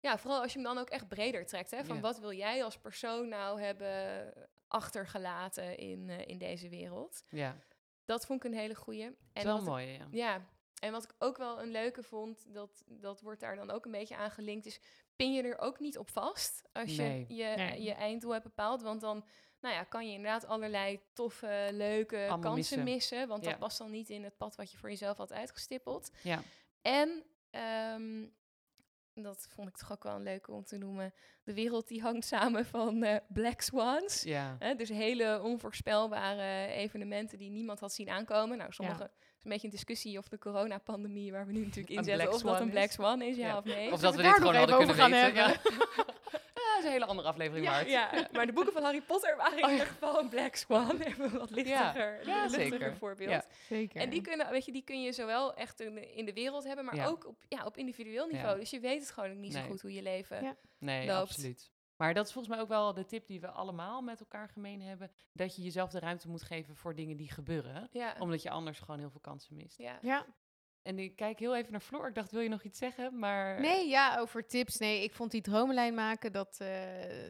ja, 0.00 0.18
vooral 0.18 0.40
als 0.42 0.52
je 0.52 0.58
hem 0.58 0.68
dan 0.74 0.78
ook 0.78 0.90
echt 0.90 1.08
breder 1.08 1.46
trekt. 1.46 1.70
Hè, 1.70 1.84
van 1.84 1.96
Ja. 1.96 2.02
wat 2.02 2.18
wil 2.18 2.32
jij 2.32 2.64
als 2.64 2.78
persoon 2.78 3.28
nou 3.28 3.60
hebben 3.60 4.32
achtergelaten 4.68 5.76
in, 5.78 6.10
eh, 6.10 6.26
in 6.26 6.38
deze 6.38 6.68
wereld? 6.68 7.22
ja. 7.28 7.56
Dat 8.04 8.26
vond 8.26 8.44
ik 8.44 8.50
een 8.52 8.58
hele 8.58 8.74
goeie. 8.74 9.04
En 9.04 9.16
is 9.32 9.42
wel 9.42 9.62
mooi, 9.62 9.86
ja. 9.86 10.06
ja, 10.10 10.40
en 10.80 10.92
wat 10.92 11.04
ik 11.04 11.14
ook 11.18 11.36
wel 11.36 11.62
een 11.62 11.70
leuke 11.70 12.02
vond, 12.02 12.44
dat, 12.54 12.82
dat 12.86 13.20
wordt 13.20 13.40
daar 13.40 13.56
dan 13.56 13.70
ook 13.70 13.84
een 13.84 13.90
beetje 13.92 14.16
aan 14.16 14.30
gelinkt, 14.30 14.66
is 14.66 14.80
pin 15.16 15.32
je 15.32 15.42
er 15.42 15.58
ook 15.58 15.78
niet 15.80 15.98
op 15.98 16.10
vast 16.10 16.62
als 16.72 16.96
Nee. 16.96 17.24
je 17.28 17.34
je, 17.34 17.56
Nee. 17.56 17.82
je 17.82 17.92
einddoel 17.92 18.30
hebt 18.32 18.44
bepaald. 18.44 18.82
Want 18.82 19.00
dan 19.00 19.24
nou 19.60 19.74
ja, 19.74 19.82
kan 19.84 20.06
je 20.06 20.12
inderdaad 20.12 20.46
allerlei 20.46 21.00
toffe, 21.12 21.68
leuke 21.72 22.16
Allemaal 22.16 22.38
kansen 22.40 22.54
missen. 22.56 22.82
missen. 22.84 23.28
want 23.28 23.44
Ja. 23.44 23.50
dat 23.50 23.58
past 23.58 23.78
dan 23.78 23.90
niet 23.90 24.10
in 24.10 24.24
het 24.24 24.36
pad 24.36 24.56
wat 24.56 24.70
je 24.70 24.76
voor 24.76 24.88
jezelf 24.88 25.16
had 25.16 25.32
uitgestippeld. 25.32 26.10
Ja, 26.22 26.42
En, 26.82 27.24
ehm, 27.50 28.26
dat 29.14 29.46
vond 29.50 29.68
ik 29.68 29.76
toch 29.76 29.92
ook 29.92 30.02
wel 30.02 30.14
een 30.14 30.22
leuke 30.22 30.52
om 30.52 30.64
te 30.64 30.76
noemen, 30.76 31.14
de 31.42 31.54
wereld 31.54 31.88
die 31.88 32.00
hangt 32.02 32.26
samen 32.26 32.66
van 32.66 33.02
eh, 33.02 33.16
Black 33.28 33.60
Swans. 33.60 34.22
ja. 34.22 34.56
Hè, 34.58 34.74
dus 34.74 34.88
hele 34.88 35.40
onvoorspelbare 35.42 36.66
evenementen 36.66 37.38
die 37.38 37.50
niemand 37.50 37.80
had 37.80 37.92
zien 37.92 38.08
aankomen. 38.08 38.58
Nou, 38.58 38.72
sommige 38.72 39.02
Ja. 39.02 39.10
Een 39.46 39.52
beetje 39.52 39.66
een 39.66 39.72
discussie 39.72 40.18
of 40.18 40.28
de 40.28 40.38
coronapandemie 40.38 41.32
waar 41.32 41.46
we 41.46 41.52
nu 41.52 41.60
natuurlijk 41.64 41.90
in 41.90 42.14
black 42.16 42.32
of 42.32 42.42
dat 42.42 42.60
een 42.60 42.70
black 42.70 42.84
is. 42.88 42.92
swan 42.92 43.22
is, 43.22 43.36
ja, 43.36 43.46
Ja. 43.46 43.56
of 43.58 43.64
nee. 43.64 43.92
Of 43.92 44.00
dat 44.00 44.10
we 44.14 44.16
we 44.16 44.22
dit 44.22 44.32
daar 44.32 44.34
gewoon 44.34 44.52
nog 44.54 44.70
hadden 44.70 44.80
even 44.80 44.94
kunnen 44.96 45.20
over 45.20 45.34
gaan 45.34 45.34
weten. 45.34 46.04
Ja. 46.04 46.04
Ja, 46.54 46.72
dat 46.72 46.78
is 46.78 46.84
een 46.84 46.90
hele 47.00 47.04
andere 47.10 47.28
aflevering 47.28 47.66
ja, 47.66 47.72
waard. 47.72 47.88
ja, 47.90 48.28
maar 48.32 48.46
de 48.46 48.52
boeken 48.52 48.72
van 48.72 48.82
Harry 48.82 49.00
Potter 49.00 49.36
waren 49.36 49.58
in 49.58 49.64
Oh, 49.64 49.70
ja. 49.70 49.76
ieder 49.76 49.86
geval 49.92 50.20
een 50.20 50.28
black 50.28 50.54
swan. 50.56 51.00
Even 51.00 51.38
wat 51.38 51.50
lichtiger, 51.50 52.26
Ja, 52.26 52.42
luchtiger 52.42 52.68
zeker. 52.70 52.96
voorbeeld. 52.96 53.30
Ja. 53.30 53.44
Zeker. 53.68 54.00
En 54.00 54.10
die, 54.10 54.20
kunnen, 54.20 54.50
weet 54.50 54.64
je, 54.64 54.72
die 54.72 54.82
kun 54.84 55.02
je 55.02 55.12
zowel 55.12 55.54
echt 55.54 55.80
in 56.14 56.24
de, 56.24 56.32
wereld 56.32 56.64
hebben, 56.64 56.84
maar 56.84 56.94
Ja. 56.96 57.06
ook 57.06 57.26
op, 57.26 57.36
ja, 57.48 57.64
op 57.64 57.76
individueel 57.76 58.26
niveau. 58.26 58.48
Ja. 58.54 58.60
Dus 58.60 58.70
je 58.70 58.80
weet 58.80 59.00
het 59.00 59.10
gewoon 59.10 59.40
niet 59.40 59.52
zo 59.52 59.60
goed 59.62 59.80
hoe 59.82 59.92
je 59.92 60.02
leven 60.02 60.42
Ja. 60.42 60.56
Nee, 60.78 61.06
loopt. 61.06 61.20
absoluut. 61.30 61.70
Maar 61.96 62.14
dat 62.14 62.26
is 62.26 62.32
volgens 62.32 62.54
mij 62.54 62.62
ook 62.62 62.68
wel 62.70 62.94
de 62.94 63.04
tip 63.06 63.26
die 63.26 63.40
we 63.40 63.50
allemaal 63.50 64.02
met 64.02 64.20
elkaar 64.20 64.48
gemeen 64.48 64.80
hebben. 64.82 65.10
Dat 65.32 65.56
je 65.56 65.62
jezelf 65.62 65.90
de 65.90 65.98
ruimte 65.98 66.28
moet 66.28 66.42
geven 66.42 66.76
voor 66.76 66.94
dingen 66.94 67.16
die 67.16 67.30
gebeuren. 67.30 67.88
Ja. 67.92 68.14
Omdat 68.18 68.42
je 68.42 68.50
anders 68.50 68.78
gewoon 68.78 68.98
heel 68.98 69.10
veel 69.10 69.20
kansen 69.20 69.56
mist. 69.56 69.78
ja. 69.78 69.98
Ja. 70.02 70.26
En 70.82 70.98
ik 70.98 71.16
kijk 71.16 71.38
heel 71.38 71.56
even 71.56 71.72
naar 71.72 71.80
Floor. 71.80 72.08
Ik 72.08 72.14
dacht, 72.14 72.30
wil 72.30 72.40
je 72.40 72.48
nog 72.48 72.62
iets 72.62 72.78
zeggen? 72.78 73.18
Maar 73.18 73.60
Nee, 73.60 73.88
ja, 73.88 74.18
over 74.18 74.46
tips. 74.46 74.76
Nee, 74.78 75.02
ik 75.02 75.12
vond 75.14 75.30
die 75.30 75.40
dromenlijn 75.40 75.94
maken, 75.94 76.32
dat, 76.32 76.56
eh, 76.60 76.68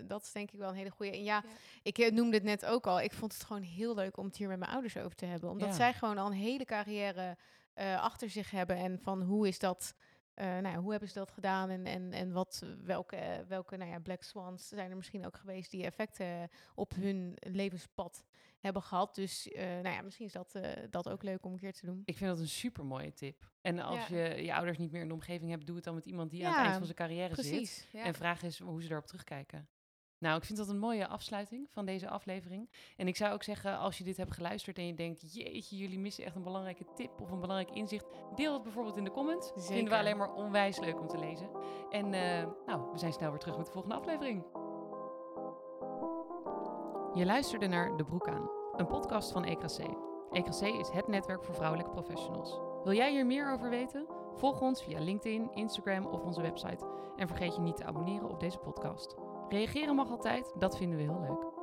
dat 0.06 0.22
is 0.22 0.32
denk 0.32 0.50
ik 0.50 0.58
wel 0.58 0.68
een 0.68 0.74
hele 0.74 0.90
goede. 0.90 1.12
En 1.12 1.22
ja, 1.24 1.42
Ja. 1.44 1.50
ik 1.82 1.98
eh, 1.98 2.12
noemde 2.12 2.34
het 2.36 2.44
net 2.44 2.64
ook 2.66 2.86
al. 2.86 3.00
Ik 3.00 3.12
vond 3.12 3.32
het 3.32 3.44
gewoon 3.44 3.62
heel 3.62 3.94
leuk 3.94 4.16
om 4.16 4.26
het 4.26 4.36
hier 4.36 4.48
met 4.48 4.58
mijn 4.58 4.70
ouders 4.70 4.96
over 4.96 5.16
te 5.16 5.24
hebben. 5.26 5.50
Omdat 5.50 5.68
Ja. 5.68 5.74
zij 5.74 5.94
gewoon 5.94 6.18
al 6.18 6.26
een 6.26 6.32
hele 6.32 6.64
carrière 6.64 7.36
eh, 7.74 8.02
achter 8.02 8.30
zich 8.30 8.50
hebben. 8.50 8.76
En 8.76 8.98
van 9.00 9.22
hoe 9.22 9.48
is 9.48 9.58
dat, 9.58 9.94
eh, 10.36 10.46
nou 10.46 10.68
ja, 10.68 10.76
hoe 10.76 10.90
hebben 10.90 11.08
ze 11.08 11.18
dat 11.18 11.30
gedaan? 11.30 11.70
En, 11.70 11.86
en, 11.86 12.12
en 12.12 12.32
wat, 12.32 12.62
welke, 12.84 13.44
welke 13.48 13.76
nou 13.76 13.90
ja, 13.90 13.98
Black 13.98 14.22
Swans 14.22 14.68
zijn 14.68 14.90
er 14.90 14.96
misschien 14.96 15.26
ook 15.26 15.36
geweest 15.36 15.70
die 15.70 15.84
effecten 15.84 16.48
op 16.74 16.94
hun 16.94 17.36
levenspad 17.40 18.24
hebben 18.58 18.82
gehad. 18.82 19.14
Dus 19.14 19.48
eh, 19.48 19.64
nou 19.66 19.88
ja, 19.88 20.02
misschien 20.02 20.26
is 20.26 20.32
dat, 20.32 20.54
eh, 20.54 20.70
dat 20.90 21.08
ook 21.08 21.22
leuk 21.22 21.44
om 21.44 21.52
een 21.52 21.58
keer 21.58 21.72
te 21.72 21.86
doen. 21.86 22.02
ik 22.04 22.16
vind 22.16 22.30
dat 22.30 22.38
een 22.38 22.48
super 22.48 22.84
mooie 22.84 23.12
tip. 23.12 23.50
En 23.60 23.78
als 23.78 24.06
Ja. 24.06 24.16
je 24.16 24.42
je 24.44 24.54
ouders 24.54 24.78
niet 24.78 24.92
meer 24.92 25.00
in 25.00 25.08
de 25.08 25.14
omgeving 25.14 25.50
hebt, 25.50 25.66
doe 25.66 25.74
het 25.76 25.84
dan 25.84 25.94
met 25.94 26.06
iemand 26.06 26.30
die 26.30 26.46
aan 26.46 26.52
het 26.52 26.60
eind 26.62 26.74
van 26.76 26.84
zijn 26.84 26.96
carrière 26.96 27.34
zit. 27.34 27.50
Precies. 27.50 27.86
Ja. 27.92 28.04
En 28.04 28.14
vraag 28.14 28.42
is 28.42 28.58
hoe 28.58 28.82
ze 28.82 28.88
daarop 28.88 29.06
terugkijken. 29.06 29.68
Nou, 30.18 30.36
ik 30.36 30.44
vind 30.44 30.58
dat 30.58 30.68
een 30.68 30.78
mooie 30.78 31.06
afsluiting 31.06 31.68
van 31.70 31.86
deze 31.86 32.08
aflevering. 32.08 32.70
En 32.96 33.08
ik 33.08 33.16
zou 33.16 33.32
ook 33.32 33.42
zeggen, 33.42 33.78
als 33.78 33.98
je 33.98 34.04
dit 34.04 34.16
hebt 34.16 34.32
geluisterd 34.32 34.78
en 34.78 34.86
je 34.86 34.94
denkt, 34.94 35.34
jeetje, 35.34 35.76
jullie 35.76 35.98
missen 35.98 36.24
echt 36.24 36.36
een 36.36 36.42
belangrijke 36.42 36.84
tip 36.94 37.20
of 37.20 37.30
een 37.30 37.40
belangrijk 37.40 37.76
inzicht, 37.76 38.06
deel 38.34 38.52
het 38.52 38.62
bijvoorbeeld 38.62 38.96
in 38.96 39.04
de 39.04 39.10
comments. 39.10 39.46
Vinden 39.46 39.70
we 39.70 39.76
Zeker. 39.78 39.96
alleen 39.96 40.16
maar 40.16 40.32
onwijs 40.32 40.78
leuk 40.78 41.00
om 41.00 41.06
te 41.06 41.18
lezen. 41.18 41.50
En 41.90 42.14
eh, 42.14 42.46
nou, 42.66 42.92
we 42.92 42.98
zijn 42.98 43.12
snel 43.12 43.30
weer 43.30 43.38
terug 43.38 43.56
met 43.56 43.66
de 43.66 43.72
volgende 43.72 43.96
aflevering. 43.96 44.44
Je 47.14 47.24
luisterde 47.24 47.66
naar 47.66 47.96
De 47.96 48.04
Broek 48.04 48.28
aan, 48.28 48.50
een 48.76 48.86
podcast 48.86 49.32
van 49.32 49.44
EKC. 49.44 49.78
EKC 50.30 50.60
is 50.60 50.88
het 50.88 51.08
netwerk 51.08 51.44
voor 51.44 51.54
vrouwelijke 51.54 51.90
professionals. 51.90 52.58
Wil 52.84 52.92
jij 52.94 53.10
hier 53.10 53.26
meer 53.26 53.52
over 53.52 53.70
weten? 53.70 54.06
Volg 54.34 54.60
ons 54.60 54.82
via 54.82 55.00
LinkedIn, 55.00 55.50
Instagram 55.54 56.06
of 56.06 56.22
onze 56.22 56.42
website. 56.42 56.86
En 57.16 57.28
vergeet 57.28 57.54
je 57.54 57.60
niet 57.60 57.76
te 57.76 57.84
abonneren 57.84 58.28
op 58.28 58.40
deze 58.40 58.58
podcast. 58.58 59.25
Reageren 59.48 59.94
mag 59.94 60.10
altijd, 60.10 60.52
dat 60.58 60.76
vinden 60.76 60.98
we 60.98 61.04
heel 61.04 61.20
leuk. 61.20 61.55